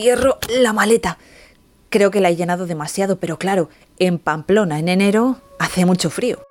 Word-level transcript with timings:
Cierro 0.00 0.38
la 0.60 0.72
maleta. 0.72 1.18
Creo 1.90 2.12
que 2.12 2.20
la 2.20 2.28
he 2.28 2.36
llenado 2.36 2.68
demasiado, 2.68 3.18
pero 3.18 3.36
claro, 3.36 3.68
en 3.98 4.20
Pamplona 4.20 4.78
en 4.78 4.88
enero 4.88 5.38
hace 5.58 5.86
mucho 5.86 6.08
frío. 6.08 6.46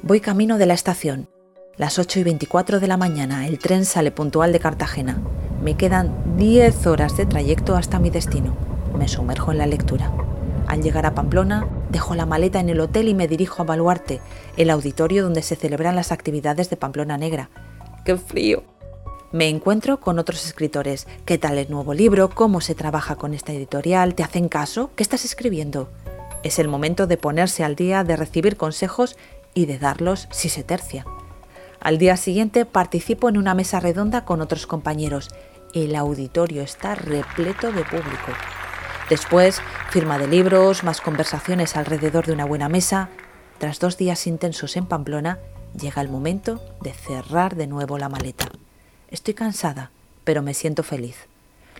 Voy 0.00 0.20
camino 0.20 0.56
de 0.56 0.64
la 0.64 0.72
estación. 0.72 1.28
Las 1.76 1.98
8 1.98 2.20
y 2.20 2.22
24 2.22 2.80
de 2.80 2.86
la 2.86 2.96
mañana, 2.96 3.46
el 3.46 3.58
tren 3.58 3.84
sale 3.84 4.10
puntual 4.10 4.50
de 4.50 4.60
Cartagena. 4.60 5.20
Me 5.62 5.76
quedan 5.76 6.38
10 6.38 6.86
horas 6.86 7.18
de 7.18 7.26
trayecto 7.26 7.76
hasta 7.76 7.98
mi 7.98 8.08
destino. 8.08 8.56
Me 8.96 9.06
sumerjo 9.06 9.52
en 9.52 9.58
la 9.58 9.66
lectura. 9.66 10.10
Al 10.68 10.80
llegar 10.80 11.04
a 11.04 11.14
Pamplona, 11.14 11.68
dejo 11.90 12.14
la 12.14 12.24
maleta 12.24 12.60
en 12.60 12.70
el 12.70 12.80
hotel 12.80 13.08
y 13.08 13.14
me 13.14 13.28
dirijo 13.28 13.60
a 13.60 13.66
Baluarte, 13.66 14.22
el 14.56 14.70
auditorio 14.70 15.22
donde 15.22 15.42
se 15.42 15.56
celebran 15.56 15.96
las 15.96 16.12
actividades 16.12 16.70
de 16.70 16.78
Pamplona 16.78 17.18
Negra. 17.18 17.50
¡Qué 18.06 18.16
frío! 18.16 18.71
Me 19.32 19.48
encuentro 19.48 19.98
con 19.98 20.18
otros 20.18 20.44
escritores. 20.44 21.06
¿Qué 21.24 21.38
tal 21.38 21.56
el 21.56 21.70
nuevo 21.70 21.94
libro? 21.94 22.28
¿Cómo 22.28 22.60
se 22.60 22.74
trabaja 22.74 23.16
con 23.16 23.32
esta 23.32 23.52
editorial? 23.52 24.14
¿Te 24.14 24.22
hacen 24.22 24.50
caso? 24.50 24.90
¿Qué 24.94 25.02
estás 25.02 25.24
escribiendo? 25.24 25.88
Es 26.42 26.58
el 26.58 26.68
momento 26.68 27.06
de 27.06 27.16
ponerse 27.16 27.64
al 27.64 27.74
día, 27.74 28.04
de 28.04 28.16
recibir 28.16 28.58
consejos 28.58 29.16
y 29.54 29.64
de 29.64 29.78
darlos 29.78 30.28
si 30.30 30.50
se 30.50 30.64
tercia. 30.64 31.06
Al 31.80 31.96
día 31.96 32.18
siguiente 32.18 32.66
participo 32.66 33.30
en 33.30 33.38
una 33.38 33.54
mesa 33.54 33.80
redonda 33.80 34.26
con 34.26 34.42
otros 34.42 34.66
compañeros. 34.66 35.30
El 35.72 35.96
auditorio 35.96 36.60
está 36.60 36.94
repleto 36.94 37.72
de 37.72 37.84
público. 37.84 38.32
Después, 39.08 39.62
firma 39.88 40.18
de 40.18 40.26
libros, 40.26 40.84
más 40.84 41.00
conversaciones 41.00 41.74
alrededor 41.74 42.26
de 42.26 42.32
una 42.32 42.44
buena 42.44 42.68
mesa. 42.68 43.08
Tras 43.56 43.80
dos 43.80 43.96
días 43.96 44.26
intensos 44.26 44.76
en 44.76 44.84
Pamplona, 44.84 45.38
llega 45.74 46.02
el 46.02 46.10
momento 46.10 46.60
de 46.82 46.92
cerrar 46.92 47.56
de 47.56 47.66
nuevo 47.66 47.96
la 47.96 48.10
maleta. 48.10 48.50
Estoy 49.12 49.34
cansada, 49.34 49.90
pero 50.24 50.40
me 50.40 50.54
siento 50.54 50.82
feliz. 50.82 51.16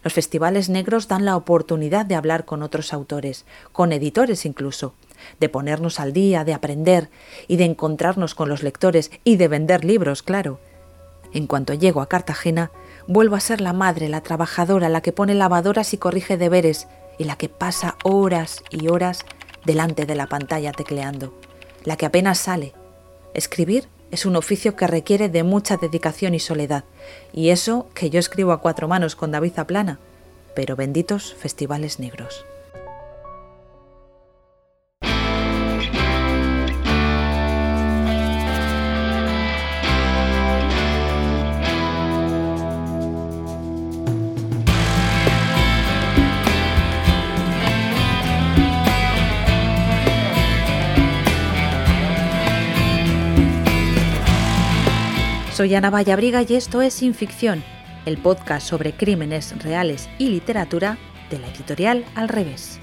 Los 0.04 0.12
festivales 0.12 0.68
negros 0.68 1.08
dan 1.08 1.24
la 1.24 1.34
oportunidad 1.34 2.04
de 2.04 2.14
hablar 2.14 2.44
con 2.44 2.62
otros 2.62 2.92
autores, 2.92 3.46
con 3.72 3.92
editores 3.92 4.44
incluso, 4.44 4.92
de 5.40 5.48
ponernos 5.48 5.98
al 5.98 6.12
día, 6.12 6.44
de 6.44 6.52
aprender 6.52 7.08
y 7.48 7.56
de 7.56 7.64
encontrarnos 7.64 8.34
con 8.34 8.50
los 8.50 8.62
lectores 8.62 9.10
y 9.24 9.36
de 9.36 9.48
vender 9.48 9.82
libros, 9.82 10.22
claro. 10.22 10.60
En 11.32 11.46
cuanto 11.46 11.72
llego 11.72 12.02
a 12.02 12.08
Cartagena, 12.08 12.70
vuelvo 13.06 13.36
a 13.36 13.40
ser 13.40 13.62
la 13.62 13.72
madre, 13.72 14.10
la 14.10 14.20
trabajadora, 14.20 14.90
la 14.90 15.00
que 15.00 15.12
pone 15.12 15.32
lavadoras 15.32 15.94
y 15.94 15.96
corrige 15.96 16.36
deberes, 16.36 16.86
y 17.16 17.24
la 17.24 17.36
que 17.36 17.48
pasa 17.48 17.96
horas 18.04 18.62
y 18.70 18.88
horas 18.88 19.24
delante 19.64 20.04
de 20.04 20.16
la 20.16 20.26
pantalla 20.26 20.72
tecleando, 20.72 21.32
la 21.84 21.96
que 21.96 22.04
apenas 22.04 22.38
sale. 22.38 22.74
Escribir 23.32 23.88
es 24.12 24.26
un 24.26 24.36
oficio 24.36 24.76
que 24.76 24.86
requiere 24.86 25.28
de 25.28 25.42
mucha 25.42 25.78
dedicación 25.78 26.34
y 26.34 26.38
soledad, 26.38 26.84
y 27.32 27.48
eso 27.48 27.88
que 27.94 28.10
yo 28.10 28.20
escribo 28.20 28.52
a 28.52 28.60
cuatro 28.60 28.86
manos 28.86 29.16
con 29.16 29.32
David 29.32 29.54
Zaplana, 29.54 29.98
pero 30.54 30.76
benditos 30.76 31.34
festivales 31.34 31.98
negros. 31.98 32.44
Soy 55.62 55.76
Ana 55.76 55.90
Vallabriga 55.90 56.42
y 56.42 56.56
esto 56.56 56.82
es 56.82 56.92
Sin 56.92 57.14
Ficción, 57.14 57.62
el 58.04 58.18
podcast 58.18 58.66
sobre 58.66 58.94
crímenes 58.94 59.56
reales 59.62 60.08
y 60.18 60.28
literatura 60.28 60.98
de 61.30 61.38
la 61.38 61.46
editorial 61.46 62.04
Al 62.16 62.28
Revés. 62.28 62.80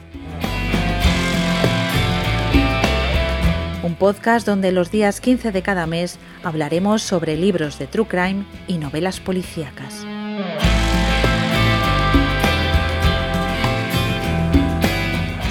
Un 3.83 3.95
podcast 3.95 4.47
donde 4.47 4.71
los 4.71 4.91
días 4.91 5.19
15 5.19 5.51
de 5.51 5.61
cada 5.61 5.87
mes 5.87 6.19
hablaremos 6.41 7.01
sobre 7.01 7.35
libros 7.35 7.77
de 7.79 7.87
true 7.87 8.07
crime 8.07 8.45
y 8.65 8.77
novelas 8.77 9.19
policíacas. 9.19 10.05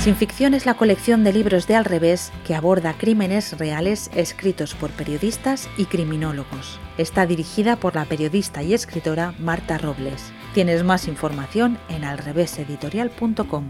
Sin 0.09 0.17
ficción 0.17 0.55
es 0.55 0.65
la 0.65 0.73
colección 0.73 1.23
de 1.23 1.35
libros 1.35 1.67
de 1.67 1.75
Al 1.75 1.85
revés 1.85 2.33
que 2.47 2.55
aborda 2.55 2.95
crímenes 2.97 3.59
reales 3.59 4.11
escritos 4.15 4.75
por 4.75 4.91
periodistas 4.91 5.69
y 5.77 5.85
criminólogos. 5.85 6.81
Está 6.97 7.27
dirigida 7.27 7.77
por 7.77 7.95
la 7.95 8.07
periodista 8.07 8.63
y 8.63 8.73
escritora 8.73 9.35
Marta 9.39 9.77
Robles. 9.77 10.33
Tienes 10.55 10.83
más 10.83 11.09
información 11.09 11.77
en 11.91 12.05
alreveseditorial.com. 12.05 13.69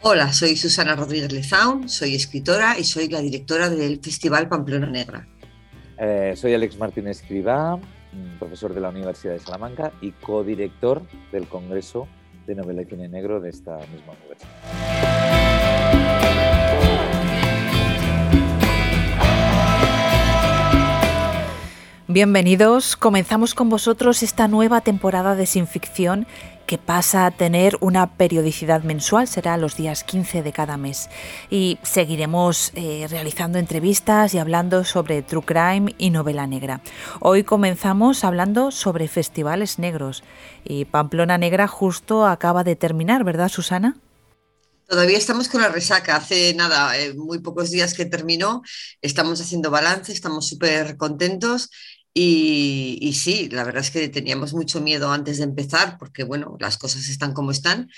Hola, 0.00 0.32
soy 0.32 0.56
Susana 0.56 0.96
Rodríguez 0.96 1.30
Lezaun, 1.30 1.88
soy 1.88 2.16
escritora 2.16 2.76
y 2.76 2.82
soy 2.82 3.06
la 3.06 3.20
directora 3.20 3.70
del 3.70 4.00
Festival 4.00 4.48
Pamplona 4.48 4.90
Negra. 4.90 5.28
Eh, 5.96 6.34
soy 6.36 6.54
Alex 6.54 6.76
Martínez 6.76 7.20
Escribá, 7.20 7.78
profesor 8.38 8.74
de 8.74 8.80
la 8.80 8.90
Universidad 8.90 9.34
de 9.34 9.40
Salamanca 9.40 9.92
y 10.00 10.12
codirector 10.12 11.02
del 11.32 11.46
Congreso 11.46 12.08
de 12.46 12.54
Novela 12.54 12.82
y 12.82 12.86
Cine 12.86 13.08
Negro 13.08 13.40
de 13.40 13.50
esta 13.50 13.76
misma 13.76 14.14
universidad. 14.22 15.17
Bienvenidos, 22.10 22.96
comenzamos 22.96 23.54
con 23.54 23.68
vosotros 23.68 24.22
esta 24.22 24.48
nueva 24.48 24.80
temporada 24.80 25.34
de 25.34 25.44
Sin 25.44 25.66
Ficción 25.66 26.26
que 26.64 26.78
pasa 26.78 27.26
a 27.26 27.30
tener 27.30 27.76
una 27.80 28.16
periodicidad 28.16 28.82
mensual, 28.82 29.28
será 29.28 29.58
los 29.58 29.76
días 29.76 30.04
15 30.04 30.42
de 30.42 30.52
cada 30.54 30.78
mes. 30.78 31.10
Y 31.50 31.78
seguiremos 31.82 32.72
eh, 32.74 33.06
realizando 33.10 33.58
entrevistas 33.58 34.32
y 34.32 34.38
hablando 34.38 34.84
sobre 34.84 35.20
True 35.20 35.44
Crime 35.44 35.94
y 35.98 36.08
novela 36.08 36.46
negra. 36.46 36.80
Hoy 37.20 37.44
comenzamos 37.44 38.24
hablando 38.24 38.70
sobre 38.70 39.06
festivales 39.06 39.78
negros 39.78 40.24
y 40.64 40.86
Pamplona 40.86 41.36
Negra 41.36 41.68
justo 41.68 42.26
acaba 42.26 42.64
de 42.64 42.74
terminar, 42.74 43.22
¿verdad 43.22 43.50
Susana? 43.50 43.96
Todavía 44.88 45.18
estamos 45.18 45.48
con 45.48 45.60
la 45.60 45.68
resaca, 45.68 46.16
hace 46.16 46.54
nada, 46.54 46.96
eh, 46.98 47.12
muy 47.12 47.40
pocos 47.40 47.70
días 47.70 47.92
que 47.92 48.06
terminó, 48.06 48.62
estamos 49.02 49.38
haciendo 49.38 49.70
balance, 49.70 50.10
estamos 50.10 50.48
súper 50.48 50.96
contentos 50.96 51.68
y, 52.14 53.12
sí, 53.14 53.48
la 53.50 53.64
verdad 53.64 53.82
es 53.82 53.90
que 53.90 54.08
teníamos 54.08 54.52
mucho 54.52 54.80
miedo 54.80 55.10
antes 55.12 55.38
de 55.38 55.44
empezar, 55.44 55.98
porque 55.98 56.24
bueno, 56.24 56.56
las 56.58 56.76
cosas 56.76 57.08
están 57.08 57.32
como 57.32 57.50
están, 57.50 57.88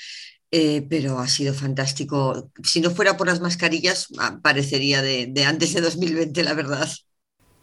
eh, 0.50 0.86
pero 0.88 1.18
ha 1.18 1.28
sido 1.28 1.54
fantástico. 1.54 2.50
Si 2.62 2.80
no 2.80 2.90
fuera 2.90 3.16
por 3.16 3.28
las 3.28 3.40
mascarillas, 3.40 4.08
ah, 4.18 4.38
parecería 4.42 5.00
de, 5.00 5.32
antes 5.46 5.72
de 5.74 5.80
2020, 5.80 6.42
la 6.42 6.54
verdad. 6.54 6.88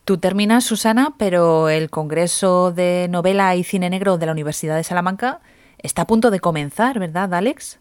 Tú 0.05 0.17
terminas, 0.17 0.63
Susana, 0.63 1.15
pero 1.19 1.69
el 1.69 1.89
Congreso 1.89 2.71
de 2.71 3.07
Novela 3.09 3.55
y 3.55 3.63
Cine 3.63 3.89
Negro 3.89 4.17
de 4.17 4.25
la 4.25 4.31
Universidad 4.31 4.77
de 4.77 4.83
Salamanca 4.83 5.41
está 5.79 6.03
a 6.03 6.07
punto 6.07 6.31
de 6.31 6.39
comenzar, 6.39 6.97
¿verdad, 6.97 7.33
Alex? 7.33 7.77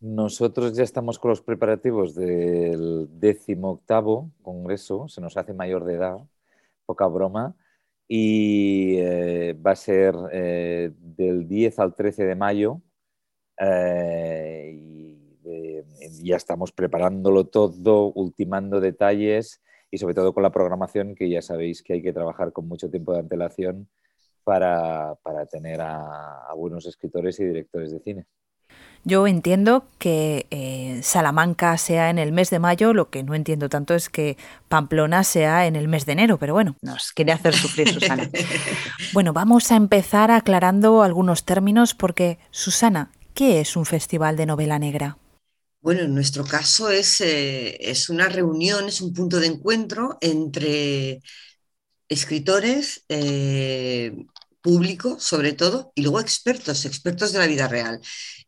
Nosotros 0.00 0.74
ya 0.74 0.82
estamos 0.82 1.18
con 1.18 1.28
los 1.28 1.42
preparativos 1.42 2.14
del 2.14 3.06
décimo 3.20 3.70
octavo 3.70 4.30
Congreso, 4.42 5.06
se 5.08 5.20
nos 5.20 5.36
hace 5.36 5.52
mayor 5.54 5.84
de 5.84 5.94
edad, 5.94 6.16
poca 6.86 7.06
broma, 7.06 7.54
y 8.14 8.98
eh, 8.98 9.54
va 9.54 9.70
a 9.70 9.76
ser 9.76 10.14
eh, 10.32 10.90
del 10.98 11.48
10 11.48 11.78
al 11.78 11.94
13 11.94 12.26
de 12.26 12.34
mayo 12.34 12.82
eh, 13.58 14.70
y 14.70 16.22
ya 16.22 16.36
estamos 16.36 16.72
preparándolo 16.72 17.46
todo, 17.46 18.12
ultimando 18.12 18.80
detalles 18.80 19.62
y 19.90 19.96
sobre 19.96 20.12
todo 20.12 20.34
con 20.34 20.42
la 20.42 20.52
programación 20.52 21.14
que 21.14 21.30
ya 21.30 21.40
sabéis 21.40 21.82
que 21.82 21.94
hay 21.94 22.02
que 22.02 22.12
trabajar 22.12 22.52
con 22.52 22.68
mucho 22.68 22.90
tiempo 22.90 23.14
de 23.14 23.20
antelación 23.20 23.88
para, 24.44 25.16
tener 25.50 25.80
a 25.80 26.52
buenos 26.54 26.84
escritores 26.84 27.40
y 27.40 27.46
directores 27.46 27.92
de 27.92 28.00
cine. 28.00 28.26
Yo 29.04 29.26
entiendo 29.26 29.84
que 29.98 30.46
eh, 30.50 31.00
Salamanca 31.02 31.76
sea 31.76 32.08
en 32.08 32.18
el 32.18 32.30
mes 32.30 32.50
de 32.50 32.60
mayo, 32.60 32.94
lo 32.94 33.10
que 33.10 33.24
no 33.24 33.34
entiendo 33.34 33.68
tanto 33.68 33.94
es 33.94 34.08
que 34.08 34.36
Pamplona 34.68 35.24
sea 35.24 35.66
en 35.66 35.74
el 35.74 35.88
mes 35.88 36.06
de 36.06 36.12
enero, 36.12 36.38
pero 36.38 36.54
bueno, 36.54 36.76
nos 36.82 37.10
quiere 37.12 37.32
hacer 37.32 37.54
sufrir 37.54 37.92
Susana. 37.92 38.30
bueno, 39.12 39.32
vamos 39.32 39.72
a 39.72 39.76
empezar 39.76 40.30
aclarando 40.30 41.02
algunos 41.02 41.44
términos 41.44 41.94
porque, 41.94 42.38
Susana, 42.52 43.10
¿qué 43.34 43.60
es 43.60 43.76
un 43.76 43.86
festival 43.86 44.36
de 44.36 44.46
novela 44.46 44.78
negra? 44.78 45.18
Bueno, 45.80 46.02
en 46.02 46.14
nuestro 46.14 46.44
caso 46.44 46.88
es, 46.88 47.20
eh, 47.20 47.76
es 47.80 48.08
una 48.08 48.28
reunión, 48.28 48.86
es 48.86 49.00
un 49.00 49.12
punto 49.12 49.40
de 49.40 49.48
encuentro 49.48 50.16
entre 50.20 51.20
escritores, 52.08 53.04
eh, 53.08 54.26
público 54.62 55.18
sobre 55.20 55.52
todo, 55.52 55.92
y 55.94 56.02
luego 56.02 56.20
expertos, 56.20 56.84
expertos 56.86 57.32
de 57.32 57.38
la 57.40 57.46
vida 57.46 57.68
real. 57.68 58.00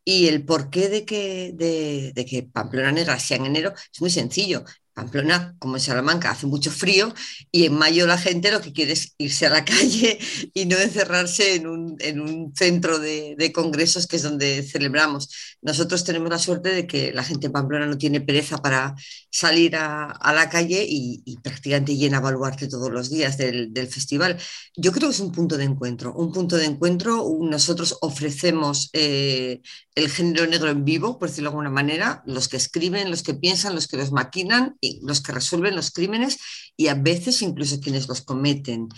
Y 0.05 0.29
el 0.29 0.45
porqué 0.45 0.89
de 0.89 1.05
que, 1.05 1.53
de, 1.55 2.25
que 2.27 2.43
Pamplona 2.45 2.93
Negra 2.93 3.19
sea 3.19 3.37
en 3.39 3.47
enero 3.47 3.73
es 3.93 4.01
muy 4.01 4.11
sencillo. 4.11 4.65
Pamplona, 4.95 5.57
como 5.59 5.75
en 5.77 5.81
Salamanca, 5.81 6.31
hace 6.31 6.47
mucho 6.47 6.71
frío 6.71 7.13
y 7.51 7.67
en 7.67 7.75
mayo 7.75 8.07
la 8.07 8.17
gente 8.17 8.53
lo 8.53 8.61
que 8.61 8.73
quiere 8.73 8.93
es 8.93 9.15
irse 9.19 9.47
a 9.47 9.51
la 9.51 9.65
calle 9.65 10.19
y 10.55 10.67
no 10.67 10.77
encerrarse 10.79 11.57
en 11.57 11.67
un, 11.67 11.97
en 11.99 12.21
un 12.21 12.55
centro 12.55 12.99
de, 13.01 13.35
de, 13.37 13.53
congresos 13.53 14.07
que 14.07 14.17
es 14.17 14.23
donde 14.23 14.63
celebramos. 14.63 15.57
Nosotros 15.63 16.05
tenemos 16.05 16.31
la 16.31 16.39
suerte 16.39 16.71
de 16.71 16.87
que 16.87 17.13
la 17.13 17.25
gente 17.25 17.47
en 17.47 17.53
Pamplona 17.53 17.87
no 17.87 17.99
tiene 17.99 18.21
pereza 18.21 18.59
para 18.59 18.95
salir 19.31 19.75
a, 19.77 20.11
a 20.11 20.33
la 20.33 20.49
calle 20.49 20.87
y, 20.89 21.23
y, 21.25 21.39
prácticamente 21.39 21.97
llena 21.97 22.21
Baluarte 22.21 22.69
todos 22.69 22.91
los 22.91 23.11
días 23.11 23.37
del, 23.37 23.73
del, 23.75 23.89
festival. 23.89 24.39
Yo 24.77 24.93
creo 24.93 25.09
que 25.09 25.15
es 25.15 25.21
un 25.21 25.33
punto 25.33 25.57
de 25.57 25.65
encuentro, 25.65 26.15
un 26.15 26.33
punto 26.33 26.57
de 26.57 26.67
encuentro. 26.67 27.27
Nosotros 27.41 27.99
ofrecemos 28.01 28.91
eh, 28.93 29.61
el 29.95 30.11
género 30.11 30.47
negro 30.47 30.71
en 30.71 30.85
vivo, 30.85 31.19
por 31.19 31.29
decirlo 31.29 31.51
de 31.51 31.53
alguna 31.53 31.71
manera, 31.71 32.23
los 32.27 32.49
que 32.49 32.57
escriben, 32.57 33.11
los 33.11 33.23
que 33.23 33.35
piensan, 33.35 33.75
los 33.75 33.87
que 33.87 33.97
los 33.97 34.11
maquinan 34.13 34.77
los 35.03 35.21
que 35.21 35.33
resuelven 35.33 35.77
los 35.77 35.91
crímenes 35.93 36.39
y 36.77 36.89
a 36.89 36.95
veces 36.95 37.43
incluso 37.43 37.81
quienes 37.81 38.09
los 38.09 38.23
cometen. 38.23 38.89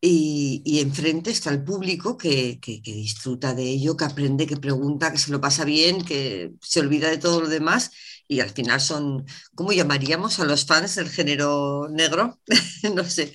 Y, 0.00 0.62
y 0.64 0.80
enfrente 0.80 1.30
está 1.30 1.50
el 1.50 1.62
público 1.62 2.16
que, 2.16 2.58
que, 2.60 2.80
disfruta 2.84 3.54
de 3.54 3.62
ello, 3.62 3.96
que 3.96 4.04
aprende, 4.04 4.46
que 4.46 4.56
pregunta, 4.56 5.12
que 5.12 5.18
se 5.18 5.30
lo 5.30 5.40
pasa 5.40 5.64
bien, 5.64 6.04
que 6.04 6.52
se 6.60 6.80
olvida 6.80 7.08
de 7.08 7.18
todo 7.18 7.40
lo 7.40 7.48
demás. 7.48 7.92
Y 8.26 8.40
al 8.40 8.50
final 8.50 8.80
son, 8.80 9.24
¿cómo 9.54 9.72
llamaríamos 9.72 10.40
a 10.40 10.44
los 10.44 10.66
fans 10.66 10.96
del 10.96 11.08
género 11.08 11.88
negro? 11.88 12.40
no 12.94 13.04
sé. 13.04 13.34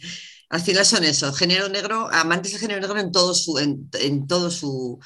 Al 0.50 0.62
final 0.62 0.86
son 0.86 1.04
eso, 1.04 1.32
género 1.34 1.70
negro, 1.70 2.10
amantes 2.12 2.52
del 2.52 2.62
género 2.62 2.82
negro 2.82 3.00
en 3.00 3.12
todo 3.12 3.34
su, 3.34 3.58
en 3.60 4.28
todo 4.28 4.52
su, 4.52 5.00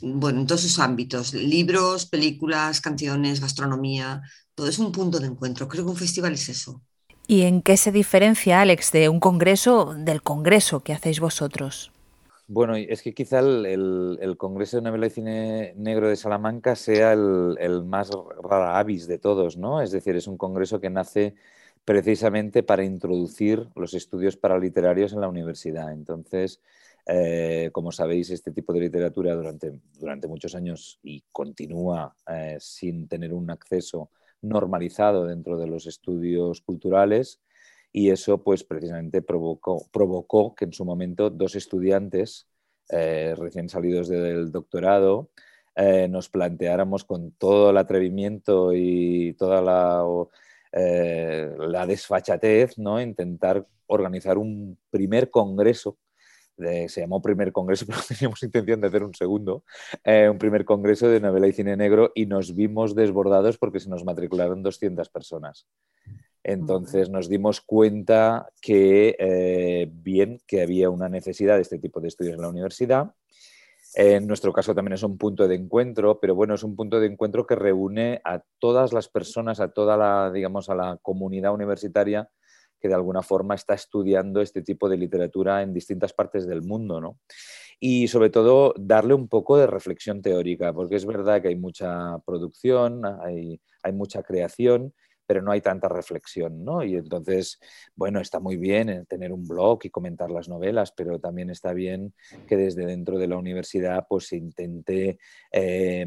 bueno, 0.00 0.40
en 0.40 0.46
todos 0.46 0.62
sus 0.62 0.78
ámbitos, 0.78 1.34
libros, 1.34 2.06
películas, 2.06 2.80
canciones, 2.80 3.40
gastronomía, 3.40 4.22
todo 4.54 4.68
es 4.68 4.78
un 4.78 4.92
punto 4.92 5.18
de 5.20 5.26
encuentro. 5.28 5.68
Creo 5.68 5.84
que 5.84 5.90
un 5.90 5.96
festival 5.96 6.34
es 6.34 6.48
eso. 6.48 6.82
¿Y 7.28 7.42
en 7.42 7.62
qué 7.62 7.76
se 7.76 7.92
diferencia, 7.92 8.60
Alex, 8.60 8.92
de 8.92 9.08
un 9.08 9.20
congreso 9.20 9.94
del 9.96 10.22
congreso 10.22 10.80
que 10.80 10.92
hacéis 10.92 11.20
vosotros? 11.20 11.92
Bueno, 12.48 12.76
es 12.76 13.02
que 13.02 13.12
quizá 13.12 13.40
el, 13.40 13.66
el, 13.66 14.18
el 14.20 14.36
Congreso 14.36 14.76
de 14.76 14.82
Novela 14.82 15.06
y 15.06 15.10
Cine 15.10 15.74
Negro 15.76 16.08
de 16.08 16.14
Salamanca 16.16 16.76
sea 16.76 17.12
el, 17.12 17.56
el, 17.58 17.84
más 17.84 18.10
rara 18.42 18.78
avis 18.78 19.08
de 19.08 19.18
todos, 19.18 19.56
¿no? 19.56 19.82
Es 19.82 19.90
decir, 19.90 20.14
es 20.14 20.28
un 20.28 20.36
congreso 20.38 20.80
que 20.80 20.88
nace 20.90 21.34
precisamente 21.84 22.62
para 22.62 22.84
introducir 22.84 23.68
los 23.74 23.94
estudios 23.94 24.36
paraliterarios 24.36 25.12
en 25.12 25.20
la 25.22 25.28
universidad. 25.28 25.92
Entonces, 25.92 26.60
eh, 27.08 27.70
como 27.72 27.92
sabéis, 27.92 28.30
este 28.30 28.50
tipo 28.50 28.72
de 28.72 28.80
literatura 28.80 29.34
durante, 29.36 29.80
durante 29.96 30.26
muchos 30.26 30.56
años 30.56 30.98
y 31.04 31.22
continúa 31.30 32.16
eh, 32.28 32.56
sin 32.58 33.06
tener 33.06 33.32
un 33.32 33.48
acceso 33.48 34.10
normalizado 34.42 35.24
dentro 35.24 35.56
de 35.56 35.68
los 35.68 35.86
estudios 35.86 36.62
culturales 36.62 37.40
y 37.92 38.10
eso 38.10 38.42
pues 38.42 38.64
precisamente 38.64 39.22
provocó, 39.22 39.86
provocó 39.92 40.54
que 40.56 40.64
en 40.64 40.72
su 40.72 40.84
momento 40.84 41.30
dos 41.30 41.54
estudiantes 41.54 42.48
eh, 42.90 43.34
recién 43.38 43.68
salidos 43.68 44.08
del 44.08 44.50
doctorado 44.50 45.30
nos 46.08 46.30
planteáramos 46.30 47.04
con 47.04 47.32
todo 47.32 47.68
el 47.68 47.76
atrevimiento 47.76 48.72
y 48.72 49.34
toda 49.34 49.60
la, 49.60 50.02
la 50.72 51.86
desfachatez 51.86 52.78
¿no? 52.78 52.98
intentar 52.98 53.66
organizar 53.86 54.38
un 54.38 54.78
primer 54.90 55.28
congreso 55.28 55.98
se 56.56 57.00
llamó 57.00 57.20
primer 57.20 57.52
congreso, 57.52 57.86
pero 57.86 57.98
teníamos 58.06 58.42
intención 58.42 58.80
de 58.80 58.88
hacer 58.88 59.02
un 59.02 59.14
segundo, 59.14 59.64
eh, 60.04 60.28
un 60.28 60.38
primer 60.38 60.64
congreso 60.64 61.08
de 61.08 61.20
novela 61.20 61.46
y 61.46 61.52
cine 61.52 61.76
negro 61.76 62.12
y 62.14 62.26
nos 62.26 62.54
vimos 62.54 62.94
desbordados 62.94 63.58
porque 63.58 63.80
se 63.80 63.90
nos 63.90 64.04
matricularon 64.04 64.62
200 64.62 65.08
personas. 65.10 65.66
Entonces 66.42 67.10
nos 67.10 67.28
dimos 67.28 67.60
cuenta 67.60 68.48
que, 68.60 69.16
eh, 69.18 69.90
bien, 69.90 70.38
que 70.46 70.62
había 70.62 70.90
una 70.90 71.08
necesidad 71.08 71.56
de 71.56 71.62
este 71.62 71.78
tipo 71.78 72.00
de 72.00 72.08
estudios 72.08 72.36
en 72.36 72.42
la 72.42 72.48
universidad. 72.48 73.10
En 73.96 74.28
nuestro 74.28 74.52
caso 74.52 74.74
también 74.74 74.92
es 74.92 75.02
un 75.02 75.18
punto 75.18 75.48
de 75.48 75.56
encuentro, 75.56 76.20
pero 76.20 76.36
bueno, 76.36 76.54
es 76.54 76.62
un 76.62 76.76
punto 76.76 77.00
de 77.00 77.06
encuentro 77.06 77.46
que 77.46 77.56
reúne 77.56 78.20
a 78.24 78.42
todas 78.60 78.92
las 78.92 79.08
personas, 79.08 79.58
a 79.58 79.68
toda 79.68 79.96
la, 79.96 80.30
digamos, 80.30 80.68
a 80.68 80.74
la 80.76 80.98
comunidad 81.02 81.52
universitaria 81.52 82.28
que 82.80 82.88
de 82.88 82.94
alguna 82.94 83.22
forma 83.22 83.54
está 83.54 83.74
estudiando 83.74 84.40
este 84.40 84.62
tipo 84.62 84.88
de 84.88 84.96
literatura 84.96 85.62
en 85.62 85.72
distintas 85.72 86.12
partes 86.12 86.46
del 86.46 86.62
mundo, 86.62 87.00
¿no? 87.00 87.18
Y 87.78 88.08
sobre 88.08 88.30
todo 88.30 88.74
darle 88.78 89.14
un 89.14 89.28
poco 89.28 89.58
de 89.58 89.66
reflexión 89.66 90.22
teórica, 90.22 90.72
porque 90.72 90.96
es 90.96 91.04
verdad 91.04 91.42
que 91.42 91.48
hay 91.48 91.56
mucha 91.56 92.18
producción, 92.24 93.02
hay, 93.04 93.60
hay 93.82 93.92
mucha 93.92 94.22
creación, 94.22 94.94
pero 95.26 95.42
no 95.42 95.52
hay 95.52 95.60
tanta 95.60 95.88
reflexión, 95.88 96.64
¿no? 96.64 96.84
Y 96.84 96.94
entonces, 96.94 97.58
bueno, 97.94 98.20
está 98.20 98.40
muy 98.40 98.56
bien 98.56 99.06
tener 99.06 99.32
un 99.32 99.46
blog 99.46 99.80
y 99.84 99.90
comentar 99.90 100.30
las 100.30 100.48
novelas, 100.48 100.92
pero 100.92 101.18
también 101.18 101.50
está 101.50 101.72
bien 101.72 102.14
que 102.46 102.56
desde 102.56 102.86
dentro 102.86 103.18
de 103.18 103.26
la 103.26 103.36
universidad 103.36 104.06
pues 104.08 104.28
se 104.28 104.36
intente 104.36 105.18
eh, 105.52 106.06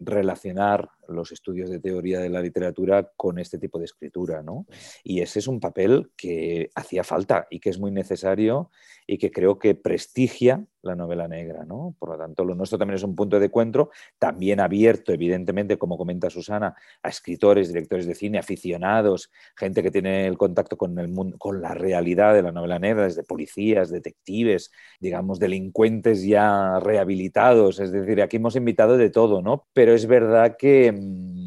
relacionar 0.00 0.90
los 1.08 1.32
estudios 1.32 1.70
de 1.70 1.80
teoría 1.80 2.20
de 2.20 2.28
la 2.28 2.40
literatura 2.40 3.10
con 3.16 3.38
este 3.38 3.58
tipo 3.58 3.78
de 3.78 3.86
escritura, 3.86 4.42
¿no? 4.42 4.66
Y 5.02 5.20
ese 5.20 5.38
es 5.38 5.48
un 5.48 5.60
papel 5.60 6.10
que 6.16 6.70
hacía 6.74 7.02
falta 7.04 7.46
y 7.50 7.60
que 7.60 7.70
es 7.70 7.78
muy 7.78 7.90
necesario 7.90 8.70
y 9.06 9.18
que 9.18 9.30
creo 9.30 9.58
que 9.58 9.74
prestigia 9.74 10.64
la 10.82 10.94
novela 10.94 11.28
negra, 11.28 11.64
¿no? 11.64 11.94
Por 11.98 12.10
lo 12.10 12.18
tanto, 12.18 12.44
lo 12.44 12.54
nuestro 12.54 12.78
también 12.78 12.96
es 12.96 13.02
un 13.02 13.14
punto 13.14 13.38
de 13.38 13.46
encuentro, 13.46 13.90
también 14.18 14.60
abierto, 14.60 15.12
evidentemente, 15.12 15.76
como 15.76 15.96
comenta 15.96 16.30
Susana, 16.30 16.74
a 17.02 17.08
escritores, 17.08 17.68
directores 17.68 18.06
de 18.06 18.14
cine, 18.14 18.38
aficionados, 18.38 19.30
gente 19.56 19.82
que 19.82 19.90
tiene 19.90 20.26
el 20.26 20.38
contacto 20.38 20.76
con 20.76 20.98
el 20.98 21.08
mundo, 21.08 21.36
con 21.38 21.60
la 21.60 21.74
realidad 21.74 22.34
de 22.34 22.42
la 22.42 22.52
novela 22.52 22.78
negra, 22.78 23.04
desde 23.04 23.24
policías, 23.24 23.90
detectives, 23.90 24.70
digamos, 25.00 25.38
delincuentes 25.38 26.22
ya 26.24 26.80
rehabilitados, 26.80 27.80
es 27.80 27.92
decir, 27.92 28.22
aquí 28.22 28.36
hemos 28.36 28.56
invitado 28.56 28.96
de 28.96 29.10
todo, 29.10 29.42
¿no? 29.42 29.66
Pero 29.72 29.94
es 29.94 30.06
verdad 30.06 30.56
que 30.58 30.92
mm, 30.92 31.38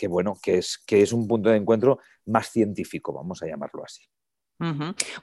que 0.00 0.08
bueno, 0.08 0.38
que 0.42 0.56
es, 0.56 0.78
que 0.78 1.02
es 1.02 1.12
un 1.12 1.28
punto 1.28 1.50
de 1.50 1.58
encuentro 1.58 1.98
más 2.24 2.50
científico, 2.50 3.12
vamos 3.12 3.42
a 3.42 3.46
llamarlo 3.46 3.84
así. 3.84 4.02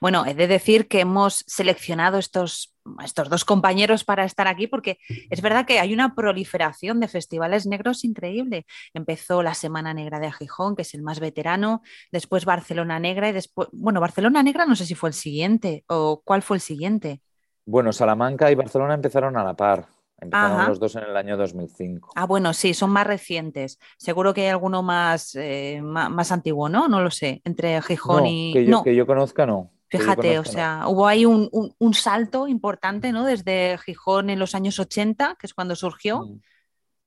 Bueno, 0.01 0.25
he 0.25 0.33
de 0.33 0.47
decir 0.47 0.87
que 0.87 1.01
hemos 1.01 1.43
seleccionado 1.45 2.17
estos, 2.17 2.75
estos 3.03 3.29
dos 3.29 3.45
compañeros 3.45 4.03
para 4.03 4.25
estar 4.25 4.47
aquí 4.47 4.65
porque 4.67 4.97
es 5.29 5.41
verdad 5.41 5.65
que 5.65 5.79
hay 5.79 5.93
una 5.93 6.15
proliferación 6.15 6.99
de 6.99 7.07
festivales 7.07 7.67
negros 7.67 8.03
increíble. 8.03 8.65
Empezó 8.93 9.43
la 9.43 9.53
Semana 9.53 9.93
Negra 9.93 10.19
de 10.19 10.31
Gijón, 10.31 10.75
que 10.75 10.81
es 10.81 10.93
el 10.95 11.03
más 11.03 11.19
veterano, 11.19 11.81
después 12.11 12.45
Barcelona 12.45 12.99
Negra 12.99 13.29
y 13.29 13.33
después, 13.33 13.69
bueno, 13.71 14.01
Barcelona 14.01 14.41
Negra 14.41 14.65
no 14.65 14.75
sé 14.75 14.85
si 14.85 14.95
fue 14.95 15.09
el 15.09 15.13
siguiente 15.15 15.83
o 15.87 16.21
cuál 16.25 16.41
fue 16.41 16.57
el 16.57 16.61
siguiente. 16.61 17.21
Bueno, 17.65 17.93
Salamanca 17.93 18.49
y 18.51 18.55
Barcelona 18.55 18.95
empezaron 18.95 19.37
a 19.37 19.43
la 19.43 19.53
par. 19.53 19.96
Empezaron 20.19 20.59
Ajá. 20.59 20.69
los 20.69 20.79
dos 20.79 20.95
en 20.95 21.03
el 21.03 21.15
año 21.15 21.37
2005. 21.37 22.13
Ah, 22.15 22.25
bueno, 22.25 22.53
sí, 22.53 22.73
son 22.73 22.89
más 22.89 23.05
recientes. 23.05 23.79
Seguro 23.97 24.33
que 24.33 24.41
hay 24.41 24.47
alguno 24.47 24.81
más, 24.81 25.35
eh, 25.35 25.79
más, 25.83 26.09
más, 26.09 26.31
antiguo, 26.31 26.69
¿no? 26.69 26.87
No 26.87 27.01
lo 27.01 27.11
sé, 27.11 27.41
entre 27.45 27.79
Gijón 27.83 28.23
no, 28.23 28.29
y... 28.29 28.51
Que 28.53 28.65
yo, 28.65 28.71
no. 28.71 28.83
que 28.83 28.95
yo 28.95 29.05
conozca, 29.05 29.45
no. 29.45 29.71
Fíjate, 29.89 30.39
o 30.39 30.43
sea, 30.43 30.79
no. 30.81 30.89
hubo 30.89 31.07
ahí 31.07 31.25
un, 31.25 31.47
un, 31.51 31.73
un, 31.77 31.93
salto 31.93 32.47
importante, 32.47 33.11
¿no? 33.11 33.25
Desde 33.25 33.77
Gijón 33.77 34.29
en 34.29 34.39
los 34.39 34.55
años 34.55 34.79
80, 34.79 35.37
que 35.39 35.45
es 35.45 35.53
cuando 35.53 35.75
surgió, 35.75 36.25
mm. 36.25 36.41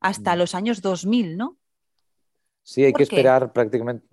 hasta 0.00 0.34
mm. 0.34 0.38
los 0.38 0.54
años 0.54 0.80
2000, 0.80 1.36
¿no? 1.36 1.56
Sí, 2.62 2.84
hay 2.84 2.92
que 2.92 2.98
qué? 3.06 3.16
esperar 3.16 3.52
prácticamente... 3.52 4.06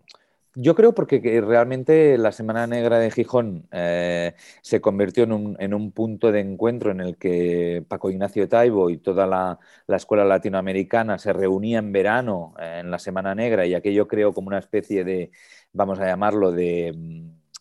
Yo 0.60 0.74
creo 0.74 0.92
porque 0.96 1.20
realmente 1.42 2.18
la 2.18 2.32
Semana 2.32 2.66
Negra 2.66 2.98
de 2.98 3.12
Gijón 3.12 3.68
eh, 3.72 4.34
se 4.64 4.82
convirtió 4.82 5.24
en 5.24 5.32
un, 5.32 5.56
en 5.60 5.76
un, 5.76 5.92
punto 5.92 6.32
de 6.32 6.40
encuentro 6.40 6.90
en 6.90 7.00
el 7.00 7.16
que 7.18 7.86
Paco 7.88 8.10
Ignacio 8.10 8.50
Taibo 8.50 8.90
y 8.90 8.98
toda 8.98 9.28
la, 9.28 9.60
la 9.86 9.98
escuela 9.98 10.26
latinoamericana 10.26 11.20
se 11.20 11.32
reunían 11.32 11.86
en 11.86 11.92
verano 11.92 12.56
eh, 12.60 12.80
en 12.80 12.90
la 12.90 12.98
Semana 12.98 13.36
Negra 13.36 13.68
y 13.68 13.76
aquello 13.76 14.08
creó 14.08 14.34
como 14.34 14.48
una 14.48 14.58
especie 14.58 15.04
de, 15.04 15.30
vamos 15.74 16.00
a 16.00 16.08
llamarlo, 16.08 16.52
de, 16.52 16.92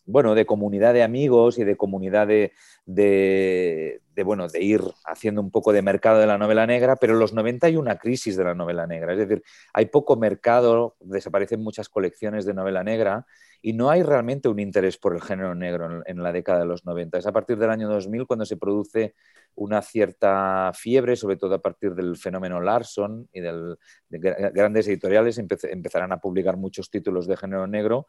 bueno, 0.07 0.33
de 0.33 0.47
comunidad 0.47 0.95
de 0.95 1.03
amigos 1.03 1.59
y 1.59 1.65
de 1.65 1.77
comunidad 1.77 2.25
de, 2.25 2.53
de, 2.87 4.01
bueno, 4.23 4.47
de 4.47 4.63
ir 4.63 4.81
haciendo 5.05 5.41
un 5.41 5.51
poco 5.51 5.73
de 5.73 5.81
mercado 5.81 6.19
de 6.19 6.25
la 6.25 6.37
novela 6.37 6.65
negra, 6.65 6.95
pero 6.95 7.13
en 7.13 7.19
los 7.19 7.33
90 7.33 7.67
hay 7.67 7.75
una 7.75 7.97
crisis 7.97 8.37
de 8.37 8.45
la 8.45 8.55
novela 8.55 8.87
negra, 8.87 9.11
es 9.11 9.19
decir, 9.19 9.43
hay 9.73 9.87
poco 9.87 10.15
mercado, 10.15 10.95
desaparecen 11.01 11.61
muchas 11.61 11.89
colecciones 11.89 12.45
de 12.45 12.53
novela 12.53 12.83
negra 12.83 13.25
y 13.61 13.73
no 13.73 13.89
hay 13.89 14.03
realmente 14.03 14.47
un 14.47 14.59
interés 14.59 14.97
por 14.97 15.13
el 15.13 15.21
género 15.21 15.53
negro 15.53 15.97
en, 15.97 16.03
en 16.05 16.23
la 16.23 16.31
década 16.31 16.59
de 16.59 16.65
los 16.65 16.85
90. 16.85 17.17
Es 17.17 17.27
a 17.27 17.33
partir 17.33 17.57
del 17.57 17.71
año 17.71 17.89
2000 17.89 18.25
cuando 18.25 18.45
se 18.45 18.55
produce 18.55 19.15
una 19.57 19.81
cierta 19.81 20.71
fiebre, 20.73 21.15
sobre 21.15 21.35
todo 21.35 21.55
a 21.55 21.61
partir 21.61 21.95
del 21.95 22.15
fenómeno 22.15 22.61
Larson 22.61 23.27
y 23.33 23.41
del, 23.41 23.77
de 24.07 24.19
grandes 24.53 24.87
editoriales 24.87 25.39
empezarán 25.39 26.11
a 26.11 26.19
publicar 26.19 26.57
muchos 26.57 26.91
títulos 26.91 27.27
de 27.27 27.37
género 27.37 27.65
negro 27.65 28.07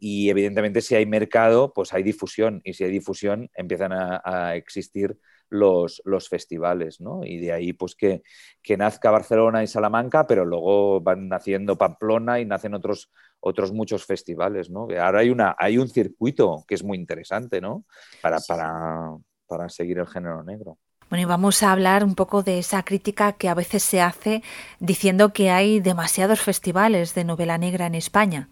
y 0.00 0.30
evidentemente 0.30 0.80
si 0.80 0.94
hay 0.94 1.04
mercado, 1.04 1.72
pues 1.74 1.92
hay 1.92 2.02
difusión 2.02 2.62
y 2.64 2.72
si 2.72 2.84
hay 2.84 2.90
difusión 2.90 3.50
empiezan 3.54 3.92
a, 3.92 4.15
existir 4.54 5.18
los, 5.48 6.02
los, 6.04 6.28
festivales, 6.28 7.00
¿no? 7.00 7.20
Y 7.24 7.38
de 7.38 7.52
ahí 7.52 7.72
pues 7.72 7.94
que, 7.94 8.22
que, 8.62 8.76
nazca 8.76 9.10
Barcelona 9.10 9.62
y 9.62 9.66
Salamanca, 9.66 10.26
pero 10.26 10.44
luego 10.44 11.00
van 11.00 11.28
naciendo 11.28 11.76
Pamplona 11.78 12.40
y 12.40 12.44
nacen 12.44 12.74
otros, 12.74 13.12
otros 13.40 13.72
muchos 13.72 14.04
festivales, 14.04 14.70
¿no? 14.70 14.88
Ahora 15.00 15.20
hay, 15.20 15.30
una, 15.30 15.54
hay 15.58 15.78
un 15.78 15.88
circuito 15.88 16.64
que 16.66 16.74
es 16.74 16.82
muy 16.82 16.98
interesante, 16.98 17.60
¿no? 17.60 17.84
Para, 18.20 18.38
para, 18.46 19.16
para 19.46 19.68
seguir 19.68 19.98
el 19.98 20.06
género 20.06 20.42
negro. 20.42 20.78
Bueno, 21.08 21.22
y 21.22 21.24
vamos 21.26 21.62
a 21.62 21.70
hablar 21.70 22.02
un 22.02 22.16
poco 22.16 22.42
de 22.42 22.58
esa 22.58 22.82
crítica 22.82 23.32
que 23.32 23.48
a 23.48 23.54
veces 23.54 23.84
se 23.84 24.00
hace 24.00 24.42
diciendo 24.80 25.32
que 25.32 25.50
hay 25.50 25.78
demasiados 25.78 26.40
festivales 26.40 27.14
de 27.14 27.24
novela 27.24 27.58
negra 27.58 27.86
en 27.86 27.94
España. 27.94 28.48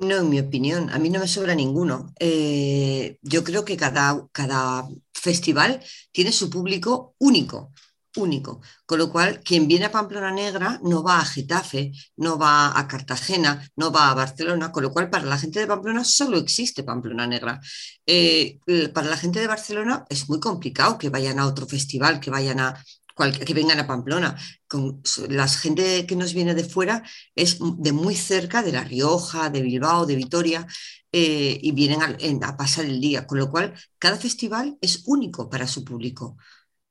No, 0.00 0.16
en 0.16 0.30
mi 0.30 0.40
opinión, 0.40 0.90
a 0.90 0.98
mí 0.98 1.10
no 1.10 1.20
me 1.20 1.28
sobra 1.28 1.54
ninguno. 1.54 2.12
Eh, 2.18 3.18
yo 3.22 3.44
creo 3.44 3.64
que 3.64 3.76
cada, 3.76 4.26
cada 4.32 4.88
festival 5.12 5.82
tiene 6.10 6.32
su 6.32 6.48
público 6.48 7.14
único 7.18 7.72
único. 8.16 8.60
Con 8.86 8.98
lo 8.98 9.10
cual, 9.10 9.40
quien 9.40 9.68
viene 9.68 9.86
a 9.86 9.92
Pamplona 9.92 10.32
Negra 10.32 10.80
no 10.82 11.02
va 11.02 11.20
a 11.20 11.24
Getafe, 11.24 11.92
no 12.16 12.38
va 12.38 12.78
a 12.78 12.88
Cartagena, 12.88 13.68
no 13.76 13.92
va 13.92 14.10
a 14.10 14.14
Barcelona, 14.14 14.72
con 14.72 14.82
lo 14.82 14.92
cual 14.92 15.10
para 15.10 15.24
la 15.24 15.38
gente 15.38 15.60
de 15.60 15.66
Pamplona 15.66 16.04
solo 16.04 16.38
existe 16.38 16.82
Pamplona 16.82 17.26
Negra. 17.26 17.60
Eh, 18.06 18.58
para 18.92 19.08
la 19.08 19.16
gente 19.16 19.40
de 19.40 19.46
Barcelona 19.46 20.04
es 20.08 20.28
muy 20.28 20.40
complicado 20.40 20.98
que 20.98 21.08
vayan 21.08 21.38
a 21.38 21.46
otro 21.46 21.66
festival, 21.66 22.20
que 22.20 22.30
vayan 22.30 22.60
a 22.60 22.84
que 23.16 23.54
vengan 23.54 23.78
a 23.78 23.86
Pamplona. 23.86 24.36
Con, 24.66 25.02
la 25.28 25.48
gente 25.48 26.06
que 26.06 26.16
nos 26.16 26.34
viene 26.34 26.54
de 26.54 26.64
fuera 26.64 27.02
es 27.34 27.58
de 27.60 27.92
muy 27.92 28.14
cerca, 28.14 28.62
de 28.62 28.72
La 28.72 28.84
Rioja, 28.84 29.50
de 29.50 29.62
Bilbao, 29.62 30.06
de 30.06 30.16
Vitoria, 30.16 30.66
eh, 31.12 31.58
y 31.60 31.72
vienen 31.72 32.44
a, 32.44 32.56
pasar 32.56 32.84
el 32.84 33.00
día, 33.00 33.26
con 33.26 33.38
lo 33.38 33.50
cual 33.50 33.74
cada 33.98 34.16
festival 34.16 34.78
es 34.80 35.02
único 35.06 35.50
para 35.50 35.66
su 35.66 35.84
público. 35.84 36.36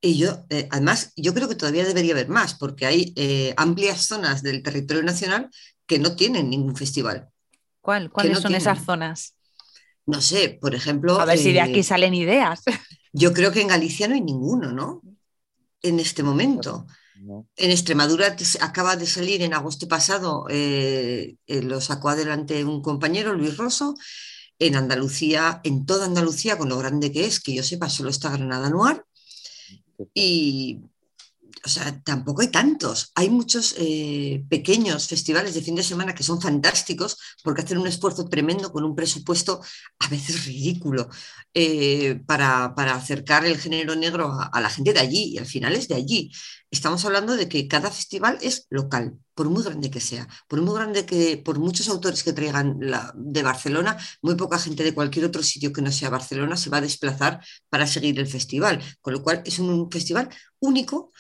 Y 0.02 0.18
yo, 0.18 0.46
eh, 0.50 0.68
además, 0.72 1.14
yo 1.16 1.34
creo 1.34 1.48
que 1.48 1.56
todavía 1.56 1.86
debería 1.86 2.14
haber 2.14 2.30
más, 2.30 2.54
porque 2.56 2.86
hay 2.86 3.14
eh, 3.16 3.54
amplias 3.58 4.06
zonas 4.06 4.44
del 4.44 4.62
territorio 4.62 5.04
nacional 5.04 5.50
que 5.86 6.00
no 6.00 6.16
tienen 6.16 6.50
ningún 6.50 6.76
festival. 6.76 7.30
¿Cuál? 7.82 8.12
¿Cuáles 8.12 8.40
son 8.40 8.56
esas 8.56 8.84
zonas? 8.84 9.36
No 10.06 10.22
sé, 10.22 10.58
por 10.60 10.76
ejemplo. 10.76 11.20
A 11.20 11.26
ver 11.26 11.38
si 11.38 11.54
de 11.54 11.62
aquí 11.62 11.84
salen 11.84 12.14
ideas. 12.14 12.62
Yo 13.14 13.34
creo 13.34 13.52
que 13.52 13.62
en 13.62 13.68
Galicia 13.68 14.08
no 14.08 14.16
hay 14.16 14.22
ninguno, 14.22 14.72
¿no? 14.72 15.02
En 15.82 16.00
este 16.00 16.24
momento. 16.24 16.86
En 17.56 17.72
Extremadura 17.72 18.36
acaba 18.62 18.96
de 18.96 19.06
salir 19.06 19.42
en 19.42 19.54
agosto 19.54 19.88
pasado, 19.88 20.46
eh, 20.50 21.36
eh, 21.48 21.62
lo 21.62 21.82
sacó 21.82 22.10
adelante 22.10 22.64
un 22.64 22.82
compañero, 22.82 23.34
Luis 23.34 23.58
Rosso. 23.58 23.96
En 24.58 24.76
Andalucía, 24.76 25.62
en 25.64 25.86
toda 25.86 26.06
Andalucía, 26.06 26.58
con 26.58 26.70
lo 26.70 26.78
grande 26.78 27.12
que 27.12 27.26
es, 27.26 27.40
que 27.40 27.56
yo 27.56 27.64
sepa, 27.64 27.90
solo 27.90 28.10
está 28.10 28.30
Granada 28.30 28.70
Noir. 28.70 29.04
Y 30.14 30.82
o 31.66 31.70
sea, 31.70 32.02
tampoco 32.02 32.42
hay 32.42 32.50
tantos. 32.50 33.12
Hay 33.16 33.30
muchos 33.30 33.76
eh, 33.78 34.44
pequeños 34.50 35.08
festivales 35.08 35.54
de 35.54 35.62
fin 35.62 35.76
de 35.76 35.84
semana 35.84 36.14
que 36.16 36.24
son 36.24 36.42
fantásticos 36.42 37.18
porque 37.44 37.62
hacen 37.62 37.78
un 37.78 37.88
esfuerzo 37.88 38.28
tremendo 38.28 38.72
con 38.72 38.84
un 38.84 38.96
presupuesto 38.96 39.62
a 40.00 40.08
veces 40.08 40.46
ridículo 40.46 41.10
eh, 41.54 42.22
para, 42.26 42.74
acercar 42.94 43.46
el 43.46 43.58
género 43.58 43.96
negro 43.96 44.32
a, 44.32 44.62
la 44.62 44.70
gente 44.70 44.94
de 44.94 45.00
allí 45.00 45.34
y 45.34 45.38
al 45.38 45.46
final 45.46 45.74
es 45.76 45.88
de 45.88 45.96
allí. 45.96 46.32
Estamos 46.72 47.04
hablando 47.06 47.36
de 47.36 47.50
que 47.50 47.68
cada 47.68 47.90
festival 47.90 48.38
es 48.42 48.68
local, 48.70 49.18
por 49.34 49.50
muy 49.50 49.64
grande 49.64 49.90
que 49.90 50.00
sea, 50.00 50.28
por 50.48 50.62
muy 50.62 50.76
grande 50.76 51.06
que, 51.06 51.38
por 51.38 51.58
muchos 51.60 51.90
autores 51.90 52.24
que 52.24 52.34
traigan 52.34 52.80
de 53.16 53.44
Barcelona, 53.44 53.98
muy 54.22 54.36
poca 54.36 54.60
gente 54.60 54.84
de 54.84 54.94
cualquier 54.94 55.26
otro 55.26 55.42
sitio 55.42 55.74
que 55.74 55.82
no 55.82 55.92
sea 55.92 56.10
Barcelona 56.10 56.58
se 56.58 56.70
va 56.70 56.78
a 56.78 56.82
desplazar 56.82 57.44
para 57.70 57.88
seguir 57.88 58.20
el 58.20 58.28
festival, 58.28 58.84
con 59.02 59.14
lo 59.14 59.24
cual 59.24 59.42
es 59.46 59.58
un 59.60 59.90
festival 59.92 60.30
único 60.60 61.12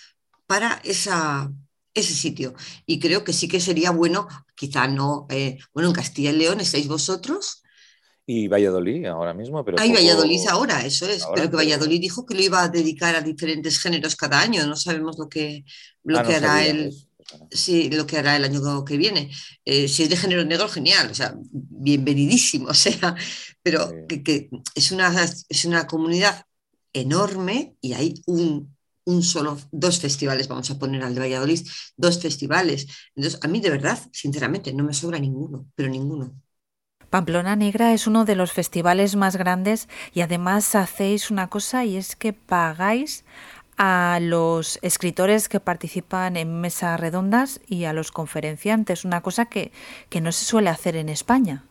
para 0.49 0.81
esa, 0.83 1.53
ese 1.93 2.15
sitio. 2.15 2.55
Y 2.87 2.99
creo 2.99 3.23
que 3.23 3.33
sí 3.33 3.47
que 3.47 3.59
sería 3.59 3.91
bueno, 3.91 4.27
quizá 4.55 4.87
no, 4.87 5.27
eh, 5.29 5.59
bueno, 5.75 5.89
en 5.89 5.95
Castilla 5.95 6.31
y 6.31 6.37
León 6.37 6.59
estáis 6.59 6.87
vosotros. 6.87 7.61
Y 8.25 8.47
Valladolid 8.47 9.05
ahora 9.05 9.35
mismo, 9.35 9.63
pero... 9.63 9.79
Hay 9.79 9.93
Valladolid 9.93 10.39
ahora, 10.49 10.83
eso 10.83 11.07
es, 11.07 11.23
pero 11.35 11.51
que 11.51 11.55
Valladolid 11.55 12.01
dijo 12.01 12.25
que 12.25 12.33
lo 12.33 12.41
iba 12.41 12.63
a 12.63 12.67
dedicar 12.67 13.15
a 13.15 13.21
diferentes 13.21 13.79
géneros 13.79 14.15
cada 14.15 14.41
año, 14.41 14.65
no 14.65 14.75
sabemos 14.75 15.19
lo 15.19 15.29
que, 15.29 15.65
lo 16.03 16.17
ah, 16.17 16.23
que 16.23 16.35
hará 16.35 16.65
el... 16.65 16.95
Sí, 17.51 17.91
lo 17.91 18.07
que 18.07 18.17
hará 18.17 18.35
el 18.35 18.43
año 18.43 18.83
que 18.83 18.97
viene. 18.97 19.29
Eh, 19.63 19.87
si 19.87 20.01
es 20.01 20.09
de 20.09 20.17
género 20.17 20.43
negro, 20.45 20.67
genial, 20.67 21.11
o 21.11 21.13
sea, 21.13 21.35
bienvenidísimo, 21.37 22.69
o 22.69 22.73
sea, 22.73 23.15
pero 23.61 23.87
que, 24.07 24.23
que, 24.23 24.49
es, 24.73 24.91
una, 24.91 25.13
es 25.23 25.65
una 25.65 25.85
comunidad 25.85 26.43
enorme 26.91 27.75
y 27.81 27.93
hay 27.93 28.15
un 28.25 28.75
un 29.05 29.23
solo, 29.23 29.57
dos 29.71 29.99
festivales, 29.99 30.47
vamos 30.47 30.69
a 30.71 30.79
poner 30.79 31.03
al 31.03 31.13
de 31.15 31.21
Valladolid, 31.21 31.67
dos 31.97 32.19
festivales. 32.21 32.87
Entonces, 33.15 33.39
a 33.43 33.47
mí 33.47 33.59
de 33.61 33.69
verdad, 33.71 33.99
sinceramente, 34.13 34.73
no 34.73 34.83
me 34.83 34.93
sobra 34.93 35.19
ninguno, 35.19 35.67
pero 35.75 35.89
ninguno. 35.89 36.33
Pamplona 37.11 37.55
Negra 37.55 37.93
es 37.93 38.07
uno 38.07 38.25
de 38.25 38.35
los 38.35 38.51
festivales 38.51 39.15
más 39.15 39.35
grandes 39.35 39.87
y 40.13 40.21
además 40.21 40.73
hacéis 40.75 41.29
una 41.29 41.47
cosa 41.47 41.85
y 41.85 41.97
es 41.97 42.15
que 42.15 42.33
pagáis 42.33 43.25
a 43.77 44.19
los 44.21 44.79
escritores 44.81 45.49
que 45.49 45.59
participan 45.59 46.35
en 46.37 46.59
mesas 46.61 46.99
redondas 46.99 47.61
y 47.67 47.85
a 47.85 47.93
los 47.93 48.11
conferenciantes, 48.11 49.05
una 49.05 49.21
cosa 49.21 49.45
que, 49.45 49.71
que 50.09 50.21
no 50.21 50.31
se 50.31 50.45
suele 50.45 50.69
hacer 50.69 50.95
en 50.95 51.09
España. 51.09 51.63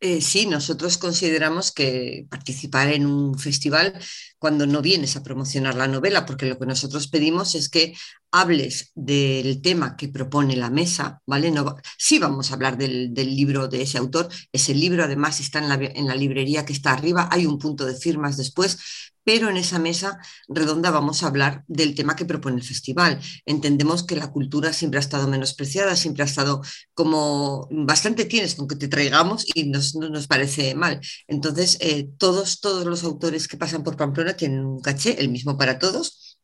Eh, 0.00 0.20
sí, 0.20 0.46
nosotros 0.46 0.98
consideramos 0.98 1.72
que 1.72 2.26
participar 2.30 2.88
en 2.92 3.06
un 3.06 3.38
festival 3.38 3.98
cuando 4.38 4.66
no 4.66 4.82
vienes 4.82 5.16
a 5.16 5.22
promocionar 5.22 5.74
la 5.74 5.88
novela, 5.88 6.26
porque 6.26 6.46
lo 6.46 6.58
que 6.58 6.66
nosotros 6.66 7.08
pedimos 7.08 7.54
es 7.54 7.68
que 7.68 7.94
hables 8.30 8.92
del 8.94 9.62
tema 9.62 9.96
que 9.96 10.08
propone 10.08 10.56
la 10.56 10.70
mesa, 10.70 11.22
¿vale? 11.26 11.50
No, 11.50 11.76
sí 11.96 12.18
vamos 12.18 12.50
a 12.50 12.54
hablar 12.54 12.76
del, 12.76 13.14
libro 13.14 13.68
de 13.68 13.82
ese 13.82 13.98
autor, 13.98 14.28
ese 14.52 14.74
libro 14.74 15.04
además 15.04 15.40
está 15.40 15.58
en 15.58 15.68
la, 15.68 15.74
en 15.76 16.06
la 16.06 16.14
librería 16.14 16.64
que 16.64 16.72
está 16.72 16.92
arriba, 16.92 17.28
hay 17.30 17.46
un 17.46 17.58
punto 17.58 17.86
de 17.86 17.94
firmas 17.94 18.36
después, 18.36 18.78
pero 19.26 19.50
en 19.50 19.56
esa 19.56 19.80
mesa 19.80 20.20
redonda 20.46 20.92
vamos 20.92 21.24
a 21.24 21.26
hablar 21.26 21.64
del 21.66 21.96
tema 21.96 22.14
que 22.14 22.24
propone 22.24 22.58
el 22.58 22.62
festival. 22.62 23.18
Entendemos 23.44 24.04
que 24.04 24.14
la 24.14 24.30
cultura 24.30 24.72
siempre 24.72 24.98
ha 24.98 25.00
estado 25.00 25.26
menospreciada, 25.26 25.96
siempre 25.96 26.22
ha 26.22 26.26
estado 26.26 26.62
como 26.94 27.66
bastante 27.72 28.24
tienes 28.24 28.54
con 28.54 28.68
que 28.68 28.76
te 28.76 28.86
traigamos 28.86 29.44
y 29.52 29.64
nos, 29.64 29.96
no 29.96 30.08
nos 30.10 30.28
parece 30.28 30.76
mal. 30.76 31.00
Entonces, 31.26 31.76
eh, 31.80 32.08
todos, 32.18 32.60
todos 32.60 32.86
los 32.86 33.02
autores 33.02 33.48
que 33.48 33.56
pasan 33.56 33.82
por 33.82 33.96
Pamplona 33.96 34.35
tienen 34.36 34.64
un 34.64 34.80
caché, 34.80 35.20
el 35.20 35.28
mismo 35.28 35.56
para 35.58 35.78
todos. 35.78 36.38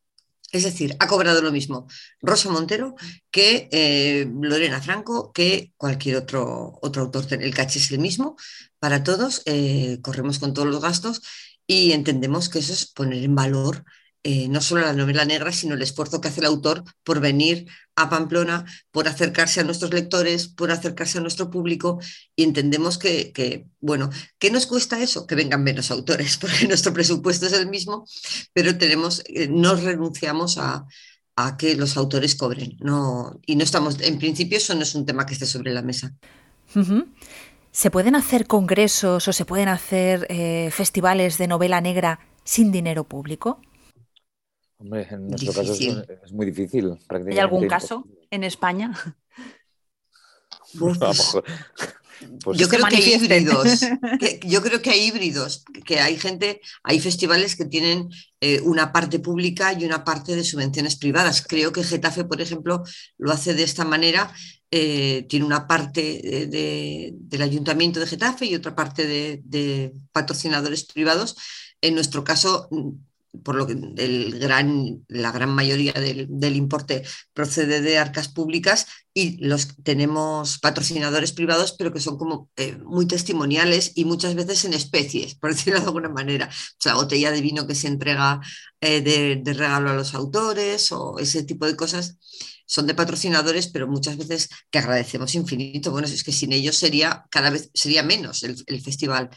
Es 0.51 0.63
decir, 0.63 0.95
ha 0.99 1.07
cobrado 1.07 1.41
lo 1.41 1.51
mismo 1.51 1.87
Rosa 2.21 2.49
Montero 2.49 2.95
que 3.31 3.69
eh, 3.71 4.29
Lorena 4.39 4.81
Franco, 4.81 5.31
que 5.33 5.73
cualquier 5.77 6.17
otro, 6.17 6.79
otro 6.81 7.03
autor. 7.03 7.25
El 7.31 7.55
caché 7.55 7.79
es 7.79 7.91
el 7.91 7.99
mismo 7.99 8.35
para 8.79 9.03
todos, 9.03 9.41
eh, 9.45 9.99
corremos 10.03 10.37
con 10.39 10.53
todos 10.53 10.67
los 10.67 10.81
gastos 10.81 11.21
y 11.65 11.93
entendemos 11.93 12.49
que 12.49 12.59
eso 12.59 12.73
es 12.73 12.85
poner 12.85 13.23
en 13.23 13.35
valor 13.35 13.83
eh, 14.25 14.47
no 14.47 14.61
solo 14.61 14.81
la 14.81 14.93
novela 14.93 15.25
negra, 15.25 15.51
sino 15.51 15.75
el 15.75 15.81
esfuerzo 15.81 16.21
que 16.21 16.29
hace 16.29 16.39
el 16.39 16.45
autor 16.45 16.85
por 17.03 17.19
venir 17.19 17.67
a 17.97 18.09
Pamplona, 18.09 18.65
por 18.89 19.09
acercarse 19.09 19.59
a 19.59 19.65
nuestros 19.65 19.93
lectores, 19.93 20.47
por 20.47 20.71
acercarse 20.71 21.17
a 21.17 21.21
nuestro 21.21 21.49
público 21.49 21.99
y 22.33 22.43
entendemos 22.43 22.97
que, 22.97 23.67
bueno, 23.81 24.09
¿qué 24.39 24.49
nos 24.49 24.65
cuesta 24.65 25.01
eso? 25.01 25.27
Que 25.27 25.35
vengan 25.35 25.61
menos 25.61 25.91
autores, 25.91 26.37
porque 26.41 26.67
nuestro 26.69 26.93
presupuesto 26.93 27.47
es 27.47 27.53
el 27.53 27.67
mismo, 27.67 28.07
pero 28.53 28.77
tenemos, 28.77 29.23
eh, 29.25 29.49
no 29.49 29.75
renunciamos 29.75 30.57
a, 30.57 30.85
que 31.57 31.75
los 31.75 31.97
autores 31.97 32.35
cobren. 32.35 32.77
No, 32.79 33.39
y 33.45 33.55
no 33.55 33.63
estamos, 33.63 33.99
en 33.99 34.19
principio 34.19 34.57
eso 34.57 34.75
no 34.75 34.83
es 34.83 34.93
un 34.93 35.05
tema 35.05 35.25
que 35.25 35.33
esté 35.33 35.47
sobre 35.47 35.73
la 35.73 35.81
mesa. 35.81 36.13
¿Se 37.71 37.89
pueden 37.89 38.15
hacer 38.15 38.45
congresos 38.45 39.27
o 39.27 39.33
se 39.33 39.43
pueden 39.43 39.67
hacer 39.67 40.27
eh, 40.29 40.69
festivales 40.71 41.39
de 41.39 41.47
novela 41.47 41.81
negra 41.81 42.19
sin 42.43 42.71
dinero 42.71 43.03
público? 43.03 43.59
Hombre, 44.83 45.07
en 45.09 45.27
nuestro 45.29 45.53
caso 45.53 45.71
es, 45.71 46.33
muy 46.33 46.45
difícil. 46.45 46.97
¿Hay 47.31 47.39
algún 47.39 47.67
caso 47.67 48.05
en 48.29 48.43
España? 48.43 48.91
Pues 52.41 52.57
yo 52.57 52.69
creo 52.69 52.85
que 52.85 52.95
hay 52.95 53.13
híbridos. 53.15 53.81
yo 54.43 54.61
creo 54.61 54.81
que 54.81 54.91
hay 54.91 55.07
híbridos, 55.07 55.65
que 55.85 55.99
hay 55.99 56.17
gente, 56.17 56.61
hay 56.81 57.01
festivales 57.01 57.57
que 57.57 57.65
tienen 57.65 58.09
eh, 58.39 58.61
una 58.61 58.93
parte 58.93 59.19
pública 59.19 59.73
y 59.73 59.83
una 59.83 60.05
parte 60.05 60.33
de 60.33 60.45
subvenciones 60.45 60.95
privadas. 60.95 61.43
Creo 61.45 61.73
que 61.73 61.83
Getafe, 61.83 62.23
por 62.23 62.39
ejemplo, 62.39 62.83
lo 63.17 63.31
hace 63.31 63.53
de 63.53 63.63
esta 63.63 63.83
manera. 63.83 64.33
Eh, 64.71 65.25
tiene 65.27 65.45
una 65.45 65.67
parte 65.67 66.47
del 67.19 67.41
ayuntamiento 67.41 67.99
de 67.99 68.07
Getafe 68.07 68.45
y 68.45 68.55
otra 68.55 68.73
parte 68.73 69.05
de, 69.05 69.93
patrocinadores 70.13 70.85
privados. 70.85 71.35
En 71.81 71.95
nuestro 71.95 72.23
caso, 72.23 72.69
por 73.41 73.55
lo 73.55 73.65
que 73.65 73.73
el 73.73 74.39
gran, 74.39 75.03
la 75.07 75.31
gran 75.31 75.49
mayoría 75.49 75.93
del, 75.93 76.55
importe 76.55 77.03
procede 77.33 77.81
de 77.81 77.97
arcas 77.97 78.27
públicas 78.27 78.85
y 79.13 79.43
los 79.43 79.75
tenemos 79.83 80.59
patrocinadores 80.59 81.31
privados, 81.31 81.73
pero 81.73 81.91
que 81.91 81.99
son 81.99 82.17
como 82.17 82.49
eh, 82.57 82.77
muy 82.85 83.07
testimoniales 83.07 83.91
y 83.95 84.05
muchas 84.05 84.35
veces 84.35 84.65
en 84.65 84.73
especies, 84.73 85.35
por 85.35 85.51
decirlo 85.55 85.79
de 85.79 85.85
alguna 85.85 86.09
manera. 86.09 86.47
O 86.47 86.75
sea, 86.79 86.95
botella 86.95 87.31
de 87.31 87.41
vino 87.41 87.65
que 87.65 87.75
se 87.75 87.87
entrega 87.87 88.39
eh, 88.81 89.01
de, 89.01 89.53
regalo 89.53 89.89
a 89.89 89.95
los 89.95 90.13
autores 90.13 90.91
o 90.91 91.17
ese 91.19 91.43
tipo 91.43 91.65
de 91.65 91.75
cosas 91.75 92.17
son 92.65 92.87
de 92.87 92.95
patrocinadores, 92.95 93.67
pero 93.67 93.87
muchas 93.87 94.17
veces 94.17 94.49
que 94.71 94.79
agradecemos 94.79 95.35
infinito. 95.35 95.91
Bueno, 95.91 96.07
es 96.07 96.23
que 96.23 96.31
sin 96.31 96.53
ellos 96.53 96.75
sería 96.75 97.25
cada 97.29 97.49
vez 97.49 97.69
sería 97.73 98.03
menos 98.03 98.43
el, 98.43 98.55
el 98.67 98.81
festival 98.81 99.29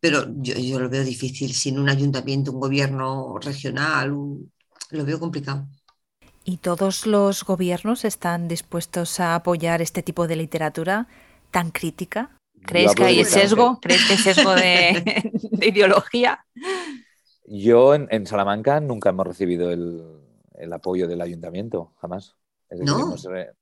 pero 0.00 0.26
yo, 0.36 0.78
lo 0.78 0.88
veo 0.88 1.04
difícil 1.04 1.52
sin 1.52 1.78
un 1.78 1.88
ayuntamiento, 1.88 2.52
un 2.52 2.60
gobierno 2.60 3.38
regional, 3.38 4.10
lo 4.10 5.04
veo 5.04 5.18
complicado. 5.18 5.66
¿Y 6.44 6.58
todos 6.58 7.06
los 7.06 7.44
gobiernos 7.44 8.04
están 8.04 8.48
dispuestos 8.48 9.20
a 9.20 9.34
apoyar 9.34 9.82
este 9.82 10.02
tipo 10.02 10.26
de 10.26 10.36
literatura 10.36 11.08
tan 11.50 11.70
crítica? 11.70 12.30
¿Crees 12.64 12.94
que 12.94 13.04
hay 13.04 13.24
sesgo? 13.24 13.78
¿Crees 13.80 14.06
que 14.06 14.12
hay 14.14 14.18
sesgo 14.18 14.54
de, 14.54 15.32
ideología? 15.60 16.44
Yo 17.46 17.94
en, 17.94 18.26
Salamanca 18.26 18.80
nunca 18.80 19.10
hemos 19.10 19.26
recibido 19.26 19.70
el, 19.70 20.72
apoyo 20.72 21.08
del 21.08 21.20
ayuntamiento, 21.20 21.92
jamás. 22.00 22.36
¿No? 22.70 23.14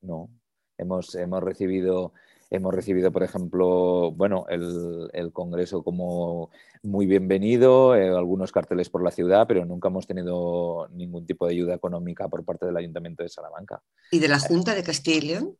no. 0.02 0.30
Hemos, 0.78 1.14
hemos 1.14 1.42
recibido 1.42 2.12
Hemos 2.48 2.72
recibido, 2.72 3.10
por 3.10 3.24
ejemplo, 3.24 4.12
bueno, 4.12 4.46
el, 4.48 5.32
Congreso 5.32 5.82
como 5.82 6.50
muy 6.82 7.06
bienvenido, 7.06 7.96
eh, 7.96 8.08
algunos 8.08 8.52
carteles 8.52 8.88
por 8.88 9.02
la 9.02 9.10
ciudad, 9.10 9.46
pero 9.48 9.64
nunca 9.64 9.88
hemos 9.88 10.06
tenido 10.06 10.88
ningún 10.92 11.26
tipo 11.26 11.46
de 11.46 11.54
ayuda 11.54 11.74
económica 11.74 12.28
por 12.28 12.44
parte 12.44 12.66
del 12.66 12.76
Ayuntamiento 12.76 13.24
de 13.24 13.28
Salamanca. 13.28 13.82
¿Y 14.12 14.20
de 14.20 14.28
la 14.28 14.38
Junta 14.38 14.74
de 14.74 14.84
Castilla 14.84 15.16
y 15.18 15.20
León? 15.22 15.56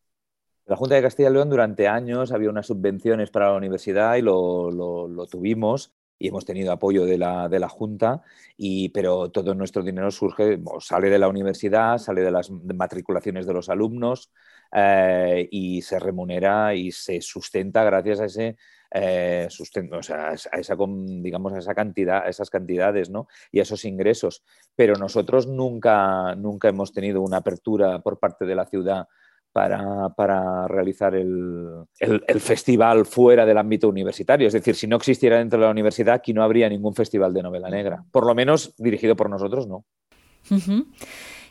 La 0.67 0.77
Junta 0.77 0.95
de 0.95 1.03
Castilla 1.03 1.31
y 1.31 1.33
León 1.33 1.51
durante 1.51 1.89
años 1.89 2.33
había 2.33 2.51
unas 2.51 2.67
subvenciones 2.67 3.31
para 3.31 3.51
la 3.51 3.57
universidad 3.57 4.17
y 4.17 4.23
lo, 4.23 4.71
lo, 4.71 5.27
tuvimos 5.27 5.93
y 6.19 6.29
hemos 6.29 6.45
tenido 6.45 6.73
apoyo 6.73 7.05
de 7.05 7.19
la, 7.19 7.49
de 7.49 7.59
la, 7.59 7.69
Junta, 7.69 8.23
y, 8.57 8.89
pero 8.91 9.31
todo 9.31 9.55
nuestro 9.55 9.83
dinero 9.83 10.11
surge, 10.11 10.59
sale 10.81 11.11
de 11.11 11.19
la 11.19 11.29
universidad, 11.29 11.99
sale 11.99 12.23
de 12.23 12.31
las 12.31 12.51
matriculaciones 12.51 13.47
de 13.47 13.53
los 13.53 13.69
alumnos, 13.69 14.31
eh, 14.73 15.49
y 15.51 15.83
se 15.83 15.99
remunera 15.99 16.75
y 16.75 16.91
se 16.91 17.21
sustenta 17.21 17.85
gracias 17.85 18.21
a 18.21 18.25
ese 18.25 18.57
eh, 18.91 19.47
sustento, 19.51 19.99
o 19.99 20.03
sea, 20.03 20.31
a 20.31 20.35
esa, 20.35 20.77
digamos, 20.77 21.53
a 21.53 21.59
esa 21.59 21.75
cantidad, 21.75 22.25
a 22.25 22.29
esas 22.29 22.51
cantidades 22.51 23.11
¿no? 23.11 23.29
y 23.53 23.59
a 23.59 23.63
esos 23.63 23.85
ingresos. 23.85 24.43
Pero 24.75 24.95
nosotros 24.97 25.47
nunca, 25.47 26.35
nunca 26.35 26.69
hemos 26.69 26.93
tenido 26.93 27.21
una 27.21 27.39
apertura 27.39 28.01
por 28.01 28.19
parte 28.19 28.45
de 28.45 28.55
la 28.55 28.67
ciudad 28.67 29.09
para, 29.57 30.11
para, 30.11 30.69
realizar 30.69 31.15
el, 31.15 31.87
el, 31.99 32.41
festival 32.41 33.07
fuera 33.07 33.47
del 33.47 33.57
ámbito 33.57 33.89
universitario. 33.89 34.49
Es 34.49 34.53
decir, 34.53 34.75
si 34.75 34.87
no 34.87 34.97
existiera 34.97 35.39
dentro 35.39 35.59
de 35.59 35.65
la 35.65 35.71
universidad, 35.71 36.17
aquí 36.17 36.35
no 36.35 36.43
habría 36.43 36.69
ningún 36.69 36.95
festival 36.95 37.33
de 37.33 37.43
novela 37.43 37.71
negra. 37.71 38.05
Por 38.13 38.27
lo 38.27 38.35
menos 38.35 38.75
dirigido 38.77 39.17
por 39.17 39.31
nosotros, 39.31 39.67
no. 39.67 39.87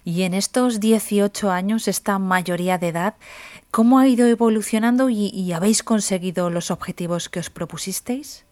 Y 0.03 0.21
en 0.21 0.35
estos 0.35 0.79
18 0.79 1.49
años, 1.49 1.87
esta 1.87 2.19
mayoría 2.19 2.77
de 2.77 2.89
edad, 2.89 3.15
¿cómo 3.71 3.97
ha 3.97 4.07
ido 4.07 4.27
evolucionando 4.27 5.09
y, 5.09 5.51
habéis 5.51 5.81
conseguido 5.81 6.51
los 6.51 6.69
objetivos 6.69 7.27
que 7.27 7.39
os 7.39 7.49
propusisteis? 7.49 8.45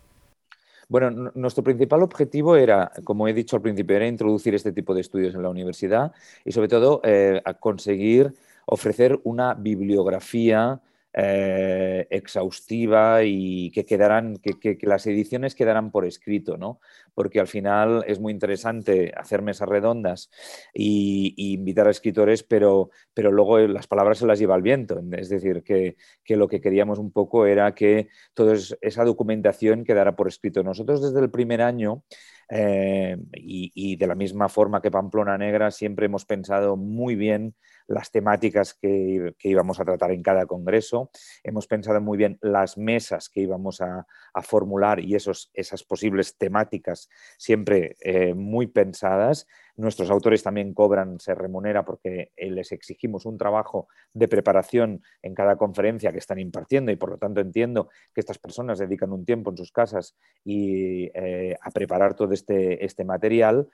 Bueno, 0.89 1.31
nuestro 1.35 1.63
principal 1.63 2.01
objetivo 2.01 2.55
era, 2.55 2.91
como 3.03 3.27
he 3.27 3.33
dicho 3.33 3.55
al 3.55 3.61
principio, 3.61 3.97
era 3.97 4.07
introducir 4.07 4.55
este 4.55 4.71
tipo 4.71 4.95
de 4.95 5.01
estudios 5.01 5.35
en 5.35 5.43
la 5.43 5.49
universidad 5.49 6.11
y 6.43 6.51
sobre 6.51 6.69
todo 6.69 7.01
eh, 7.03 7.39
conseguir 7.59 8.33
ofrecer 8.65 9.19
una 9.23 9.53
bibliografía 9.53 10.81
eh, 11.15 12.07
exhaustiva 12.09 13.23
y 13.23 13.69
que 13.69 13.85
quedaran, 13.85 14.37
que, 14.37 14.79
las 14.81 15.05
ediciones 15.05 15.53
quedaran 15.53 15.91
por 15.91 16.05
escrito, 16.05 16.57
¿no? 16.57 16.79
Porque 17.13 17.39
al 17.39 17.45
final 17.45 18.03
es 18.07 18.19
muy 18.19 18.33
interesante 18.33 19.13
hacer 19.15 19.43
mesas 19.43 19.69
redondas 19.69 20.31
y, 20.73 21.35
invitar 21.53 21.87
a 21.87 21.91
escritores, 21.91 22.41
pero, 22.41 22.89
pero 23.13 23.31
luego 23.31 23.59
las 23.59 23.85
palabras 23.85 24.17
se 24.17 24.25
las 24.25 24.39
lleva 24.39 24.55
el 24.55 24.63
viento. 24.63 24.99
Es 25.11 25.29
decir, 25.29 25.61
que, 25.61 25.95
lo 26.29 26.47
que 26.47 26.61
queríamos 26.61 26.97
un 26.97 27.11
poco 27.11 27.45
era 27.45 27.75
que 27.75 28.07
toda 28.33 28.55
esa 28.81 29.03
documentación 29.05 29.83
quedara 29.83 30.15
por 30.15 30.27
escrito. 30.27 30.63
Nosotros 30.63 31.03
desde 31.03 31.19
el 31.19 31.29
primer 31.29 31.61
año 31.61 32.03
eh, 32.49 33.17
y, 33.33 33.95
de 33.95 34.07
la 34.07 34.15
misma 34.15 34.49
forma 34.49 34.81
que 34.81 34.91
Pamplona 34.91 35.37
Negra, 35.37 35.71
siempre 35.71 36.05
hemos 36.05 36.25
pensado 36.25 36.75
muy 36.77 37.15
bien 37.15 37.55
las 37.87 38.11
temáticas 38.11 38.73
que, 38.73 39.33
íbamos 39.43 39.79
a 39.79 39.85
tratar 39.85 40.11
en 40.11 40.23
cada 40.23 40.45
congreso, 40.45 41.09
hemos 41.43 41.67
pensado 41.67 42.01
muy 42.01 42.17
bien 42.17 42.37
las 42.41 42.77
mesas 42.77 43.29
que 43.29 43.41
íbamos 43.41 43.81
a, 43.81 44.05
formular 44.41 44.99
y 44.99 45.15
esos, 45.15 45.51
esas 45.53 45.83
posibles 45.83 46.37
temáticas 46.37 47.07
siempre 47.37 47.95
eh, 48.01 48.33
muy 48.33 48.67
pensadas 48.67 49.47
Nuestros 49.75 50.11
autores 50.11 50.43
también 50.43 50.73
cobran, 50.73 51.19
se 51.19 51.33
remunera 51.33 51.83
porque 51.83 52.31
eh, 52.35 52.51
les 52.51 52.71
exigimos 52.71 53.25
un 53.25 53.37
trabajo 53.37 53.87
de 54.13 54.27
preparación 54.27 55.01
en 55.23 55.33
cada 55.33 55.55
conferencia 55.55 56.11
que 56.11 56.19
están 56.19 56.37
impartiendo 56.37 56.91
y 56.91 56.95
por 56.95 57.09
lo 57.09 57.17
tanto 57.17 57.41
entiendo 57.41 57.89
que 58.13 58.21
estas 58.21 58.37
personas 58.37 58.77
dedican 58.77 59.11
un 59.11 59.25
tiempo 59.25 59.49
en 59.49 59.57
sus 59.57 59.71
casas 59.71 60.15
y, 60.45 61.05
eh, 61.15 61.57
a 61.59 61.71
preparar 61.71 62.15
todo 62.15 62.33
este, 62.33 62.85
este 62.85 63.03
material. 63.03 63.67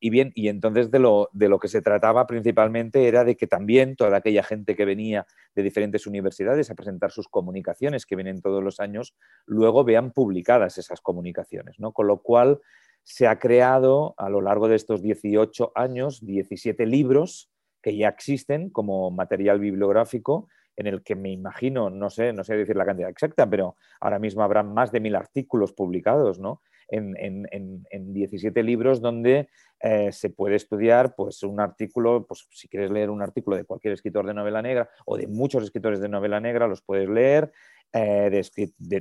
Y 0.00 0.10
bien, 0.10 0.32
y 0.34 0.48
entonces 0.48 0.90
de 0.90 0.98
lo, 1.00 1.28
de 1.32 1.48
lo, 1.48 1.58
que 1.58 1.68
se 1.68 1.82
trataba 1.82 2.26
principalmente 2.26 3.08
era 3.08 3.24
de 3.24 3.36
que 3.36 3.48
también 3.48 3.96
toda 3.96 4.16
aquella 4.16 4.44
gente 4.44 4.76
que 4.76 4.84
venía 4.84 5.26
de 5.54 5.62
diferentes 5.62 6.06
universidades 6.06 6.70
a 6.70 6.76
presentar 6.76 7.10
sus 7.10 7.28
comunicaciones, 7.28 8.06
que 8.06 8.14
vienen 8.14 8.40
todos 8.40 8.62
los 8.62 8.78
años, 8.78 9.14
luego 9.44 9.82
vean 9.84 10.12
publicadas 10.12 10.78
esas 10.78 11.00
comunicaciones, 11.00 11.80
¿no? 11.80 11.92
Con 11.92 12.06
lo 12.06 12.22
cual 12.22 12.60
se 13.02 13.26
ha 13.26 13.38
creado 13.38 14.14
a 14.18 14.28
lo 14.28 14.40
largo 14.40 14.68
de 14.68 14.76
estos 14.76 15.02
18 15.02 15.72
años 15.74 16.24
17 16.24 16.86
libros 16.86 17.50
que 17.82 17.96
ya 17.96 18.08
existen 18.08 18.70
como 18.70 19.10
material 19.10 19.60
bibliográfico 19.60 20.48
en 20.78 20.86
el 20.86 21.02
que 21.02 21.16
me 21.16 21.30
imagino, 21.30 21.90
no 21.90 22.08
sé, 22.08 22.32
no 22.32 22.44
sé 22.44 22.56
decir 22.56 22.76
la 22.76 22.86
cantidad 22.86 23.10
exacta, 23.10 23.50
pero 23.50 23.76
ahora 24.00 24.20
mismo 24.20 24.44
habrá 24.44 24.62
más 24.62 24.92
de 24.92 25.00
mil 25.00 25.16
artículos 25.16 25.72
publicados, 25.72 26.38
¿no? 26.38 26.62
En, 26.90 27.82
17 27.90 28.62
libros 28.62 29.00
donde 29.00 29.48
eh, 29.80 30.10
se 30.12 30.30
puede 30.30 30.56
estudiar 30.56 31.14
pues, 31.16 31.42
un 31.42 31.60
artículo, 31.60 32.24
pues, 32.26 32.46
si 32.50 32.68
quieres 32.68 32.90
leer 32.90 33.10
un 33.10 33.22
artículo 33.22 33.56
de 33.56 33.64
cualquier 33.64 33.92
escritor 33.92 34.26
de 34.26 34.34
novela 34.34 34.62
negra 34.62 34.88
o 35.04 35.18
de 35.18 35.26
muchos 35.26 35.64
escritores 35.64 36.00
de 36.00 36.08
novela 36.08 36.40
negra, 36.40 36.66
los 36.66 36.80
puedes 36.80 37.08
leer, 37.08 37.52
eh, 37.92 38.42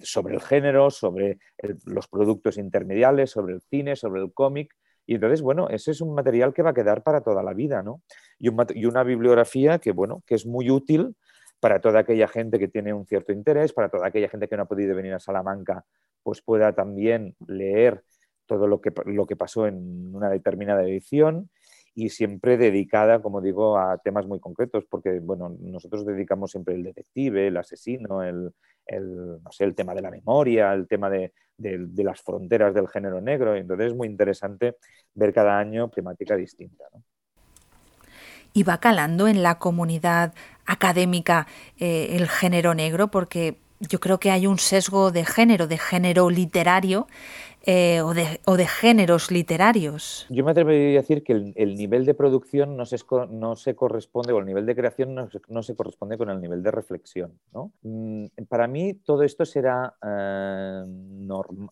sobre 0.03 0.35
el 0.35 0.41
género, 0.41 0.89
sobre 0.89 1.39
los 1.85 2.07
productos 2.07 2.57
intermediales, 2.57 3.31
sobre 3.31 3.55
el 3.55 3.61
cine, 3.61 3.95
sobre 3.95 4.21
el 4.21 4.33
cómic. 4.33 4.73
Y 5.05 5.15
entonces, 5.15 5.41
bueno, 5.41 5.69
ese 5.69 5.91
es 5.91 6.01
un 6.01 6.13
material 6.13 6.53
que 6.53 6.61
va 6.61 6.71
a 6.71 6.73
quedar 6.73 7.03
para 7.03 7.21
toda 7.21 7.43
la 7.43 7.53
vida, 7.53 7.81
¿no? 7.81 8.01
Y, 8.39 8.49
una 8.85 9.03
bibliografía 9.03 9.79
que, 9.79 9.91
bueno, 9.91 10.23
que 10.25 10.35
es 10.35 10.45
muy 10.45 10.69
útil 10.69 11.15
para 11.59 11.79
toda 11.81 12.01
aquella 12.01 12.27
gente 12.27 12.59
que 12.59 12.67
tiene 12.67 12.93
un 12.93 13.05
cierto 13.05 13.31
interés, 13.31 13.73
para 13.73 13.89
toda 13.89 14.07
aquella 14.07 14.29
gente 14.29 14.47
que 14.47 14.57
no 14.57 14.63
ha 14.63 14.67
podido 14.67 14.95
venir 14.95 15.13
a 15.13 15.19
Salamanca, 15.19 15.85
pues 16.23 16.41
pueda 16.41 16.73
también 16.73 17.35
leer 17.47 18.03
todo 18.45 18.67
lo 18.67 18.79
que, 18.79 18.91
lo 19.05 19.25
que 19.25 19.35
pasó 19.35 19.65
en 19.67 20.15
una 20.15 20.29
determinada 20.29 20.83
edición 20.83 21.49
y 21.97 22.09
siempre 22.09 22.57
dedicada, 22.57 23.23
como 23.23 23.41
digo, 23.41 23.75
a 23.75 23.97
temas 23.97 24.27
muy 24.27 24.39
concretos, 24.39 24.85
porque 24.87 25.19
bueno, 25.19 25.57
nosotros 25.59 26.05
dedicamos 26.05 26.51
siempre 26.51 26.75
el 26.75 26.83
detective, 26.83 27.47
el 27.47 27.57
asesino, 27.57 28.21
el, 28.21 28.53
no 28.93 29.51
sé, 29.51 29.63
el 29.63 29.73
tema 29.73 29.95
de 29.95 30.03
la 30.03 30.11
memoria, 30.11 30.73
el 30.73 30.87
tema 30.87 31.09
de, 31.09 31.33
las 31.57 32.21
fronteras 32.21 32.75
del 32.75 32.87
género 32.87 33.19
negro. 33.19 33.55
Entonces 33.55 33.87
es 33.87 33.95
muy 33.95 34.07
interesante 34.07 34.75
ver 35.15 35.33
cada 35.33 35.57
año 35.57 35.89
temática 35.89 36.35
distinta. 36.35 36.83
Y 38.53 38.61
va 38.61 38.79
calando 38.79 39.27
en 39.27 39.41
la 39.41 39.57
comunidad 39.57 40.35
académica 40.67 41.47
eh, 41.79 42.09
el 42.11 42.27
género 42.27 42.75
negro, 42.75 43.07
porque 43.07 43.57
yo 43.79 43.99
creo 43.99 44.19
que 44.19 44.29
hay 44.29 44.45
un 44.45 44.59
sesgo 44.59 45.11
de 45.11 45.25
género, 45.25 45.65
de 45.65 45.79
género 45.79 46.29
literario, 46.29 47.07
eh, 47.63 48.01
o, 48.01 48.13
de, 48.13 48.65
géneros 48.65 49.31
literarios. 49.31 50.25
Yo 50.29 50.45
me 50.45 50.51
atrevería 50.51 50.99
a 50.99 51.01
decir 51.01 51.23
que 51.23 51.33
el, 51.33 51.75
nivel 51.75 52.05
de 52.05 52.13
producción 52.13 52.77
no 52.77 52.85
se, 52.85 52.97
no 53.29 53.55
se, 53.55 53.75
corresponde, 53.75 54.31
o 54.33 54.39
el 54.39 54.45
nivel 54.45 54.65
de 54.65 54.75
creación 54.75 55.15
no 55.15 55.63
se, 55.63 55.75
corresponde 55.75 56.17
con 56.17 56.29
el 56.29 56.39
nivel 56.39 56.63
de 56.63 56.71
reflexión. 56.71 57.39
Mm, 57.81 58.27
para 58.47 58.67
mí 58.67 58.93
todo 58.93 59.23
esto 59.23 59.45
será, 59.45 59.95
eh, 60.01 60.83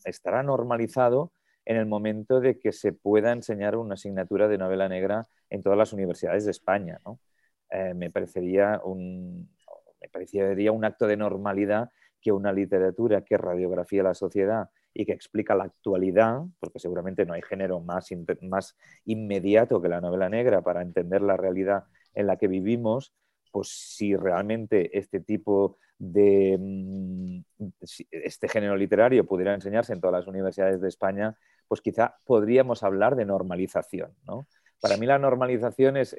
estará 0.03 0.43
normalizado 0.43 1.31
en 1.65 1.77
el 1.77 1.85
momento 1.85 2.39
de 2.39 2.59
que 2.59 2.71
se 2.71 2.93
pueda 2.93 3.31
enseñar 3.31 3.75
una 3.75 3.95
asignatura 3.95 4.47
de 4.47 4.57
novela 4.57 4.87
negra 4.87 5.27
en 5.49 5.63
todas 5.63 5.77
las 5.77 5.93
universidades 5.93 6.45
de 6.45 6.51
España. 6.51 6.99
Eh, 7.69 7.93
me, 7.93 8.11
parecería 8.11 8.81
un, 8.83 9.49
me 10.01 10.09
parecería 10.09 10.71
un 10.71 10.85
acto 10.85 11.07
de 11.07 11.17
normalidad 11.17 11.89
que 12.21 12.31
una 12.31 12.51
literatura 12.51 13.21
que 13.21 13.37
radiografía 13.37 14.03
la 14.03 14.13
sociedad 14.13 14.69
y 14.95 15.05
que 15.05 15.11
explica 15.11 15.53
la 15.53 15.65
actualidad, 15.65 16.41
porque 16.59 16.79
seguramente 16.79 17.25
no 17.25 17.33
hay 17.33 17.41
género 17.41 17.81
más, 17.81 18.07
más 18.41 18.77
inmediato 19.03 19.81
que 19.81 19.89
la 19.89 19.99
novela 19.99 20.29
negra 20.29 20.61
para 20.61 20.81
entender 20.81 21.21
la 21.21 21.35
realidad 21.35 21.83
en 22.13 22.27
la 22.27 22.37
que 22.37 22.47
vivimos, 22.47 23.13
pues 23.51 23.67
si 23.67 24.15
realmente 24.15 24.97
este 24.97 25.19
tipo 25.19 25.77
de 25.97 26.57
mm, 26.57 27.67
este 28.09 28.47
género 28.47 28.77
literario 28.77 29.25
pudiera 29.25 29.53
enseñarse 29.53 29.91
en 29.91 29.99
todas 29.99 30.21
las 30.21 30.27
universidades 30.27 30.79
de 30.79 30.87
España, 30.87 31.37
pues 31.67 31.81
quizá 31.81 32.15
podríamos 32.23 32.81
hablar 32.83 33.17
de 33.17 33.25
normalización, 33.25 34.15
¿no? 34.23 34.47
Para 34.79 34.97
mí 34.97 35.05
la 35.05 35.19
normalización 35.19 35.97
es, 35.97 36.15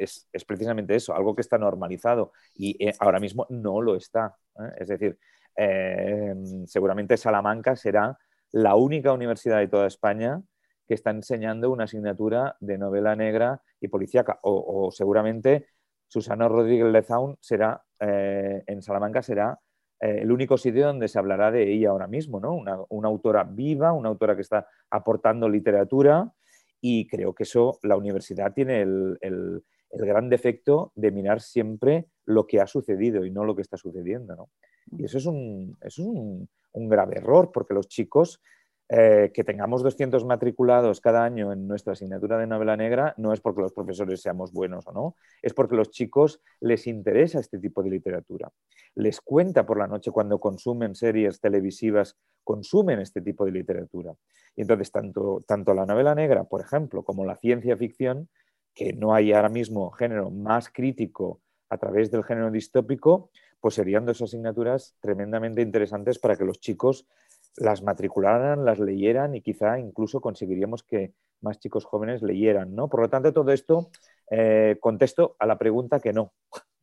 precisamente 0.46 0.96
eso, 0.96 1.14
algo 1.14 1.34
que 1.34 1.42
está 1.42 1.56
normalizado 1.56 2.32
y 2.54 2.76
eh, 2.84 2.92
ahora 2.98 3.20
mismo 3.20 3.46
no 3.48 3.80
lo 3.80 3.96
está. 3.96 4.36
¿eh? 4.58 4.72
Es 4.78 4.88
decir, 4.88 5.18
eh, 5.56 6.34
seguramente 6.66 7.16
Salamanca 7.16 7.76
será 7.76 8.18
la 8.56 8.74
única 8.74 9.12
universidad 9.12 9.58
de 9.58 9.68
toda 9.68 9.86
España 9.86 10.40
que 10.88 10.94
está 10.94 11.10
enseñando 11.10 11.70
una 11.70 11.84
asignatura 11.84 12.56
de 12.60 12.78
novela 12.78 13.14
negra 13.14 13.60
y 13.80 13.88
policíaca. 13.88 14.38
O, 14.42 14.90
seguramente 14.90 15.66
Susana 16.08 16.48
Rodríguez 16.48 16.90
Lezaun 16.90 17.36
será, 17.38 17.84
en 18.00 18.80
Salamanca 18.80 19.20
será 19.20 19.60
el 20.00 20.32
único 20.32 20.56
sitio 20.56 20.86
donde 20.86 21.08
se 21.08 21.18
hablará 21.18 21.50
de 21.50 21.70
ella 21.70 21.90
ahora 21.90 22.06
mismo, 22.06 22.40
¿no? 22.40 22.54
Una, 22.54 23.08
autora 23.08 23.44
viva, 23.44 23.92
una 23.92 24.08
autora 24.08 24.34
que 24.34 24.42
está 24.42 24.66
aportando 24.90 25.50
literatura 25.50 26.32
y 26.80 27.06
creo 27.08 27.34
que 27.34 27.42
eso 27.42 27.78
la 27.82 27.96
universidad 27.98 28.54
tiene 28.54 28.80
el, 28.80 29.64
gran 29.92 30.28
defecto 30.28 30.92
de 30.94 31.10
mirar 31.10 31.40
siempre 31.40 32.06
lo 32.24 32.46
que 32.46 32.60
ha 32.60 32.66
sucedido 32.66 33.24
y 33.24 33.30
no 33.30 33.44
lo 33.44 33.54
que 33.54 33.62
está 33.62 33.76
sucediendo. 33.76 34.50
Y 34.90 35.04
eso 35.04 35.18
es 35.18 35.26
un, 35.26 35.76
es 35.80 35.98
un, 35.98 36.48
grave 36.74 37.16
error 37.16 37.50
porque 37.52 37.72
los 37.72 37.88
chicos 37.88 38.42
eh, 38.88 39.32
que 39.32 39.44
tengamos 39.44 39.82
200 39.82 40.24
matriculados 40.26 41.00
cada 41.00 41.24
año 41.24 41.52
en 41.52 41.66
nuestra 41.66 41.94
asignatura 41.94 42.38
de 42.38 42.46
novela 42.46 42.76
negra 42.76 43.14
no 43.16 43.32
es 43.32 43.40
porque 43.40 43.62
los 43.62 43.72
profesores 43.72 44.20
seamos 44.20 44.52
buenos 44.52 44.86
o 44.86 44.92
no, 44.92 45.16
es 45.42 45.54
porque 45.54 45.74
los 45.74 45.90
chicos 45.90 46.40
les 46.60 46.86
interesa 46.86 47.40
este 47.40 47.58
tipo 47.58 47.82
de 47.82 47.90
literatura. 47.90 48.52
Les 48.94 49.20
cuenta 49.20 49.64
por 49.64 49.78
la 49.78 49.86
noche 49.86 50.10
cuando 50.10 50.38
consumen 50.38 50.94
series 50.94 51.40
televisivas, 51.40 52.16
consumen 52.44 53.00
este 53.00 53.22
tipo 53.22 53.44
de 53.44 53.52
literatura. 53.52 54.14
Y 54.54 54.62
entonces 54.62 54.92
tanto, 54.92 55.42
tanto 55.48 55.74
la 55.74 55.86
novela 55.86 56.14
negra, 56.14 56.44
por 56.44 56.60
ejemplo, 56.60 57.02
como 57.02 57.24
la 57.24 57.36
ciencia 57.36 57.76
ficción, 57.76 58.28
que 58.76 58.92
no 58.92 59.14
hay 59.14 59.32
ahora 59.32 59.48
mismo 59.48 59.90
género 59.90 60.30
más 60.30 60.68
crítico 60.68 61.40
a 61.70 61.78
través 61.78 62.10
del 62.10 62.22
género 62.22 62.50
distópico, 62.50 63.30
pues 63.58 63.74
serían 63.74 64.04
dos 64.04 64.20
asignaturas 64.20 64.94
tremendamente 65.00 65.62
interesantes 65.62 66.18
para 66.18 66.36
que 66.36 66.44
los 66.44 66.60
chicos 66.60 67.08
las 67.56 67.82
matricularan, 67.82 68.66
las 68.66 68.78
leyeran 68.78 69.34
y 69.34 69.40
quizá 69.40 69.78
incluso 69.80 70.20
conseguiríamos 70.20 70.82
que 70.82 71.14
más 71.40 71.58
chicos 71.58 71.86
jóvenes 71.86 72.22
leyeran, 72.22 72.74
¿no? 72.74 72.88
Por 72.88 73.00
lo 73.00 73.08
tanto, 73.08 73.32
todo 73.32 73.50
esto 73.50 73.90
eh, 74.30 74.76
contesto 74.78 75.36
a 75.38 75.46
la 75.46 75.56
pregunta 75.56 75.98
que 75.98 76.12
no. 76.12 76.34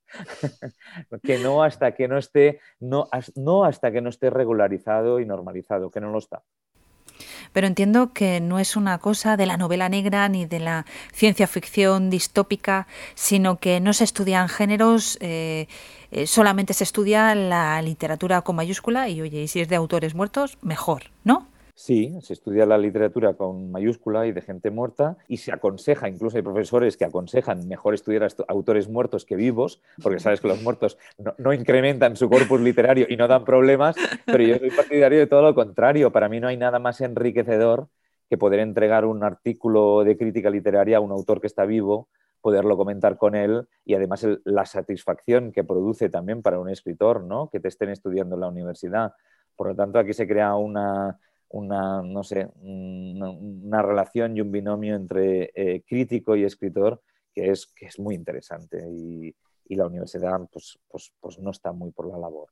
que 1.23 1.37
no 1.37 1.63
hasta 1.63 1.93
que 1.93 2.07
no 2.07 2.17
esté, 2.17 2.59
no, 2.79 3.07
no 3.35 3.65
hasta 3.65 3.91
que 3.91 4.01
no 4.01 4.09
esté 4.09 4.31
regularizado 4.31 5.19
y 5.19 5.25
normalizado, 5.27 5.91
que 5.91 6.01
no 6.01 6.11
lo 6.11 6.17
está. 6.17 6.43
Pero 7.51 7.67
entiendo 7.67 8.13
que 8.13 8.39
no 8.39 8.59
es 8.59 8.75
una 8.75 8.97
cosa 8.97 9.37
de 9.37 9.45
la 9.45 9.57
novela 9.57 9.89
negra 9.89 10.27
ni 10.29 10.45
de 10.45 10.59
la 10.59 10.85
ciencia 11.13 11.47
ficción 11.47 12.09
distópica, 12.09 12.87
sino 13.15 13.59
que 13.59 13.79
no 13.79 13.93
se 13.93 14.03
estudian 14.03 14.49
géneros, 14.49 15.17
eh, 15.21 15.67
eh, 16.11 16.27
solamente 16.27 16.73
se 16.73 16.83
estudia 16.83 17.33
la 17.35 17.81
literatura 17.81 18.41
con 18.41 18.55
mayúscula 18.55 19.09
y 19.09 19.21
oye, 19.21 19.43
y 19.43 19.47
si 19.47 19.61
es 19.61 19.69
de 19.69 19.75
autores 19.75 20.15
muertos, 20.15 20.57
mejor, 20.61 21.11
¿no? 21.23 21.47
Sí, 21.75 22.15
se 22.21 22.33
estudia 22.33 22.67
la 22.67 22.77
literatura 22.77 23.33
con 23.33 23.71
mayúscula 23.71 24.27
y 24.27 24.31
de 24.31 24.41
gente 24.41 24.69
muerta 24.69 25.17
y 25.27 25.37
se 25.37 25.51
aconseja, 25.51 26.07
incluso 26.07 26.37
hay 26.37 26.43
profesores 26.43 26.97
que 26.97 27.05
aconsejan 27.05 27.67
mejor 27.67 27.95
estudiar 27.95 28.27
autores 28.47 28.89
muertos 28.89 29.25
que 29.25 29.35
vivos, 29.35 29.81
porque 30.01 30.19
sabes 30.19 30.39
que 30.39 30.47
los 30.47 30.61
muertos 30.61 30.99
no, 31.39 31.51
incrementan 31.51 32.15
su 32.15 32.29
corpus 32.29 32.61
literario 32.61 33.07
y 33.09 33.17
no 33.17 33.27
dan 33.27 33.43
problemas, 33.43 33.95
pero 34.25 34.43
yo 34.43 34.57
soy 34.59 34.69
partidario 34.69 35.17
de 35.17 35.25
todo 35.25 35.41
lo 35.41 35.55
contrario. 35.55 36.11
Para 36.11 36.29
mí 36.29 36.39
no 36.39 36.47
hay 36.47 36.57
nada 36.57 36.77
más 36.77 37.01
enriquecedor 37.01 37.87
que 38.29 38.37
poder 38.37 38.59
entregar 38.59 39.05
un 39.05 39.23
artículo 39.23 40.03
de 40.03 40.15
crítica 40.15 40.51
literaria 40.51 40.97
a 40.97 41.01
un 41.01 41.11
autor 41.11 41.41
que 41.41 41.47
está 41.47 41.65
vivo, 41.65 42.07
poderlo 42.41 42.77
comentar 42.77 43.17
con 43.17 43.33
él 43.33 43.67
y 43.83 43.95
además 43.95 44.27
la 44.43 44.65
satisfacción 44.67 45.51
que 45.51 45.63
produce 45.63 46.09
también 46.09 46.43
para 46.43 46.59
un 46.59 46.69
escritor, 46.69 47.23
¿no? 47.23 47.49
Que 47.49 47.59
te 47.59 47.69
estén 47.69 47.89
estudiando 47.89 48.35
en 48.35 48.41
la 48.41 48.47
universidad. 48.47 49.13
Por 49.55 49.69
lo 49.69 49.75
tanto, 49.75 49.97
aquí 49.97 50.13
se 50.13 50.27
crea 50.27 50.55
una 50.55 51.17
una, 51.53 52.01
no 52.01 52.23
sé, 52.23 52.49
una, 52.61 53.81
relación 53.81 54.35
y 54.35 54.41
un 54.41 54.51
binomio 54.51 54.95
entre 54.95 55.51
eh, 55.55 55.83
crítico 55.87 56.35
y 56.35 56.43
escritor 56.43 57.01
que 57.33 57.51
es, 57.51 57.67
que 57.67 57.85
es 57.85 57.99
muy 57.99 58.15
interesante 58.15 58.85
y, 58.89 59.35
la 59.69 59.87
universidad 59.87 60.39
pues, 60.51 60.77
pues, 60.87 61.11
pues, 61.19 61.39
no 61.39 61.49
está 61.49 61.71
muy 61.71 61.89
por 61.89 62.07
la 62.07 62.19
labor. 62.19 62.47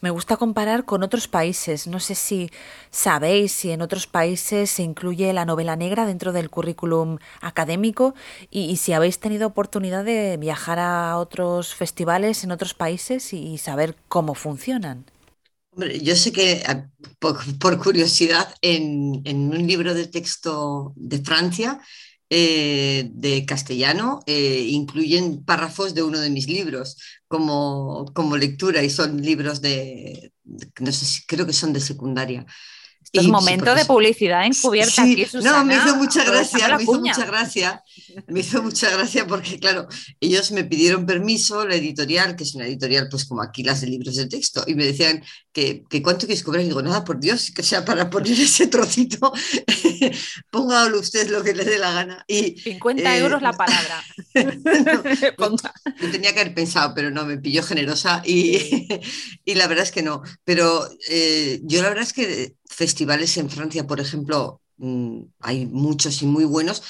Me 0.00 0.08
gusta 0.08 0.38
comparar 0.38 0.86
con 0.86 1.02
otros 1.02 1.28
países. 1.28 1.86
No 1.86 2.00
sé 2.00 2.14
si 2.14 2.50
sabéis 2.90 3.52
si 3.52 3.72
en 3.72 3.82
otros 3.82 4.06
países 4.06 4.70
se 4.70 4.82
incluye 4.82 5.30
la 5.34 5.44
novela 5.44 5.76
negra 5.76 6.06
dentro 6.06 6.32
del 6.32 6.48
currículum 6.48 7.18
académico 7.42 8.14
y, 8.50 8.76
si 8.76 8.94
habéis 8.94 9.20
tenido 9.20 9.48
oportunidad 9.48 10.02
de 10.02 10.38
viajar 10.38 10.78
a 10.78 11.18
otros 11.18 11.74
festivales 11.74 12.42
en 12.42 12.52
otros 12.52 12.72
países 12.72 13.34
y 13.34 13.58
saber 13.58 13.96
cómo 14.08 14.34
funcionan 14.34 15.04
yo 16.02 16.16
sé 16.16 16.32
que, 16.32 16.62
por, 17.18 17.78
curiosidad, 17.78 18.54
en, 18.62 19.22
un 19.26 19.66
libro 19.66 19.94
de 19.94 20.06
texto 20.06 20.92
de 20.96 21.18
Francia, 21.20 21.80
eh, 22.30 23.08
de 23.12 23.46
castellano, 23.46 24.20
eh, 24.26 24.66
incluyen 24.68 25.44
párrafos 25.44 25.94
de 25.94 26.02
uno 26.02 26.18
de 26.20 26.30
mis 26.30 26.46
libros 26.46 26.96
como, 27.26 28.06
como 28.14 28.36
lectura 28.36 28.82
y 28.82 28.90
son 28.90 29.22
libros 29.22 29.62
de, 29.62 30.32
no 30.80 30.92
sé, 30.92 31.22
creo 31.26 31.46
que 31.46 31.52
son 31.52 31.72
de 31.72 31.80
secundaria. 31.80 32.44
Esto 33.00 33.20
es 33.22 33.28
momento 33.28 33.74
de 33.74 33.86
publicidad 33.86 34.44
encubierta 34.44 35.02
aquí, 35.02 35.26
No, 35.42 35.64
me 35.64 35.76
hizo 35.76 35.96
mucha 35.96 36.24
gracia, 36.24 36.76
me 36.76 36.82
hizo 36.82 37.00
mucha 37.00 37.24
gracia, 37.24 37.82
me 38.26 38.40
hizo 38.40 38.62
mucha 38.62 38.90
gracia 38.90 39.26
porque, 39.26 39.58
claro, 39.58 39.88
ellos 40.20 40.52
me 40.52 40.64
pidieron 40.64 41.06
permiso, 41.06 41.66
la 41.66 41.76
editorial, 41.76 42.36
que 42.36 42.44
es 42.44 42.54
una 42.54 42.66
editorial 42.66 43.08
pues 43.10 43.24
como 43.24 43.42
aquí 43.42 43.62
las 43.62 43.80
de 43.80 43.86
libros 43.86 44.16
de 44.16 44.26
texto, 44.26 44.62
y 44.66 44.74
me 44.74 44.84
decían 44.84 45.24
que, 45.52 45.84
que 45.88 46.02
cuánto 46.02 46.26
quieres 46.26 46.44
cobrar, 46.44 46.62
y 46.62 46.66
digo, 46.66 46.82
nada, 46.82 47.02
por 47.02 47.18
Dios, 47.18 47.50
que 47.50 47.62
sea 47.62 47.82
para 47.82 48.10
poner 48.10 48.38
ese 48.38 48.66
trocito, 48.66 49.32
póngalo 50.50 51.00
usted 51.00 51.30
lo 51.30 51.42
que 51.42 51.54
le 51.54 51.64
dé 51.64 51.78
la 51.78 51.92
gana. 51.92 52.24
Y, 52.28 52.60
50 52.60 53.16
eh, 53.16 53.20
euros 53.20 53.40
la 53.40 53.52
palabra. 53.56 54.04
no, 55.38 55.56
tenía 56.12 56.34
que 56.34 56.40
haber 56.40 56.54
pensado, 56.54 56.92
pero 56.94 57.10
no, 57.10 57.24
me 57.24 57.38
pilló 57.38 57.62
generosa 57.62 58.22
y, 58.24 58.86
y 59.46 59.54
la 59.54 59.66
verdad 59.66 59.84
es 59.84 59.92
que 59.92 60.02
no. 60.02 60.22
Pero 60.44 60.86
eh, 61.08 61.60
yo 61.62 61.80
la 61.80 61.88
verdad 61.88 62.04
es 62.04 62.12
que 62.12 62.57
festivales 62.68 63.36
en 63.36 63.50
Francia, 63.50 63.86
por 63.86 64.00
ejemplo, 64.00 64.60
mm, 64.76 65.22
hay 65.40 65.66
muchos 65.66 66.22
y 66.22 66.26
muy 66.26 66.44
buenos. 66.44 66.82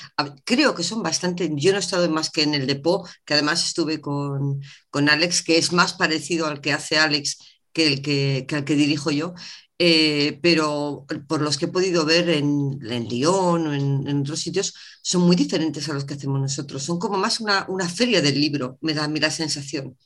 Creo 0.44 0.74
que 0.74 0.82
son 0.82 1.02
bastante, 1.02 1.50
yo 1.54 1.72
no 1.72 1.78
he 1.78 1.80
estado 1.80 2.08
más 2.10 2.30
que 2.30 2.42
en 2.42 2.54
el 2.54 2.66
Depot, 2.66 3.08
que 3.24 3.34
además 3.34 3.64
estuve 3.66 4.00
con, 4.00 4.60
con 4.90 5.08
Alex, 5.08 5.42
que 5.42 5.58
es 5.58 5.72
más 5.72 5.94
parecido 5.94 6.46
al 6.46 6.60
que 6.60 6.72
hace 6.72 6.98
Alex 6.98 7.38
que 7.72 7.86
el 7.86 8.02
que, 8.02 8.46
que 8.48 8.64
que 8.64 8.74
dirijo 8.74 9.10
yo. 9.10 9.34
Eh, 9.80 10.40
pero 10.42 11.06
por 11.28 11.40
los 11.40 11.56
que 11.56 11.66
he 11.66 11.68
podido 11.68 12.04
ver 12.04 12.28
en, 12.30 12.80
en 12.82 13.08
Lyon 13.08 13.66
o 13.68 13.74
en, 13.74 14.08
en, 14.08 14.20
otros 14.20 14.40
sitios, 14.40 14.74
son 15.02 15.22
muy 15.22 15.36
diferentes 15.36 15.88
a 15.88 15.94
los 15.94 16.04
que 16.04 16.14
hacemos 16.14 16.40
nosotros. 16.40 16.82
Son 16.82 16.98
como 16.98 17.16
más 17.16 17.38
una, 17.40 17.64
una 17.68 17.88
feria 17.88 18.20
del 18.20 18.40
libro, 18.40 18.78
me 18.80 18.94
da 18.94 19.04
a 19.04 19.08
mí 19.08 19.20
la 19.20 19.30
sensación. 19.30 19.96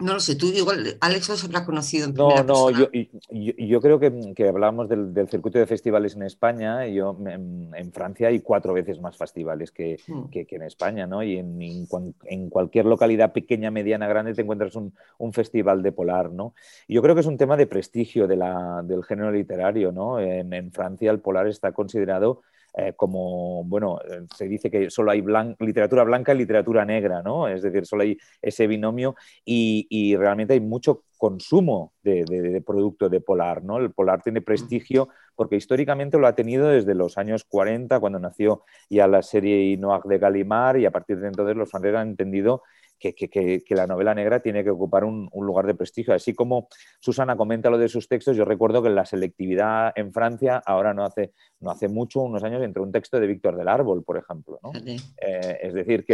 No 0.00 0.14
lo 0.14 0.20
sé, 0.20 0.36
tú 0.36 0.46
igual, 0.46 0.96
Alex 1.00 1.28
los 1.28 1.44
habrá 1.44 1.64
conocido 1.64 2.06
en 2.06 2.14
No, 2.14 2.44
no, 2.44 2.70
yo, 2.70 2.88
yo, 3.30 3.80
creo 3.80 3.98
que, 3.98 4.32
que 4.36 4.48
hablamos 4.48 4.88
del, 4.88 5.28
circuito 5.28 5.58
de 5.58 5.66
festivales 5.66 6.14
en 6.14 6.22
España. 6.22 6.86
Y 6.86 6.94
yo, 6.94 7.18
en, 7.26 7.92
Francia 7.92 8.28
hay 8.28 8.38
cuatro 8.38 8.72
veces 8.72 9.00
más 9.00 9.16
festivales 9.16 9.72
que, 9.72 9.98
hmm. 10.06 10.28
que, 10.30 10.46
en 10.50 10.62
España, 10.62 11.08
¿no? 11.08 11.24
Y 11.24 11.38
en, 11.38 11.60
en, 11.60 12.48
cualquier 12.48 12.86
localidad 12.86 13.32
pequeña, 13.32 13.72
mediana, 13.72 14.06
grande 14.06 14.34
te 14.34 14.42
encuentras 14.42 14.76
un, 14.76 14.94
un, 15.18 15.32
festival 15.32 15.82
de 15.82 15.90
polar, 15.90 16.30
¿no? 16.30 16.54
Y 16.86 16.94
yo 16.94 17.02
creo 17.02 17.16
que 17.16 17.22
es 17.22 17.26
un 17.26 17.36
tema 17.36 17.56
de 17.56 17.66
prestigio 17.66 18.28
de 18.28 18.36
la, 18.36 18.82
del 18.84 19.02
género 19.02 19.32
literario, 19.32 19.90
¿no? 19.90 20.20
En, 20.20 20.70
Francia 20.70 21.10
el 21.10 21.18
polar 21.18 21.48
está 21.48 21.72
considerado 21.72 22.42
eh, 22.80 22.92
como, 22.94 23.64
bueno, 23.64 23.98
eh, 24.08 24.24
se 24.36 24.46
dice 24.46 24.70
que 24.70 24.88
solo 24.88 25.10
hay 25.10 25.20
literatura 25.58 26.04
blanca 26.04 26.32
y 26.32 26.38
literatura 26.38 26.84
negra, 26.84 27.22
¿no? 27.24 27.48
Es 27.48 27.62
decir, 27.62 27.84
solo 27.84 28.04
hay 28.04 28.16
ese 28.40 28.68
binomio 28.68 29.16
y, 29.44 30.14
realmente 30.16 30.54
hay 30.54 30.60
mucho 30.60 31.02
consumo 31.16 31.94
de, 32.04 32.62
producto 32.64 33.08
de 33.08 33.20
Polar, 33.20 33.64
¿no? 33.64 33.78
El 33.78 33.90
Polar 33.90 34.22
tiene 34.22 34.42
prestigio 34.42 35.08
porque 35.34 35.56
históricamente 35.56 36.18
lo 36.18 36.28
ha 36.28 36.36
tenido 36.36 36.68
desde 36.68 36.94
los 36.94 37.18
años 37.18 37.42
40, 37.42 37.98
cuando 37.98 38.20
nació 38.20 38.62
ya 38.88 39.08
la 39.08 39.22
serie 39.22 39.76
Noir 39.76 40.02
de 40.04 40.18
Gallimard 40.18 40.76
y 40.78 40.86
a 40.86 40.92
partir 40.92 41.18
de 41.18 41.26
entonces 41.26 41.56
los 41.56 41.68
franceses 41.68 41.96
han 41.96 42.10
entendido 42.10 42.62
que, 42.98 43.64
la 43.70 43.86
novela 43.86 44.14
negra 44.14 44.40
tiene 44.40 44.64
que 44.64 44.70
ocupar 44.70 45.04
un, 45.04 45.30
lugar 45.32 45.66
de 45.66 45.74
prestigio. 45.74 46.14
Así 46.14 46.34
como 46.34 46.68
Susana 47.00 47.36
comenta 47.36 47.70
lo 47.70 47.78
de 47.78 47.88
sus 47.88 48.08
textos, 48.08 48.36
yo 48.36 48.44
recuerdo 48.44 48.82
que 48.82 48.90
la 48.90 49.06
selectividad 49.06 49.92
en 49.96 50.12
Francia, 50.12 50.62
ahora 50.64 50.94
no 50.94 51.04
hace, 51.04 51.32
no 51.60 51.70
hace 51.70 51.88
mucho, 51.88 52.20
unos 52.20 52.42
años, 52.44 52.62
entre 52.62 52.82
un 52.82 52.92
texto 52.92 53.20
de 53.20 53.26
Víctor 53.26 53.56
del 53.56 53.68
Árbol, 53.68 54.04
por 54.04 54.18
ejemplo. 54.18 54.60
Eh, 54.84 55.58
es 55.62 55.74
decir, 55.74 56.04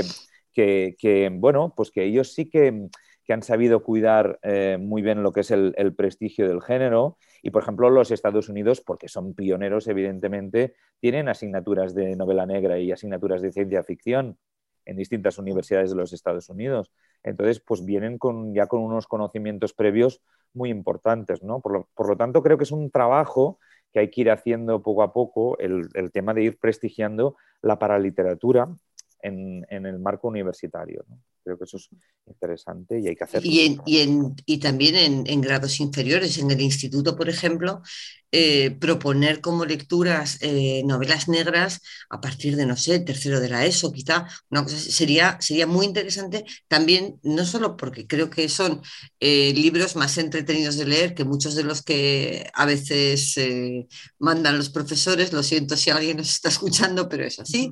que, 0.53 1.31
bueno, 1.33 1.73
pues 1.77 1.91
que 1.91 2.05
ellos 2.05 2.33
sí 2.33 2.49
que, 2.49 2.89
han 3.29 3.43
sabido 3.43 3.83
cuidar 3.83 4.39
eh, 4.43 4.77
muy 4.79 5.01
bien 5.01 5.23
lo 5.23 5.33
que 5.33 5.41
es 5.41 5.51
el, 5.51 5.75
el, 5.79 5.95
prestigio 5.95 6.47
del 6.47 6.61
género. 6.61 7.17
Y, 7.43 7.51
por 7.51 7.63
ejemplo, 7.63 7.89
los 7.89 8.11
Estados 8.11 8.51
Unidos, 8.51 8.83
porque 8.83 9.09
son 9.09 9.35
pioneros, 9.35 9.89
evidentemente, 9.89 10.75
tienen 11.01 11.29
asignaturas 11.29 11.95
de 11.95 12.17
novela 12.17 12.45
negra 12.45 12.79
y 12.79 12.93
asignaturas 12.93 13.41
de 13.41 13.53
ciencia 13.53 13.83
ficción 13.83 14.39
en 14.87 14.97
distintas 14.97 15.39
universidades 15.39 15.91
de 15.91 15.97
los 15.97 16.13
Estados 16.13 16.49
Unidos. 16.49 16.93
Entonces, 17.23 17.61
pues 17.61 17.85
vienen 17.85 18.19
con, 18.19 18.55
ya 18.55 18.67
con 18.67 18.81
unos 18.81 19.07
conocimientos 19.07 19.73
previos 19.73 20.21
muy 20.53 20.71
importantes, 20.71 21.43
¿no? 21.43 21.61
Por 21.61 21.87
lo, 22.09 22.17
tanto, 22.17 22.43
creo 22.43 22.59
que 22.59 22.65
es 22.65 22.73
un 22.73 22.91
trabajo 22.91 23.59
que 23.93 24.01
hay 24.01 24.11
que 24.11 24.23
ir 24.23 24.31
haciendo 24.31 24.83
poco 24.83 25.03
a 25.03 25.13
poco, 25.13 25.59
el, 25.59 25.89
tema 26.13 26.35
de 26.35 26.43
ir 26.43 26.59
prestigiando 26.59 27.37
la 27.63 27.79
paraliteratura 27.79 28.69
en, 29.21 29.67
en 29.71 29.87
el 29.87 29.99
marco 29.99 30.29
universitario. 30.29 31.05
Creo 31.45 31.59
que 31.59 31.65
eso 31.65 31.77
es 31.77 31.91
interesante 32.27 32.99
y 32.99 33.07
hay 33.07 33.15
que 33.15 33.25
hacerlo. 33.25 33.47
Y, 33.51 33.79
y, 34.47 34.59
también 34.59 35.27
en, 35.27 35.41
grados 35.43 35.79
inferiores, 35.79 36.39
en 36.39 36.51
el 36.51 36.63
instituto, 36.63 37.17
por 37.17 37.29
ejemplo, 37.29 37.83
eh, 38.33 38.71
proponer 38.81 39.41
como 39.41 39.65
lecturas 39.65 40.39
eh, 40.41 40.83
novelas 40.87 41.29
negras 41.29 41.83
a 42.09 42.21
partir 42.21 42.57
de, 42.57 42.67
no 42.67 42.77
sé, 42.77 42.99
tercero 43.01 43.41
de 43.41 43.51
la 43.51 43.65
ESO, 43.67 43.93
quizá, 43.93 44.27
una 44.49 44.65
cosa 44.65 44.77
sería, 44.77 45.37
sería 45.41 45.67
muy 45.67 45.87
interesante 45.87 46.45
también, 46.67 47.21
no 47.23 47.45
solo 47.45 47.77
porque 47.77 48.07
creo 48.09 48.31
que 48.31 48.49
son 48.49 48.81
eh, 49.21 49.53
libros 49.55 49.95
más 49.97 50.19
entretenidos 50.19 50.79
de 50.79 50.87
leer 50.87 51.15
que 51.15 51.25
muchos 51.25 51.55
de 51.55 51.63
los 51.63 51.83
que 51.83 52.51
a 52.55 52.65
veces 52.65 53.39
mandan 54.19 54.57
los 54.57 54.71
profesores, 54.71 55.33
lo 55.33 55.43
siento 55.43 55.77
si 55.77 55.91
alguien 55.91 56.17
nos 56.17 56.31
está 56.31 56.49
escuchando, 56.49 57.09
pero 57.09 57.25
es 57.25 57.39
así, 57.39 57.71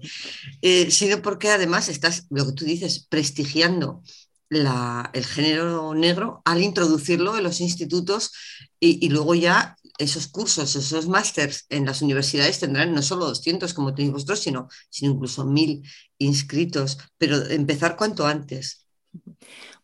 sino 0.91 1.23
porque 1.23 1.49
además 1.49 1.89
estás, 1.89 2.27
lo 2.31 2.47
que 2.47 2.53
tú 2.53 2.65
dices, 2.65 3.07
prestigiando 3.09 3.62
el 3.63 5.25
género 5.25 5.95
negro 5.95 6.43
al 6.45 6.63
introducirlo 6.63 7.37
en 7.37 7.45
los 7.45 7.61
institutos 7.61 8.33
y, 8.79 9.09
luego 9.09 9.35
ya 9.35 9.77
esos 9.99 10.27
cursos, 10.27 10.75
esos 10.75 11.07
másters 11.07 11.67
en 11.69 11.87
las 11.87 12.03
universidades 12.03 12.59
tendrán 12.59 12.95
no 12.95 13.03
solo 13.03 13.27
200 13.27 13.73
como 13.75 13.95
tenéis 13.95 14.13
vosotros, 14.13 14.41
sino, 14.41 14.69
sino 14.91 15.13
incluso 15.13 15.45
1000 15.45 15.83
inscritos, 16.19 16.99
pero 17.19 17.37
empezar 17.49 17.97
cuanto 17.97 18.27
antes. 18.27 18.87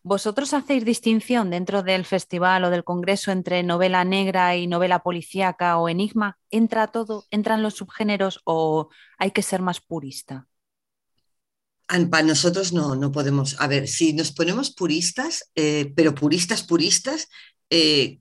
¿Vosotros 0.01 0.53
hacéis 0.53 0.85
distinción 0.85 1.49
dentro 1.49 1.83
del 1.83 2.03
festival 2.03 2.63
o 2.63 2.69
del 2.69 2.83
congreso 2.83 3.31
entre 3.31 3.63
novela 3.63 4.03
negra 4.03 4.55
y 4.55 4.65
novela 4.65 4.99
policíaca 4.99 5.77
o 5.77 5.87
enigma? 5.87 6.37
¿Entra 6.49 6.87
todo? 6.87 7.25
¿Entran 7.29 7.61
los 7.61 7.75
subgéneros 7.75 8.41
o 8.43 8.89
hay 9.17 9.31
que 9.31 9.43
ser 9.43 9.61
más 9.61 9.81
purista? 9.81 10.48
Para 12.11 12.23
nosotros 12.23 12.71
no, 12.71 12.95
no 12.95 13.11
podemos. 13.11 13.55
A 13.59 13.67
ver, 13.67 13.87
si 13.87 14.13
nos 14.13 14.31
ponemos 14.31 14.71
puristas, 14.71 15.49
eh, 15.55 15.91
pero 15.95 16.13
puristas, 16.13 16.61
puristas, 16.63 17.27
eh, 17.71 18.19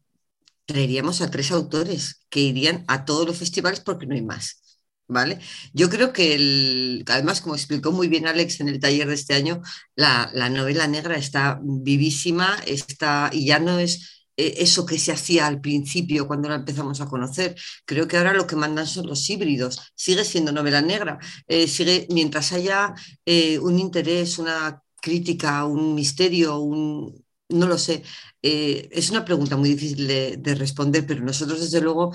traeríamos 0.65 1.21
a 1.21 1.31
tres 1.31 1.51
autores 1.51 2.21
que 2.31 2.41
irían 2.41 2.85
a 2.89 3.05
todos 3.05 3.27
los 3.27 3.37
festivales 3.37 3.81
porque 3.81 4.07
no 4.07 4.15
hay 4.15 4.23
más. 4.23 4.63
¿Vale? 5.11 5.41
Yo 5.73 5.89
creo 5.89 6.13
que, 6.13 6.35
el, 6.35 7.05
además, 7.09 7.41
como 7.41 7.55
explicó 7.55 7.93
muy 7.93 8.09
bien 8.09 8.27
Alex 8.27 8.61
en 8.61 8.69
el 8.69 8.79
taller 8.79 9.09
de 9.09 9.15
este 9.15 9.35
año, 9.35 9.63
la, 9.97 10.31
la 10.35 10.51
novela 10.51 10.87
negra 10.87 11.17
está 11.17 11.59
vivísima, 11.63 12.57
está, 12.67 13.31
y 13.33 13.47
ya 13.47 13.59
no 13.59 13.79
es 13.79 14.18
eso 14.39 14.87
que 14.87 14.99
se 14.99 15.13
hacía 15.13 15.47
al 15.47 15.61
principio 15.61 16.27
cuando 16.27 16.49
la 16.49 16.57
empezamos 16.57 17.01
a 17.01 17.07
conocer. 17.07 17.57
Creo 17.85 18.07
que 18.09 18.17
ahora 18.17 18.33
lo 18.33 18.47
que 18.47 18.57
mandan 18.57 18.87
son 18.87 19.07
los 19.07 19.29
híbridos. 19.29 19.93
Sigue 19.95 20.25
siendo 20.25 20.53
novela 20.53 20.81
negra. 20.83 21.19
Eh, 21.47 21.67
sigue, 21.69 22.07
mientras 22.11 22.53
haya 22.53 22.95
eh, 23.27 23.59
un 23.59 23.79
interés, 23.79 24.39
una 24.39 24.83
crítica, 25.01 25.65
un 25.65 25.95
misterio, 25.95 26.59
un, 26.61 27.25
no 27.49 27.67
lo 27.67 27.79
sé. 27.79 28.03
es 28.43 29.11
una 29.11 29.25
pregunta 29.25 29.57
muy 29.57 29.71
difícil 29.71 30.07
de, 30.07 30.55
responder, 30.55 31.07
pero 31.07 31.23
nosotros, 31.23 31.61
desde 31.61 31.81
luego, 31.81 32.13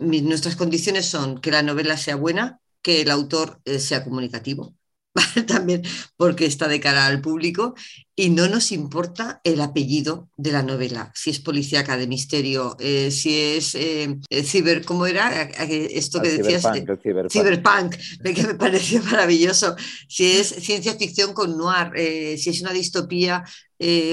nuestras 0.00 0.56
condiciones 0.56 1.06
son 1.06 1.40
que 1.40 1.50
la 1.50 1.62
novela 1.62 1.96
sea 1.96 2.16
buena, 2.16 2.60
que 2.82 3.02
el 3.02 3.10
autor 3.10 3.60
sea 3.78 4.04
comunicativo 4.04 4.74
también 5.46 5.82
porque 6.16 6.46
está 6.46 6.68
de 6.68 6.80
cara 6.80 7.06
al 7.06 7.20
público 7.20 7.74
y 8.16 8.30
no 8.30 8.48
nos 8.48 8.72
importa 8.72 9.40
el 9.44 9.60
apellido 9.60 10.28
de 10.36 10.52
la 10.52 10.62
novela, 10.62 11.12
si 11.14 11.30
es 11.30 11.40
policíaca 11.40 11.96
de 11.96 12.06
misterio, 12.06 12.76
eh, 12.78 13.10
si 13.10 13.36
es 13.36 13.74
eh, 13.74 14.18
ciber, 14.44 14.84
¿cómo 14.84 15.06
era 15.06 15.42
esto 15.42 16.20
que 16.20 16.38
decías? 16.38 16.62
Cyberpunk, 16.62 17.30
cyberpunk. 17.30 17.96
que 18.34 18.46
me 18.46 18.54
pareció 18.54 19.02
maravilloso, 19.02 19.74
si 20.08 20.32
es 20.32 20.48
ciencia 20.48 20.94
ficción 20.94 21.32
con 21.32 21.56
noir, 21.56 21.90
eh, 21.96 22.36
si 22.38 22.50
es 22.50 22.60
una 22.60 22.72
distopía 22.72 23.44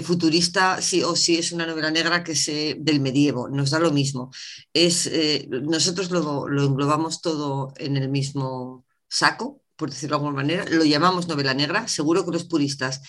futurista 0.03 0.81
si, 0.81 1.01
o 1.01 1.15
si 1.15 1.37
es 1.37 1.53
una 1.53 1.65
novela 1.65 1.91
negra 1.91 2.25
que 2.25 2.33
es 2.33 2.51
del 2.77 2.99
medievo, 2.99 3.47
nos 3.47 3.69
da 3.69 3.79
lo 3.79 3.91
mismo. 3.91 4.29
Es, 4.73 5.09
nosotros 5.49 6.11
lo, 6.11 6.49
lo 6.49 6.65
englobamos 6.65 7.21
todo 7.21 7.71
en 7.77 7.95
el 7.95 8.09
mismo 8.09 8.83
saco 9.07 9.60
por 9.81 9.89
decirlo 9.89 10.17
de 10.17 10.19
alguna 10.19 10.43
manera, 10.43 10.65
lo 10.69 10.85
llamamos 10.85 11.27
novela 11.27 11.55
negra, 11.55 11.87
seguro 11.87 12.23
que 12.23 12.31
los 12.31 12.43
puristas 12.43 13.01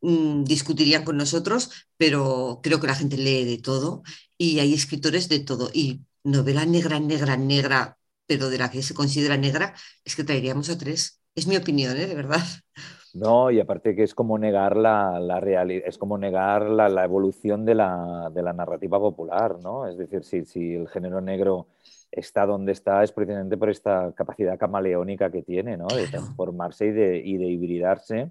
mm, 0.00 0.44
discutirían 0.44 1.04
con 1.04 1.18
nosotros, 1.18 1.70
pero 1.98 2.60
creo 2.62 2.80
que 2.80 2.86
la 2.86 2.94
gente 2.94 3.18
lee 3.18 3.44
de 3.44 3.58
todo 3.58 4.02
y 4.38 4.58
hay 4.58 4.72
escritores 4.72 5.28
de 5.28 5.40
todo. 5.40 5.68
Y 5.74 6.00
novela 6.24 6.64
negra, 6.64 6.98
negra, 6.98 7.36
negra, 7.36 7.98
pero 8.26 8.48
de 8.48 8.56
la 8.56 8.70
que 8.70 8.82
se 8.82 8.94
considera 8.94 9.36
negra, 9.36 9.74
es 10.02 10.16
que 10.16 10.24
traeríamos 10.24 10.70
a 10.70 10.78
tres. 10.78 11.20
Es 11.34 11.46
mi 11.46 11.58
opinión, 11.58 11.94
¿eh? 11.98 12.06
de 12.06 12.14
verdad. 12.14 12.42
No, 13.12 13.50
y 13.50 13.60
aparte 13.60 13.94
que 13.94 14.02
es 14.04 14.14
como 14.14 14.38
negar 14.38 14.78
la, 14.78 15.40
realidad, 15.40 15.86
es 15.86 15.98
como 15.98 16.16
negar 16.16 16.70
la, 16.70 17.04
evolución 17.04 17.66
de 17.66 17.74
la, 17.74 18.30
narrativa 18.56 18.98
popular, 18.98 19.58
¿no? 19.62 19.86
Es 19.86 19.98
decir, 19.98 20.24
si, 20.24 20.46
si 20.46 20.74
el 20.74 20.88
género 20.88 21.20
negro 21.20 21.68
está 22.16 22.46
donde 22.46 22.72
está 22.72 23.02
es 23.02 23.12
precisamente 23.12 23.56
por 23.56 23.70
esta 23.70 24.12
capacidad 24.12 24.58
camaleónica 24.58 25.30
que 25.30 25.42
tiene, 25.42 25.76
¿no? 25.76 25.86
De 25.88 26.06
transformarse 26.06 26.86
y 26.86 26.90
de, 26.92 27.18
y 27.18 27.36
de 27.36 27.46
hibridarse. 27.46 28.30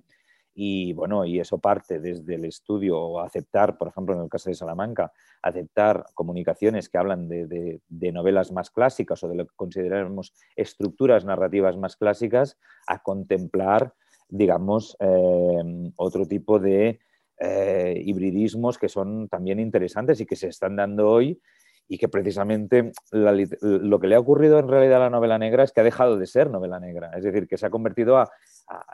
Y 0.55 0.93
bueno, 0.93 1.25
y 1.25 1.39
eso 1.39 1.57
parte 1.57 1.99
desde 1.99 2.35
el 2.35 2.45
estudio 2.45 2.99
o 2.99 3.19
aceptar, 3.19 3.77
por 3.77 3.87
ejemplo, 3.87 4.15
en 4.15 4.21
el 4.21 4.29
caso 4.29 4.49
de 4.49 4.55
Salamanca, 4.55 5.11
aceptar 5.41 6.05
comunicaciones 6.13 6.89
que 6.89 6.99
hablan 6.99 7.27
de, 7.27 7.79
de, 7.87 8.11
novelas 8.11 8.51
más 8.51 8.69
clásicas 8.69 9.23
o 9.23 9.29
de 9.29 9.35
lo 9.35 9.47
que 9.47 9.55
consideramos 9.55 10.33
estructuras 10.55 11.25
narrativas 11.25 11.75
más 11.75 11.95
clásicas, 11.95 12.59
a 12.85 13.01
contemplar, 13.01 13.93
digamos, 14.29 14.95
eh, 14.99 15.91
otro 15.95 16.27
tipo 16.27 16.59
de 16.59 16.99
eh, 17.39 18.01
hibridismos 18.05 18.77
que 18.77 18.89
son 18.89 19.27
también 19.29 19.59
interesantes 19.59 20.21
y 20.21 20.25
que 20.27 20.35
se 20.35 20.49
están 20.49 20.75
dando 20.75 21.09
hoy 21.09 21.41
y 21.87 21.97
que 21.97 22.07
precisamente 22.07 22.91
lo 23.11 23.99
que 23.99 24.07
le 24.07 24.15
ha 24.15 24.19
ocurrido 24.19 24.59
en 24.59 24.67
realidad 24.67 24.97
a 24.97 25.05
la 25.05 25.09
novela 25.09 25.37
negra 25.37 25.63
es 25.63 25.71
que 25.71 25.81
ha 25.81 25.83
dejado 25.83 26.17
de 26.17 26.25
ser 26.25 26.49
novela 26.49 26.79
negra, 26.79 27.11
es 27.15 27.23
decir, 27.23 27.47
que 27.47 27.57
se 27.57 27.65
ha 27.65 27.69
convertido 27.69 28.23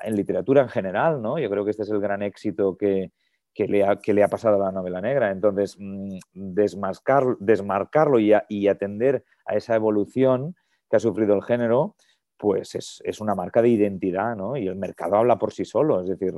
en 0.02 0.16
literatura 0.16 0.62
en 0.62 0.70
general, 0.70 1.22
¿no? 1.22 1.38
Yo 1.38 1.50
creo 1.50 1.64
que 1.64 1.72
este 1.72 1.84
es 1.84 1.90
el 1.90 2.00
gran 2.00 2.22
éxito 2.24 2.78
que, 2.78 3.12
le, 3.56 3.84
ha, 3.84 3.98
que 3.98 4.14
le, 4.14 4.24
ha, 4.24 4.28
pasado 4.28 4.56
a 4.56 4.66
la 4.66 4.72
novela 4.72 5.02
negra. 5.02 5.32
Entonces, 5.32 5.76
mm, 5.78 6.18
desmarcarlo 6.34 8.20
y, 8.20 8.68
atender 8.68 9.24
a 9.46 9.56
esa 9.56 9.76
evolución 9.76 10.56
que 10.90 10.98
ha 10.98 11.00
sufrido 11.00 11.36
el 11.36 11.44
género, 11.44 11.96
pues 12.38 12.74
es, 12.76 13.22
una 13.22 13.36
marca 13.36 13.62
de 13.62 13.70
identidad, 13.70 14.36
¿no? 14.36 14.58
Y 14.58 14.68
el 14.68 14.76
mercado 14.76 15.18
habla 15.18 15.38
por 15.38 15.54
sí 15.54 15.66
solo, 15.66 16.02
es 16.02 16.08
decir, 16.08 16.34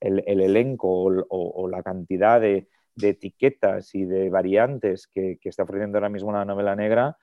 el, 0.00 0.40
elenco 0.40 0.88
o 1.28 1.68
la 1.68 1.82
cantidad 1.82 2.40
de 2.40 2.68
de 2.94 3.10
etiquetas 3.10 3.94
y 3.94 4.04
de 4.04 4.30
variantes 4.30 5.06
que, 5.06 5.38
está 5.42 5.62
ofreciendo 5.62 5.98
ahora 5.98 6.08
mismo 6.08 6.32
la 6.32 6.44
novela 6.44 6.76
negra, 6.76 7.16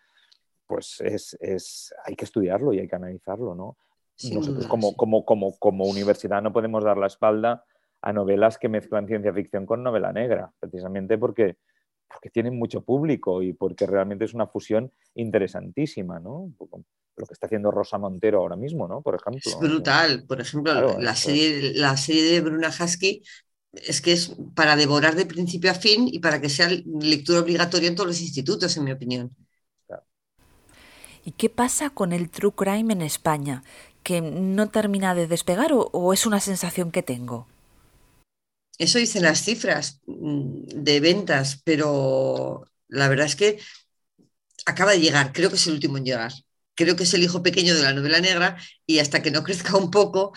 pues 0.65 1.01
es, 1.01 1.93
hay 2.05 2.15
que 2.15 2.25
estudiarlo 2.25 2.73
y 2.73 2.79
hay 2.79 2.87
que 2.87 2.95
analizarlo, 2.95 3.55
¿no? 3.55 3.77
Nosotros 4.33 4.67
como, 4.67 4.95
como, 4.95 5.23
como, 5.23 5.57
como 5.57 5.85
universidad 5.85 6.41
no 6.41 6.51
podemos 6.51 6.83
dar 6.83 6.97
la 6.97 7.07
espalda 7.07 7.63
a 8.01 8.13
novelas 8.13 8.57
que 8.57 8.69
mezclan 8.69 9.07
ciencia 9.07 9.33
ficción 9.33 9.65
con 9.65 9.83
novela 9.83 10.11
negra, 10.11 10.51
precisamente 10.59 11.17
porque, 11.17 11.57
porque 12.07 12.29
tienen 12.29 12.57
mucho 12.57 12.81
público 12.81 13.41
y 13.41 13.53
porque 13.53 13.85
realmente 13.85 14.25
es 14.25 14.33
una 14.33 14.47
fusión 14.47 14.91
interesantísima, 15.15 16.19
¿no? 16.19 16.51
Lo 16.59 17.25
que 17.25 17.33
está 17.33 17.47
haciendo 17.47 17.71
Rosa 17.71 17.97
Montero 17.97 18.39
ahora 18.39 18.55
mismo, 18.55 18.87
¿no? 18.87 19.01
Por 19.01 19.15
ejemplo. 19.15 19.41
Es 19.43 19.59
brutal. 19.59 20.23
Por 20.25 20.39
ejemplo, 20.39 20.97
la, 20.99 21.15
serie, 21.15 21.73
la 21.73 21.97
serie 21.97 22.23
de 22.31 22.41
Bruna 22.41 22.69
Husky 22.69 23.21
es 23.73 24.01
que 24.01 24.13
es 24.13 24.33
para 24.55 24.75
devorar 24.75 25.15
de 25.15 25.25
principio 25.25 25.71
a 25.71 25.75
fin 25.75 26.07
y 26.11 26.19
para 26.19 26.41
que 26.41 26.49
sea 26.49 26.69
lectura 26.69 27.39
obligatoria 27.39 27.89
en 27.89 27.95
todos 27.95 28.07
los 28.07 28.21
institutos, 28.21 28.75
en 28.77 28.83
mi 28.83 28.91
opinión. 28.91 29.35
¿Y 31.25 31.31
qué 31.33 31.49
pasa 31.49 31.89
con 31.89 32.13
el 32.13 32.29
true 32.29 32.53
crime 32.53 32.93
en 32.93 33.01
España? 33.01 33.63
¿Que 34.03 34.21
no 34.21 34.69
termina 34.69 35.13
de 35.13 35.27
despegar 35.27 35.71
o, 35.73 36.13
es 36.13 36.25
una 36.25 36.39
sensación 36.39 36.91
que 36.91 37.03
tengo? 37.03 37.47
eso 38.79 38.97
dicen 38.97 39.23
las 39.23 39.43
cifras 39.43 39.99
mm, 40.07 40.63
de 40.67 40.99
ventas, 41.01 41.61
pero 41.65 42.65
la 42.87 43.09
verdad 43.09 43.25
es 43.25 43.35
que 43.35 43.59
acaba 44.65 44.91
de 44.91 45.01
llegar, 45.01 45.33
creo 45.33 45.49
que 45.49 45.57
es 45.57 45.67
el 45.67 45.73
último 45.73 45.97
en 45.97 46.05
llegar. 46.05 46.31
Creo 46.75 46.95
que 46.95 47.03
es 47.03 47.13
el 47.13 47.23
hijo 47.23 47.43
pequeño 47.43 47.75
de 47.75 47.83
la 47.83 47.93
novela 47.93 48.21
negra 48.21 48.57
y 48.85 48.99
hasta 48.99 49.21
que 49.21 49.31
no 49.31 49.43
crezca 49.45 49.77
un 49.77 49.91
poco, 49.91 50.33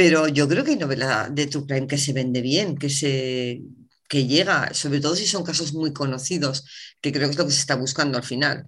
pero 0.00 0.28
yo 0.28 0.48
creo 0.48 0.64
que 0.64 0.70
hay 0.70 0.78
novela 0.78 1.28
de 1.30 1.46
True 1.46 1.66
Crime 1.66 1.86
que 1.86 1.98
se 1.98 2.14
vende 2.14 2.40
bien, 2.40 2.78
que 2.78 2.88
se 2.88 3.60
que 4.08 4.26
llega, 4.26 4.72
sobre 4.72 4.98
todo 4.98 5.14
si 5.14 5.26
son 5.26 5.44
casos 5.44 5.74
muy 5.74 5.92
conocidos, 5.92 6.64
que 7.02 7.12
creo 7.12 7.26
que 7.26 7.32
es 7.32 7.38
lo 7.38 7.44
que 7.44 7.50
se 7.50 7.60
está 7.60 7.76
buscando 7.76 8.16
al 8.16 8.24
final. 8.24 8.64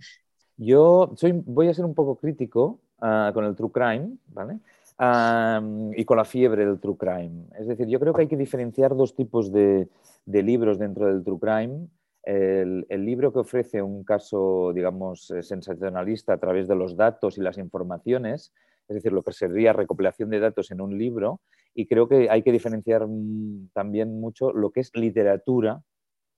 Yo 0.59 1.15
soy, 1.17 1.33
voy 1.33 1.69
a 1.69 1.75
ser 1.75 1.87
un 1.87 1.95
poco 1.95 2.17
crítico 2.17 2.81
uh, 2.99 3.33
con 3.33 3.47
el 3.47 3.57
True 3.57 3.71
Crime, 3.73 4.11
¿vale? 4.27 4.59
y 5.97 6.05
con 6.05 6.19
la 6.19 6.27
fiebre 6.27 6.67
del 6.67 6.79
true 6.79 6.99
crime. 6.99 7.47
Es 7.59 7.67
decir, 7.67 7.89
yo 7.89 7.99
creo 7.99 8.13
que 8.13 8.23
hay 8.23 8.29
que 8.29 8.37
diferenciar 8.37 8.95
dos 8.95 9.17
tipos 9.17 9.51
de, 9.51 9.89
libros 10.27 10.79
dentro 10.79 11.07
del 11.07 11.25
true 11.25 11.41
crime. 11.41 11.89
El, 12.25 13.05
libro 13.05 13.33
que 13.33 13.39
ofrece 13.39 13.81
un 13.81 14.05
caso, 14.05 14.71
digamos, 14.75 15.31
eh, 15.31 15.43
sensacionalista 15.43 16.35
a 16.35 16.39
través 16.39 16.69
de 16.69 16.77
los 16.77 16.95
datos 16.95 17.37
y 17.37 17.41
las 17.41 17.59
informaciones, 17.59 18.53
es 18.93 18.97
decir, 18.97 19.13
lo 19.13 19.23
que 19.23 19.33
sería 19.33 19.73
recopilación 19.73 20.31
de 20.31 20.41
datos 20.41 20.71
en 20.71 20.81
un 20.81 20.97
libro, 20.99 21.41
y 21.75 21.87
creo 21.87 22.09
que 22.09 22.29
hay 22.31 22.43
que 22.43 22.53
diferenciar 22.53 23.07
mm, 23.07 23.71
también 23.73 24.21
mucho 24.21 24.53
lo 24.53 24.71
que 24.71 24.81
es 24.81 24.91
literatura 24.95 25.83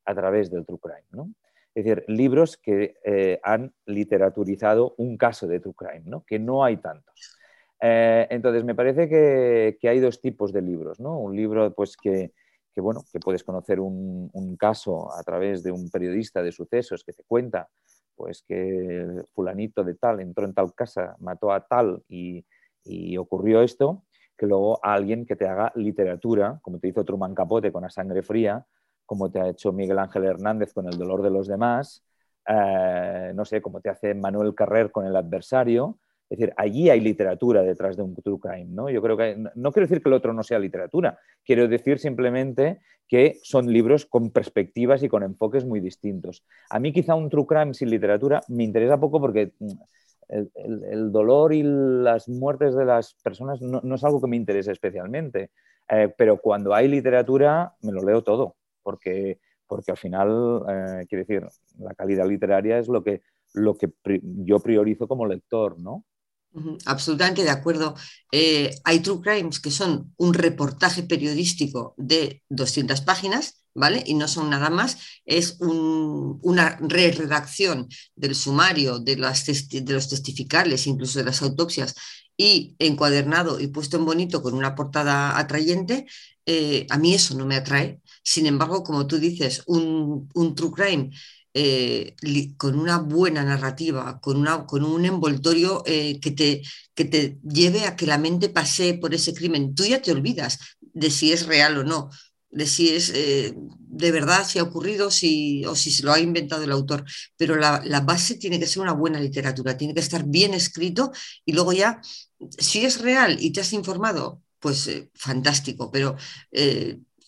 a 0.04 0.14
través 0.14 0.50
del 0.50 0.64
true 0.64 0.78
crime. 0.78 1.06
¿no? 1.10 1.30
Es 1.74 1.84
decir, 1.84 2.04
libros 2.06 2.56
que 2.56 2.94
eh, 3.04 3.40
han 3.42 3.72
literaturizado 3.86 4.94
un 4.98 5.16
caso 5.16 5.48
de 5.48 5.60
true 5.60 5.74
crime, 5.74 6.04
¿no? 6.04 6.24
que 6.24 6.38
no 6.38 6.64
hay 6.64 6.76
tantos. 6.76 7.38
Eh, 7.80 8.26
entonces, 8.30 8.64
me 8.64 8.74
parece 8.74 9.08
que, 9.08 9.88
hay 9.88 10.00
dos 10.00 10.20
tipos 10.20 10.52
de 10.52 10.62
libros, 10.62 11.00
¿no? 11.00 11.18
Un 11.18 11.36
libro 11.36 11.74
pues, 11.74 11.96
que, 11.96 12.32
bueno, 12.76 13.04
que 13.12 13.18
puedes 13.18 13.44
conocer 13.44 13.80
un, 13.80 14.56
caso 14.58 15.12
a 15.12 15.22
través 15.22 15.62
de 15.62 15.72
un 15.72 15.90
periodista 15.90 16.42
de 16.42 16.52
sucesos 16.52 17.04
que 17.04 17.12
te 17.12 17.24
cuenta 17.24 17.68
pues, 18.16 18.44
que 18.46 19.22
fulanito 19.34 19.84
de 19.84 19.94
tal 19.94 20.20
entró 20.20 20.44
en 20.44 20.54
tal 20.54 20.74
casa, 20.74 21.16
mató 21.18 21.52
a 21.52 21.66
tal 21.66 22.02
y, 22.08 22.44
ocurrió 23.18 23.62
esto, 23.62 24.04
que 24.36 24.46
luego 24.46 24.78
alguien 24.84 25.24
que 25.24 25.36
te 25.36 25.46
haga 25.46 25.72
literatura, 25.74 26.58
como 26.62 26.78
te 26.78 26.88
hizo 26.88 27.04
Truman 27.04 27.34
Capote 27.34 27.72
con 27.72 27.82
la 27.82 27.90
sangre 27.90 28.22
fría, 28.22 28.66
como 29.06 29.30
te 29.30 29.40
ha 29.40 29.48
hecho 29.48 29.72
Miguel 29.72 29.98
Ángel 29.98 30.24
Hernández 30.24 30.74
con 30.74 30.86
el 30.86 30.98
dolor 30.98 31.22
de 31.22 31.30
los 31.30 31.46
demás, 31.46 32.04
eh, 32.46 33.32
no 33.34 33.44
sé, 33.44 33.62
como 33.62 33.80
te 33.80 33.90
hace 33.90 34.14
Manuel 34.14 34.54
Carrer 34.54 34.90
con 34.90 35.06
el 35.06 35.16
adversario, 35.16 35.98
es 36.30 36.38
decir, 36.38 36.54
allí 36.56 36.90
hay 36.90 37.00
literatura 37.00 37.62
detrás 37.62 37.96
de 37.96 38.02
un 38.02 38.14
true 38.16 38.40
crime, 38.40 38.68
¿no? 38.70 38.88
Yo 38.88 39.02
creo 39.02 39.16
que 39.16 39.36
no 39.36 39.72
quiero 39.72 39.86
decir 39.86 40.02
que 40.02 40.08
el 40.08 40.14
otro 40.14 40.32
no 40.32 40.42
sea 40.42 40.58
literatura, 40.58 41.18
quiero 41.44 41.68
decir 41.68 41.98
simplemente 41.98 42.80
que 43.06 43.38
son 43.42 43.70
libros 43.70 44.06
con 44.06 44.30
perspectivas 44.30 45.02
y 45.02 45.08
con 45.08 45.22
enfoques 45.22 45.64
muy 45.64 45.80
distintos. 45.80 46.44
A 46.70 46.78
mí 46.80 46.92
quizá 46.92 47.14
un 47.14 47.28
true 47.28 47.46
crime 47.46 47.74
sin 47.74 47.90
literatura 47.90 48.40
me 48.48 48.64
interesa 48.64 48.98
poco 48.98 49.20
porque 49.20 49.52
mm, 49.58 49.72
el, 50.28 51.12
dolor 51.12 51.52
y 51.52 51.62
las 51.62 52.28
muertes 52.28 52.74
de 52.74 52.84
las 52.84 53.14
personas 53.22 53.60
no, 53.60 53.94
es 53.94 54.04
algo 54.04 54.20
que 54.20 54.28
me 54.28 54.36
interese 54.36 54.72
especialmente, 54.72 55.50
eh, 55.88 56.12
pero 56.16 56.38
cuando 56.38 56.74
hay 56.74 56.88
literatura 56.88 57.74
me 57.82 57.92
lo 57.92 58.02
leo 58.02 58.22
todo, 58.22 58.56
porque, 58.82 59.38
porque 59.66 59.90
al 59.90 59.98
final, 59.98 60.62
eh, 60.68 61.06
quiero 61.08 61.24
decir, 61.24 61.46
la 61.78 61.94
calidad 61.94 62.26
literaria 62.26 62.78
es 62.78 62.88
lo 62.88 63.04
que, 63.04 63.22
lo 63.52 63.76
que 63.76 63.90
yo 64.22 64.58
priorizo 64.60 65.06
como 65.06 65.26
lector, 65.26 65.78
¿no? 65.78 66.04
Absolutamente 66.86 67.42
de 67.42 67.50
acuerdo. 67.50 67.94
Eh, 68.30 68.70
hay 68.84 69.00
true 69.00 69.20
crimes 69.20 69.58
que 69.58 69.70
son 69.70 70.12
un 70.16 70.34
reportaje 70.34 71.02
periodístico 71.02 71.94
de 71.96 72.42
200 72.48 73.00
páginas, 73.00 73.64
¿vale? 73.74 74.04
Y 74.06 74.14
no 74.14 74.28
son 74.28 74.50
nada 74.50 74.70
más, 74.70 74.98
es 75.24 75.56
una 75.60 76.76
re-redacción 76.80 77.88
del 78.14 78.36
sumario, 78.36 79.00
de, 79.00 79.16
de 79.16 79.92
los 79.92 80.08
testificales, 80.08 80.86
incluso 80.86 81.18
de 81.18 81.24
las 81.24 81.42
autopsias, 81.42 81.94
y 82.36 82.76
encuadernado 82.78 83.58
y 83.60 83.68
puesto 83.68 83.96
en 83.96 84.04
bonito 84.04 84.42
con 84.42 84.54
una 84.54 84.74
portada 84.74 85.36
atrayente, 85.38 86.06
eh, 86.46 86.86
a 86.90 86.98
mí 86.98 87.14
eso 87.14 87.36
no 87.36 87.46
me 87.46 87.56
atrae. 87.56 88.00
Sin 88.22 88.46
embargo, 88.46 88.82
como 88.84 89.06
tú 89.06 89.18
dices, 89.18 89.62
un, 89.66 90.28
un 90.34 90.54
true 90.54 90.70
crime 90.72 91.10
eh, 91.56 92.16
con 92.56 92.76
una 92.76 92.98
buena 92.98 93.44
narrativa, 93.44 94.20
con, 94.20 94.38
una, 94.38 94.66
con 94.66 94.84
un 94.84 95.04
envoltorio 95.04 95.84
eh, 95.86 96.18
que, 96.20 96.32
te, 96.32 96.62
que 96.94 97.04
te 97.04 97.38
lleve 97.44 97.86
a 97.86 97.94
que 97.94 98.06
la 98.06 98.18
mente 98.18 98.48
pase 98.48 98.94
por 98.94 99.14
ese 99.14 99.34
crimen. 99.34 99.72
Tú 99.72 99.84
ya 99.84 100.02
te 100.02 100.10
olvidas 100.10 100.58
de 100.80 101.10
si 101.12 101.32
es 101.32 101.46
real 101.46 101.78
o 101.78 101.84
no, 101.84 102.10
de 102.50 102.66
si 102.66 102.88
es 102.88 103.10
eh, 103.14 103.54
de 103.56 104.10
verdad, 104.10 104.44
si 104.44 104.58
ha 104.58 104.64
ocurrido 104.64 105.06
o 105.08 105.10
si 105.12 105.64
se 105.76 106.02
lo 106.02 106.12
ha 106.12 106.18
inventado 106.18 106.64
el 106.64 106.72
autor. 106.72 107.04
Pero 107.36 107.54
la, 107.54 107.80
la, 107.84 108.00
base 108.00 108.34
tiene 108.34 108.58
que 108.58 108.66
ser 108.66 108.82
una 108.82 108.92
buena 108.92 109.20
literatura, 109.20 109.76
tiene 109.76 109.94
que 109.94 110.00
estar 110.00 110.24
bien 110.26 110.54
escrito 110.54 111.12
y 111.44 111.52
luego 111.52 111.72
ya, 111.72 112.00
si 112.58 112.84
es 112.84 113.00
real 113.00 113.36
y 113.40 113.52
te 113.52 113.60
has 113.60 113.72
informado, 113.72 114.42
pues 114.58 114.90
fantástico, 115.14 115.90
pero 115.92 116.16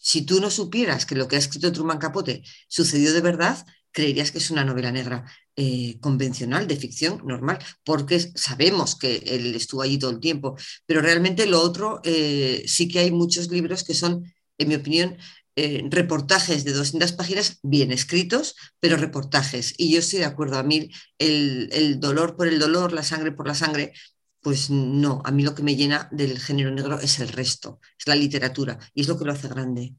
si 0.06 0.22
tú 0.22 0.40
no 0.40 0.50
supieras 0.50 1.04
que 1.04 1.14
lo 1.14 1.28
que 1.28 1.36
ha 1.36 1.38
escrito 1.38 1.72
Truman 1.72 1.98
Capote 1.98 2.42
sucedió 2.68 3.12
de 3.12 3.20
verdad, 3.20 3.64
creerías 3.96 4.30
que 4.30 4.38
es 4.38 4.50
una 4.50 4.62
novela 4.62 4.92
negra 4.92 5.24
eh, 5.56 5.98
convencional, 6.00 6.66
de 6.68 6.76
ficción 6.76 7.22
normal, 7.24 7.58
porque 7.82 8.20
sabemos 8.20 8.94
que 8.94 9.16
él 9.26 9.54
estuvo 9.54 9.80
allí 9.80 9.98
todo 9.98 10.10
el 10.10 10.20
tiempo, 10.20 10.54
pero 10.84 11.00
realmente 11.00 11.46
lo 11.46 11.62
otro, 11.62 12.02
eh, 12.04 12.62
sí 12.66 12.88
que 12.88 12.98
hay 12.98 13.10
muchos 13.10 13.50
libros 13.50 13.84
que 13.84 13.94
son, 13.94 14.30
en 14.58 14.68
mi 14.68 14.74
opinión, 14.74 15.16
eh, 15.56 15.82
reportajes 15.88 16.64
de 16.64 16.74
200 16.74 17.12
páginas 17.12 17.58
bien 17.62 17.90
escritos, 17.90 18.54
pero 18.80 18.98
reportajes. 18.98 19.72
Y 19.78 19.90
yo 19.90 20.00
estoy 20.00 20.18
de 20.18 20.26
acuerdo, 20.26 20.58
a 20.58 20.62
mí 20.62 20.90
el, 21.18 21.70
el 21.72 21.98
dolor 21.98 22.36
por 22.36 22.48
el 22.48 22.58
dolor, 22.58 22.92
la 22.92 23.02
sangre 23.02 23.32
por 23.32 23.46
la 23.46 23.54
sangre, 23.54 23.94
pues 24.42 24.68
no, 24.68 25.22
a 25.24 25.30
mí 25.30 25.42
lo 25.42 25.54
que 25.54 25.62
me 25.62 25.74
llena 25.74 26.10
del 26.12 26.38
género 26.38 26.70
negro 26.70 27.00
es 27.00 27.18
el 27.18 27.28
resto, 27.28 27.80
es 27.98 28.06
la 28.06 28.14
literatura, 28.14 28.78
y 28.92 29.00
es 29.00 29.08
lo 29.08 29.18
que 29.18 29.24
lo 29.24 29.32
hace 29.32 29.48
grande. 29.48 29.94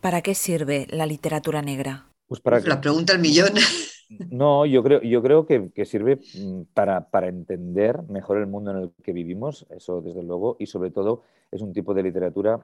¿Para 0.00 0.22
qué 0.22 0.34
sirve 0.34 0.86
la 0.88 1.04
literatura 1.04 1.60
negra? 1.60 2.11
Pues 2.32 2.40
para 2.40 2.60
La 2.60 2.80
pregunta 2.80 3.12
al 3.12 3.18
millón. 3.18 3.50
No, 4.30 4.66
yo 4.66 4.82
creo, 4.82 5.00
yo 5.00 5.22
creo 5.22 5.46
que, 5.46 5.84
sirve 5.86 6.20
mm, 6.34 6.64
para, 6.74 7.08
entender 7.28 8.02
mejor 8.10 8.36
el 8.36 8.46
mundo 8.46 8.70
en 8.70 8.76
el 8.76 8.92
que 9.02 9.14
vivimos, 9.14 9.66
eso 9.70 10.02
desde 10.02 10.22
luego, 10.22 10.56
y 10.58 10.66
sobre 10.66 10.90
todo 10.90 11.22
es 11.50 11.62
un 11.62 11.72
tipo 11.72 11.94
de 11.94 12.02
literatura. 12.02 12.60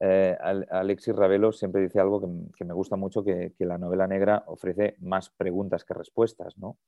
Eh, 0.00 0.34
Alexis 0.70 1.14
Ravelo 1.14 1.52
siempre 1.52 1.82
dice 1.82 2.00
algo 2.00 2.22
que, 2.56 2.64
me 2.64 2.72
gusta 2.72 2.96
mucho, 2.96 3.22
que, 3.22 3.52
la 3.58 3.76
novela 3.76 4.06
negra 4.06 4.44
ofrece 4.46 4.96
más 5.00 5.28
preguntas 5.28 5.84
que 5.84 5.92
respuestas, 5.92 6.56
¿no? 6.56 6.78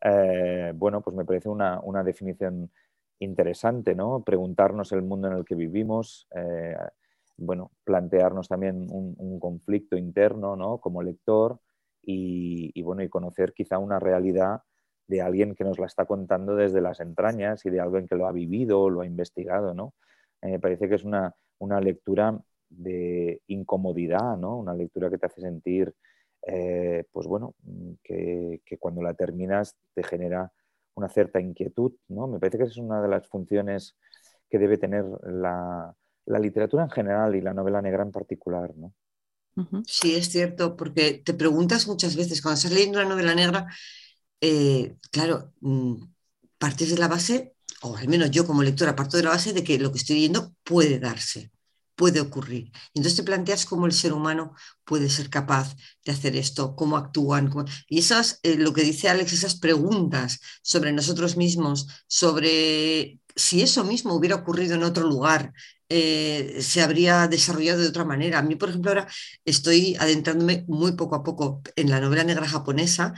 Eh, 0.00 0.72
bueno, 0.76 1.00
pues 1.00 1.16
me 1.16 1.24
parece 1.24 1.48
una, 1.48 2.04
definición 2.04 2.70
interesante, 3.18 3.96
¿no? 3.96 4.22
Preguntarnos 4.22 4.92
el 4.92 5.02
mundo 5.02 5.26
en 5.26 5.38
el 5.38 5.44
que 5.44 5.56
vivimos, 5.56 6.28
eh, 6.36 6.76
bueno, 7.40 7.72
plantearnos 7.84 8.48
también 8.48 8.86
un, 8.90 9.40
conflicto 9.40 9.96
interno 9.96 10.56
¿no? 10.56 10.78
como 10.78 11.02
lector 11.02 11.58
y, 12.02 12.80
bueno, 12.82 13.02
y 13.02 13.08
conocer 13.08 13.54
quizá 13.54 13.78
una 13.78 13.98
realidad 13.98 14.62
de 15.08 15.22
alguien 15.22 15.54
que 15.54 15.64
nos 15.64 15.78
la 15.78 15.86
está 15.86 16.04
contando 16.04 16.54
desde 16.54 16.80
las 16.80 17.00
entrañas 17.00 17.64
y 17.64 17.70
de 17.70 17.80
alguien 17.80 18.06
que 18.06 18.14
lo 18.14 18.26
ha 18.26 18.32
vivido 18.32 18.82
o 18.82 18.90
lo 18.90 19.00
ha 19.00 19.06
investigado. 19.06 19.74
¿no? 19.74 19.94
me 20.42 20.60
parece 20.60 20.88
que 20.88 20.96
es 20.96 21.04
una, 21.04 21.34
lectura 21.80 22.38
de 22.68 23.42
incomodidad, 23.46 24.36
¿no? 24.36 24.58
una 24.58 24.74
lectura 24.74 25.10
que 25.10 25.18
te 25.18 25.26
hace 25.26 25.40
sentir, 25.40 25.94
eh, 26.46 27.04
pues 27.10 27.26
bueno, 27.26 27.54
que, 28.02 28.60
que, 28.64 28.78
cuando 28.78 29.02
la 29.02 29.14
terminas 29.14 29.76
te 29.94 30.02
genera 30.02 30.52
una 30.94 31.08
cierta 31.08 31.40
inquietud. 31.40 31.92
¿no? 32.08 32.26
Me 32.28 32.38
parece 32.38 32.58
que 32.58 32.64
es 32.64 32.76
una 32.76 33.00
de 33.02 33.08
las 33.08 33.26
funciones 33.28 33.96
que 34.48 34.58
debe 34.58 34.78
tener 34.78 35.04
la, 35.22 35.94
la 36.30 36.38
literatura 36.38 36.84
en 36.84 36.90
general 36.90 37.34
y 37.34 37.40
la 37.40 37.52
novela 37.52 37.82
negra 37.82 38.02
en 38.02 38.12
particular, 38.12 38.72
¿no? 38.76 38.94
Sí, 39.86 40.14
es 40.14 40.30
cierto, 40.30 40.74
porque 40.74 41.20
te 41.24 41.34
preguntas 41.34 41.86
muchas 41.86 42.16
veces, 42.16 42.40
cuando 42.40 42.56
estás 42.56 42.72
leyendo 42.72 42.98
una 42.98 43.08
novela 43.08 43.34
negra, 43.34 43.66
eh, 44.40 44.96
claro, 45.10 45.52
mm, 45.60 45.96
partes 46.56 46.90
de 46.90 46.98
la 46.98 47.08
base, 47.08 47.54
o 47.82 47.96
al 47.96 48.08
menos 48.08 48.30
yo 48.30 48.46
como 48.46 48.62
lectora 48.62 48.96
parto 48.96 49.16
de 49.18 49.24
la 49.24 49.30
base 49.30 49.52
de 49.52 49.62
que 49.62 49.78
lo 49.78 49.92
que 49.92 49.98
estoy 49.98 50.16
leyendo 50.16 50.54
puede 50.64 50.98
darse, 50.98 51.50
puede 51.94 52.20
ocurrir. 52.20 52.70
Y 52.94 53.00
entonces 53.00 53.16
te 53.16 53.22
planteas 53.22 53.66
cómo 53.66 53.84
el 53.84 53.92
ser 53.92 54.14
humano 54.14 54.54
puede 54.84 55.10
ser 55.10 55.28
capaz 55.28 55.76
de 56.04 56.12
hacer 56.12 56.36
esto, 56.36 56.74
cómo 56.74 56.96
actúan. 56.96 57.50
Y 57.88 57.98
esas, 57.98 58.40
eh, 58.42 58.56
lo 58.56 58.72
que 58.72 58.82
dice 58.82 59.10
Alex, 59.10 59.32
esas 59.32 59.56
preguntas 59.56 60.40
sobre 60.62 60.92
nosotros 60.92 61.36
mismos, 61.36 61.86
sobre 62.06 63.20
si 63.36 63.62
eso 63.62 63.84
mismo 63.84 64.14
hubiera 64.14 64.36
ocurrido 64.36 64.74
en 64.76 64.84
otro 64.84 65.06
lugar, 65.06 65.52
eh, 65.90 66.58
se 66.60 66.82
habría 66.82 67.26
desarrollado 67.26 67.80
de 67.80 67.88
otra 67.88 68.04
manera. 68.04 68.38
A 68.38 68.42
mí, 68.42 68.54
por 68.54 68.68
ejemplo, 68.68 68.92
ahora 68.92 69.08
estoy 69.44 69.96
adentrándome 69.98 70.64
muy 70.68 70.92
poco 70.92 71.16
a 71.16 71.22
poco 71.24 71.62
en 71.74 71.90
la 71.90 72.00
novela 72.00 72.22
negra 72.22 72.48
japonesa 72.48 73.12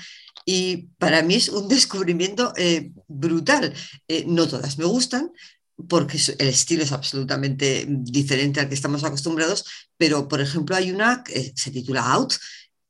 y 0.47 0.89
para 0.99 1.23
mí 1.23 1.35
es 1.35 1.51
un 1.51 1.69
descubrimiento 1.77 2.53
eh, 2.57 2.91
brutal. 3.07 3.75
Eh, 4.09 4.25
no 4.27 4.49
todas 4.49 4.79
me 4.79 4.87
gustan, 4.87 5.31
porque 5.89 6.19
el 6.39 6.49
estilo 6.49 6.83
es 6.83 6.93
absolutamente 6.93 7.87
diferente 7.89 8.61
al 8.61 8.69
que 8.69 8.75
estamos 8.75 9.05
acostumbrados, 9.05 9.65
pero 9.97 10.29
por 10.29 10.41
ejemplo 10.41 10.75
hay 10.75 10.91
una 10.91 11.23
que 11.23 11.53
se 11.55 11.71
titula 11.71 12.11
Out, 12.13 12.35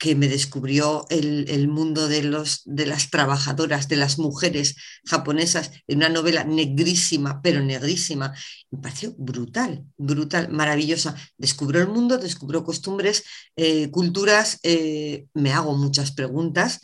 que 0.03 0.17
me 0.17 0.27
descubrió 0.27 1.07
el, 1.11 1.69
mundo 1.69 2.09
de, 2.09 2.25
las 2.25 3.11
trabajadoras, 3.11 3.87
de 3.87 3.95
las 3.95 4.19
mujeres 4.19 4.75
japonesas, 5.05 5.71
en 5.87 5.99
una 5.99 6.09
novela 6.09 6.43
negrísima, 6.43 7.41
pero 7.41 7.61
negrísima. 7.61 8.35
Me 8.73 8.81
pareció 8.81 9.15
brutal, 9.17 9.85
brutal, 9.97 10.49
maravillosa. 10.51 11.15
Descubrió 11.39 11.83
el 11.83 11.87
mundo, 11.87 12.19
descubrió 12.19 12.65
costumbres, 12.65 13.23
eh, 13.55 13.93
culturas, 13.93 14.59
eh, 14.65 15.27
me 15.35 15.53
hago 15.53 15.77
muchas 15.77 16.11
preguntas 16.11 16.81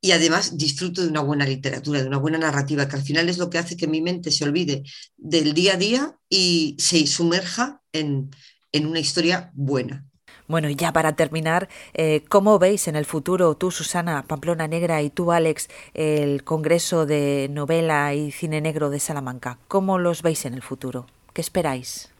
y 0.00 0.12
además 0.12 0.56
disfruto 0.56 1.02
de 1.02 1.08
una 1.08 1.20
buena 1.20 1.44
literatura, 1.44 2.00
de 2.00 2.08
una 2.08 2.16
buena 2.16 2.38
narrativa, 2.38 2.88
que 2.88 2.96
al 2.96 3.02
final 3.02 3.28
es 3.28 3.36
lo 3.36 3.50
que 3.50 3.58
hace 3.58 3.76
que 3.76 3.86
mi 3.86 4.00
mente 4.00 4.30
se 4.30 4.44
olvide 4.44 4.82
del 5.18 5.52
día 5.52 5.74
a 5.74 5.76
día 5.76 6.18
y 6.30 6.74
se 6.78 7.06
sumerja 7.06 7.82
en 7.92 8.30
una 8.72 9.00
historia 9.00 9.50
buena. 9.52 10.06
Bueno, 10.48 10.68
y 10.70 10.76
ya 10.76 10.92
para 10.92 11.16
terminar, 11.16 11.68
eh, 11.94 12.22
¿cómo 12.28 12.58
veis 12.58 12.86
en 12.88 12.96
el 12.96 13.04
futuro, 13.04 13.56
tú 13.56 13.70
Susana 13.70 14.24
Pamplona 14.26 14.68
Negra 14.68 15.02
y 15.02 15.10
tú 15.10 15.32
Alex, 15.32 15.68
el 15.94 16.44
Congreso 16.44 17.04
de 17.06 17.48
Novela 17.50 18.14
y 18.14 18.30
Cine 18.30 18.60
Negro 18.60 18.90
de 18.90 19.00
Salamanca? 19.00 19.58
¿Cómo 19.68 19.98
los 19.98 20.22
veis 20.22 20.44
en 20.44 20.54
el 20.54 20.62
futuro? 20.62 21.06
¿Qué 21.32 21.40
esperáis? 21.40 22.10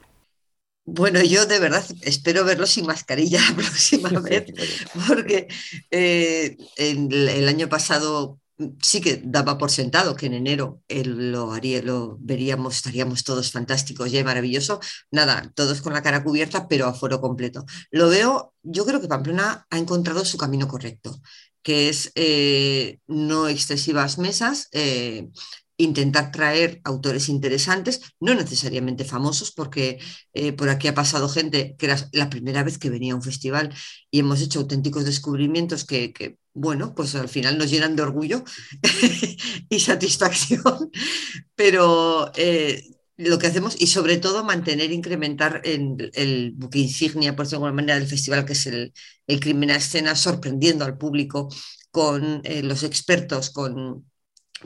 Bueno, 0.88 1.20
yo 1.22 1.46
de 1.46 1.58
verdad 1.58 1.84
espero 2.02 2.44
verlo 2.44 2.64
sin 2.66 2.86
mascarilla 2.86 3.40
la 3.50 3.56
próxima 3.56 4.10
vez, 4.20 4.46
porque 5.08 5.48
eh, 5.90 6.56
el 6.76 7.48
año 7.48 7.68
pasado 7.68 8.40
sí 8.80 9.00
que 9.00 9.20
daba 9.24 9.58
por 9.58 9.70
sentado 9.70 10.16
que 10.16 10.26
en 10.26 10.34
enero 10.34 10.82
él 10.88 11.32
lo 11.32 11.52
haría, 11.52 11.82
lo 11.82 12.16
veríamos, 12.20 12.76
estaríamos 12.76 13.24
todos 13.24 13.52
fantásticos 13.52 14.12
y 14.12 14.22
maravilloso. 14.24 14.80
Nada, 15.10 15.52
todos 15.54 15.82
con 15.82 15.92
la 15.92 16.02
cara 16.02 16.24
cubierta, 16.24 16.68
pero 16.68 16.86
a 16.86 16.94
foro 16.94 17.20
completo. 17.20 17.64
Lo 17.90 18.08
veo, 18.08 18.54
yo 18.62 18.86
creo 18.86 19.00
que 19.00 19.08
Pamplona 19.08 19.66
ha 19.70 19.78
encontrado 19.78 20.24
su 20.24 20.38
camino 20.38 20.68
correcto, 20.68 21.20
que 21.62 21.88
es 21.88 22.12
eh, 22.14 22.98
no 23.06 23.48
excesivas 23.48 24.18
mesas, 24.18 24.68
eh, 24.72 25.28
intentar 25.78 26.32
traer 26.32 26.80
autores 26.84 27.28
interesantes, 27.28 28.00
no 28.20 28.34
necesariamente 28.34 29.04
famosos, 29.04 29.52
porque 29.52 29.98
eh, 30.32 30.52
por 30.52 30.68
aquí 30.68 30.88
ha 30.88 30.94
pasado 30.94 31.28
gente 31.28 31.76
que 31.78 31.86
era 31.86 31.96
la 32.12 32.30
primera 32.30 32.62
vez 32.62 32.78
que 32.78 32.90
venía 32.90 33.12
a 33.12 33.16
un 33.16 33.22
festival 33.22 33.74
y 34.10 34.20
hemos 34.20 34.40
hecho 34.40 34.60
auténticos 34.60 35.04
descubrimientos 35.04 35.84
que, 35.84 36.38
bueno, 36.54 36.94
pues 36.94 37.14
al 37.14 37.28
final 37.28 37.58
nos 37.58 37.70
llenan 37.70 37.96
de 37.96 38.02
orgullo 38.02 38.44
y 39.68 39.80
satisfacción, 39.80 40.90
pero 41.54 42.32
eh, 42.36 42.82
lo 43.16 43.38
que 43.38 43.46
hacemos 43.46 43.80
y 43.80 43.86
sobre 43.86 44.18
todo 44.18 44.44
mantener, 44.44 44.92
incrementar 44.92 45.62
el, 45.64 46.52
buque 46.56 46.78
insignia, 46.78 47.34
por 47.34 47.46
decirlo 47.46 47.60
de 47.60 47.68
alguna 47.68 47.82
manera, 47.82 47.98
del 47.98 48.08
festival, 48.08 48.44
que 48.44 48.52
es 48.52 48.66
el, 48.66 48.92
el 49.26 49.40
crimen 49.40 49.70
a 49.70 49.76
escena, 49.76 50.14
sorprendiendo 50.16 50.84
al 50.84 50.98
público 50.98 51.48
con 51.90 52.42
eh, 52.44 52.62
los 52.62 52.82
expertos, 52.82 53.50
con 53.50 54.04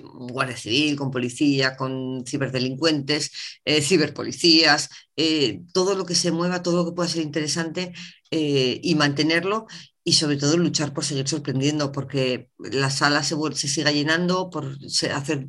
Guardia 0.02 0.56
Civil, 0.56 0.96
con 0.96 1.10
policía, 1.10 1.76
con 1.76 2.24
ciberdelincuentes, 2.26 3.32
eh, 3.64 3.82
ciberpolicías, 3.82 4.88
eh, 5.16 5.62
todo 5.72 5.94
lo 5.94 6.04
que 6.04 6.14
se 6.14 6.32
mueva, 6.32 6.62
todo 6.62 6.76
lo 6.76 6.90
que 6.90 6.94
pueda 6.94 7.08
ser 7.08 7.22
interesante 7.22 7.92
eh, 8.30 8.80
y 8.82 8.94
mantenerlo 8.94 9.66
y 10.02 10.14
sobre 10.14 10.36
todo 10.36 10.56
luchar 10.56 10.92
por 10.94 11.04
seguir 11.04 11.28
sorprendiendo, 11.28 11.92
porque 11.92 12.50
la 12.58 12.90
sala 12.90 13.22
se, 13.22 13.36
se 13.54 13.68
siga 13.68 13.92
llenando, 13.92 14.50
por 14.50 14.76
hacer 15.12 15.46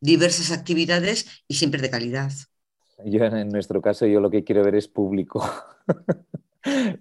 diversas 0.00 0.52
actividades 0.52 1.26
y 1.48 1.54
siempre 1.54 1.82
de 1.82 1.90
calidad. 1.90 2.32
Yo 3.04 3.24
en 3.24 3.48
nuestro 3.48 3.82
caso, 3.82 4.06
yo 4.06 4.20
lo 4.20 4.30
que 4.30 4.44
quiero 4.44 4.64
ver 4.64 4.76
es 4.76 4.88
público. 4.88 5.44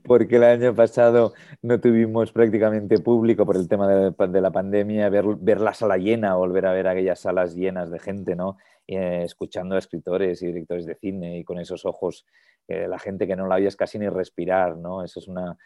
porque 0.05 0.35
el 0.35 0.43
año 0.43 0.75
pasado 0.75 1.33
no 1.61 1.79
tuvimos 1.79 2.31
prácticamente 2.31 2.99
público 2.99 3.45
por 3.45 3.55
el 3.55 3.67
tema 3.67 3.87
de, 3.87 4.41
la 4.41 4.51
pandemia, 4.51 5.09
ver, 5.09 5.61
la 5.61 5.73
sala 5.73 5.97
llena, 5.97 6.35
volver 6.35 6.65
a 6.65 6.73
ver 6.73 6.87
aquellas 6.87 7.19
salas 7.19 7.55
llenas 7.55 7.89
de 7.89 7.99
gente, 7.99 8.35
¿no? 8.35 8.57
Eh, 8.85 9.21
escuchando 9.23 9.75
a 9.75 9.79
escritores 9.79 10.41
y 10.41 10.47
directores 10.47 10.85
de 10.85 10.95
cine 10.95 11.39
y 11.39 11.43
con 11.43 11.59
esos 11.59 11.85
ojos, 11.85 12.25
eh, 12.67 12.87
la 12.87 12.99
gente 12.99 13.25
que 13.25 13.35
no 13.35 13.47
la 13.47 13.59
es 13.59 13.77
casi 13.77 13.97
ni 13.97 14.09
respirar, 14.09 14.75
¿no? 14.77 15.03
Eso 15.03 15.19
es 15.19 15.27
una, 15.27 15.57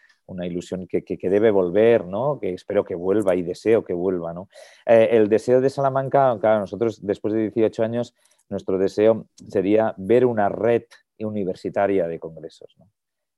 ilusión 0.46 0.86
que, 0.86 1.18
debe 1.22 1.50
volver, 1.50 2.06
¿no? 2.06 2.38
Que 2.38 2.54
espero 2.54 2.84
que 2.84 2.94
vuelva 2.94 3.34
y 3.34 3.42
deseo 3.42 3.84
que 3.84 3.94
vuelva, 3.94 4.32
¿no? 4.32 4.48
Eh, 4.86 5.08
el 5.12 5.28
deseo 5.28 5.60
de 5.60 5.70
Salamanca, 5.70 6.36
claro, 6.40 6.60
nosotros 6.60 7.04
después 7.04 7.34
de 7.34 7.50
18 7.50 7.82
años, 7.82 8.14
nuestro 8.48 8.78
deseo 8.78 9.26
sería 9.48 9.94
ver 9.96 10.24
una 10.24 10.48
red 10.48 10.84
universitaria 11.18 12.06
de 12.06 12.20
congresos, 12.20 12.76
¿no? 12.78 12.88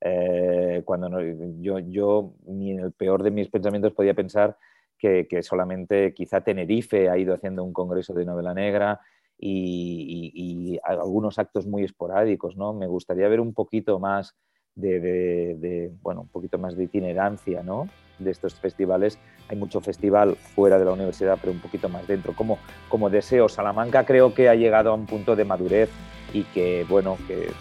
Eh, 0.00 0.82
cuando 0.84 1.20
yo, 1.60 1.78
yo 1.78 2.32
ni 2.46 2.72
en 2.72 2.80
el 2.80 2.92
peor 2.92 3.22
de 3.22 3.30
mis 3.30 3.48
pensamientos 3.48 3.92
podía 3.92 4.14
pensar 4.14 4.56
que, 5.00 5.42
solamente 5.42 6.12
quizá 6.14 6.42
Tenerife 6.42 7.08
ha 7.08 7.16
ido 7.16 7.34
haciendo 7.34 7.64
un 7.64 7.72
congreso 7.72 8.12
de 8.12 8.26
novela 8.26 8.52
negra 8.54 9.00
y, 9.38 10.78
algunos 10.84 11.38
actos 11.38 11.66
muy 11.66 11.84
esporádicos, 11.84 12.56
¿no? 12.56 12.72
Me 12.72 12.86
gustaría 12.86 13.28
ver 13.28 13.40
un 13.40 13.54
poquito 13.54 13.98
más 13.98 14.34
de, 14.74 15.90
bueno, 16.02 16.22
un 16.22 16.28
poquito 16.28 16.58
más 16.58 16.76
de 16.76 16.84
itinerancia, 16.84 17.62
¿no? 17.62 17.88
De 18.18 18.30
estos 18.30 18.54
festivales. 18.54 19.18
Hay 19.48 19.56
mucho 19.56 19.80
festival 19.80 20.36
fuera 20.36 20.78
de 20.78 20.84
la 20.84 20.92
universidad, 20.92 21.38
pero 21.40 21.52
un 21.52 21.60
poquito 21.60 21.88
más 21.88 22.06
dentro. 22.06 22.34
Como, 22.34 22.58
como 22.88 23.08
deseo, 23.08 23.48
Salamanca 23.48 24.04
creo 24.04 24.34
que 24.34 24.48
ha 24.48 24.54
llegado 24.54 24.90
a 24.90 24.94
un 24.94 25.06
punto 25.06 25.36
de 25.36 25.44
madurez 25.44 25.90
y 26.32 26.44
que, 26.44 26.84
bueno, 26.88 27.16
que, 27.26 27.52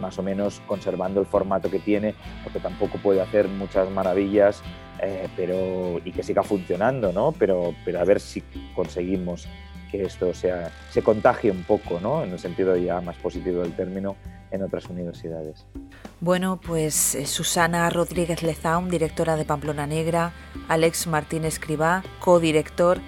más 0.00 0.18
o 0.18 0.22
menos 0.22 0.60
conservando 0.66 1.20
el 1.20 1.26
formato 1.26 1.70
que 1.70 1.78
tiene, 1.78 2.14
porque 2.44 2.60
tampoco 2.60 2.98
puede 2.98 3.20
hacer 3.20 3.48
muchas 3.48 3.90
maravillas, 3.90 4.62
eh, 5.02 5.28
pero, 5.36 6.00
y 6.04 6.12
que 6.12 6.22
siga 6.22 6.42
funcionando, 6.42 7.12
¿no? 7.12 7.32
Pero, 7.32 7.74
pero 7.84 8.00
a 8.00 8.04
ver 8.04 8.20
si 8.20 8.42
conseguimos 8.74 9.48
que 9.90 10.02
esto 10.02 10.34
sea, 10.34 10.70
se 10.90 11.02
contagie 11.02 11.50
un 11.50 11.62
poco, 11.62 12.00
¿no? 12.00 12.22
En 12.24 12.32
el 12.32 12.38
sentido 12.38 12.76
ya 12.76 13.00
más 13.00 13.16
positivo 13.16 13.62
del 13.62 13.74
término, 13.74 14.16
en 14.50 14.62
otras 14.62 14.86
universidades. 14.86 15.66
Bueno, 16.20 16.60
pues 16.64 17.14
eh, 17.14 17.26
Susana 17.26 17.88
Rodríguez 17.90 18.42
Lezaun, 18.42 18.88
directora 18.88 19.36
de 19.36 19.44
Pamplona 19.44 19.86
Negra, 19.86 20.32
Alex 20.68 21.06
Martínez 21.06 21.54
Escribá, 21.54 22.02
codirector 22.20 23.00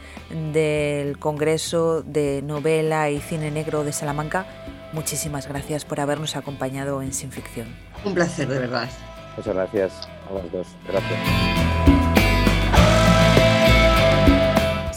del 0.52 1.18
Congreso 1.18 2.02
de 2.02 2.42
Novela 2.42 3.10
y 3.10 3.20
Cine 3.20 3.50
Negro 3.50 3.84
de 3.84 3.92
Salamanca, 3.92 4.46
Muchísimas 4.92 5.46
gracias 5.46 5.84
por 5.84 6.00
habernos 6.00 6.36
acompañado 6.36 7.02
en 7.02 7.12
Sin 7.12 7.30
Ficción. 7.30 7.68
Un 8.04 8.14
placer, 8.14 8.48
de 8.48 8.58
verdad. 8.58 8.88
Muchas 9.36 9.54
gracias 9.54 10.08
a 10.28 10.34
las 10.34 10.50
dos. 10.50 10.66
Gracias. 10.88 11.18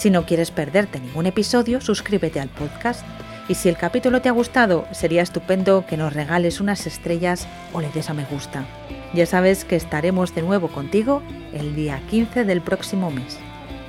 Si 0.01 0.09
no 0.09 0.25
quieres 0.25 0.49
perderte 0.49 0.99
ningún 0.99 1.27
episodio, 1.27 1.79
suscríbete 1.79 2.39
al 2.39 2.49
podcast. 2.49 3.05
Y 3.47 3.55
si 3.55 3.69
el 3.69 3.77
capítulo 3.77 4.21
te 4.21 4.29
ha 4.29 4.31
gustado, 4.31 4.87
sería 4.91 5.21
estupendo 5.21 5.85
que 5.85 5.97
nos 5.97 6.13
regales 6.13 6.59
unas 6.59 6.87
estrellas 6.87 7.47
o 7.73 7.81
le 7.81 7.89
des 7.89 8.09
a 8.09 8.13
me 8.13 8.25
gusta. 8.25 8.65
Ya 9.13 9.25
sabes 9.25 9.65
que 9.65 9.75
estaremos 9.75 10.33
de 10.33 10.41
nuevo 10.41 10.69
contigo 10.69 11.21
el 11.53 11.75
día 11.75 12.01
15 12.09 12.45
del 12.45 12.61
próximo 12.61 13.11
mes. 13.11 13.37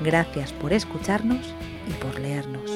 Gracias 0.03 0.53
por 0.53 0.73
escucharnos 0.73 1.55
y 1.89 1.93
por 1.93 2.19
leernos. 2.19 2.71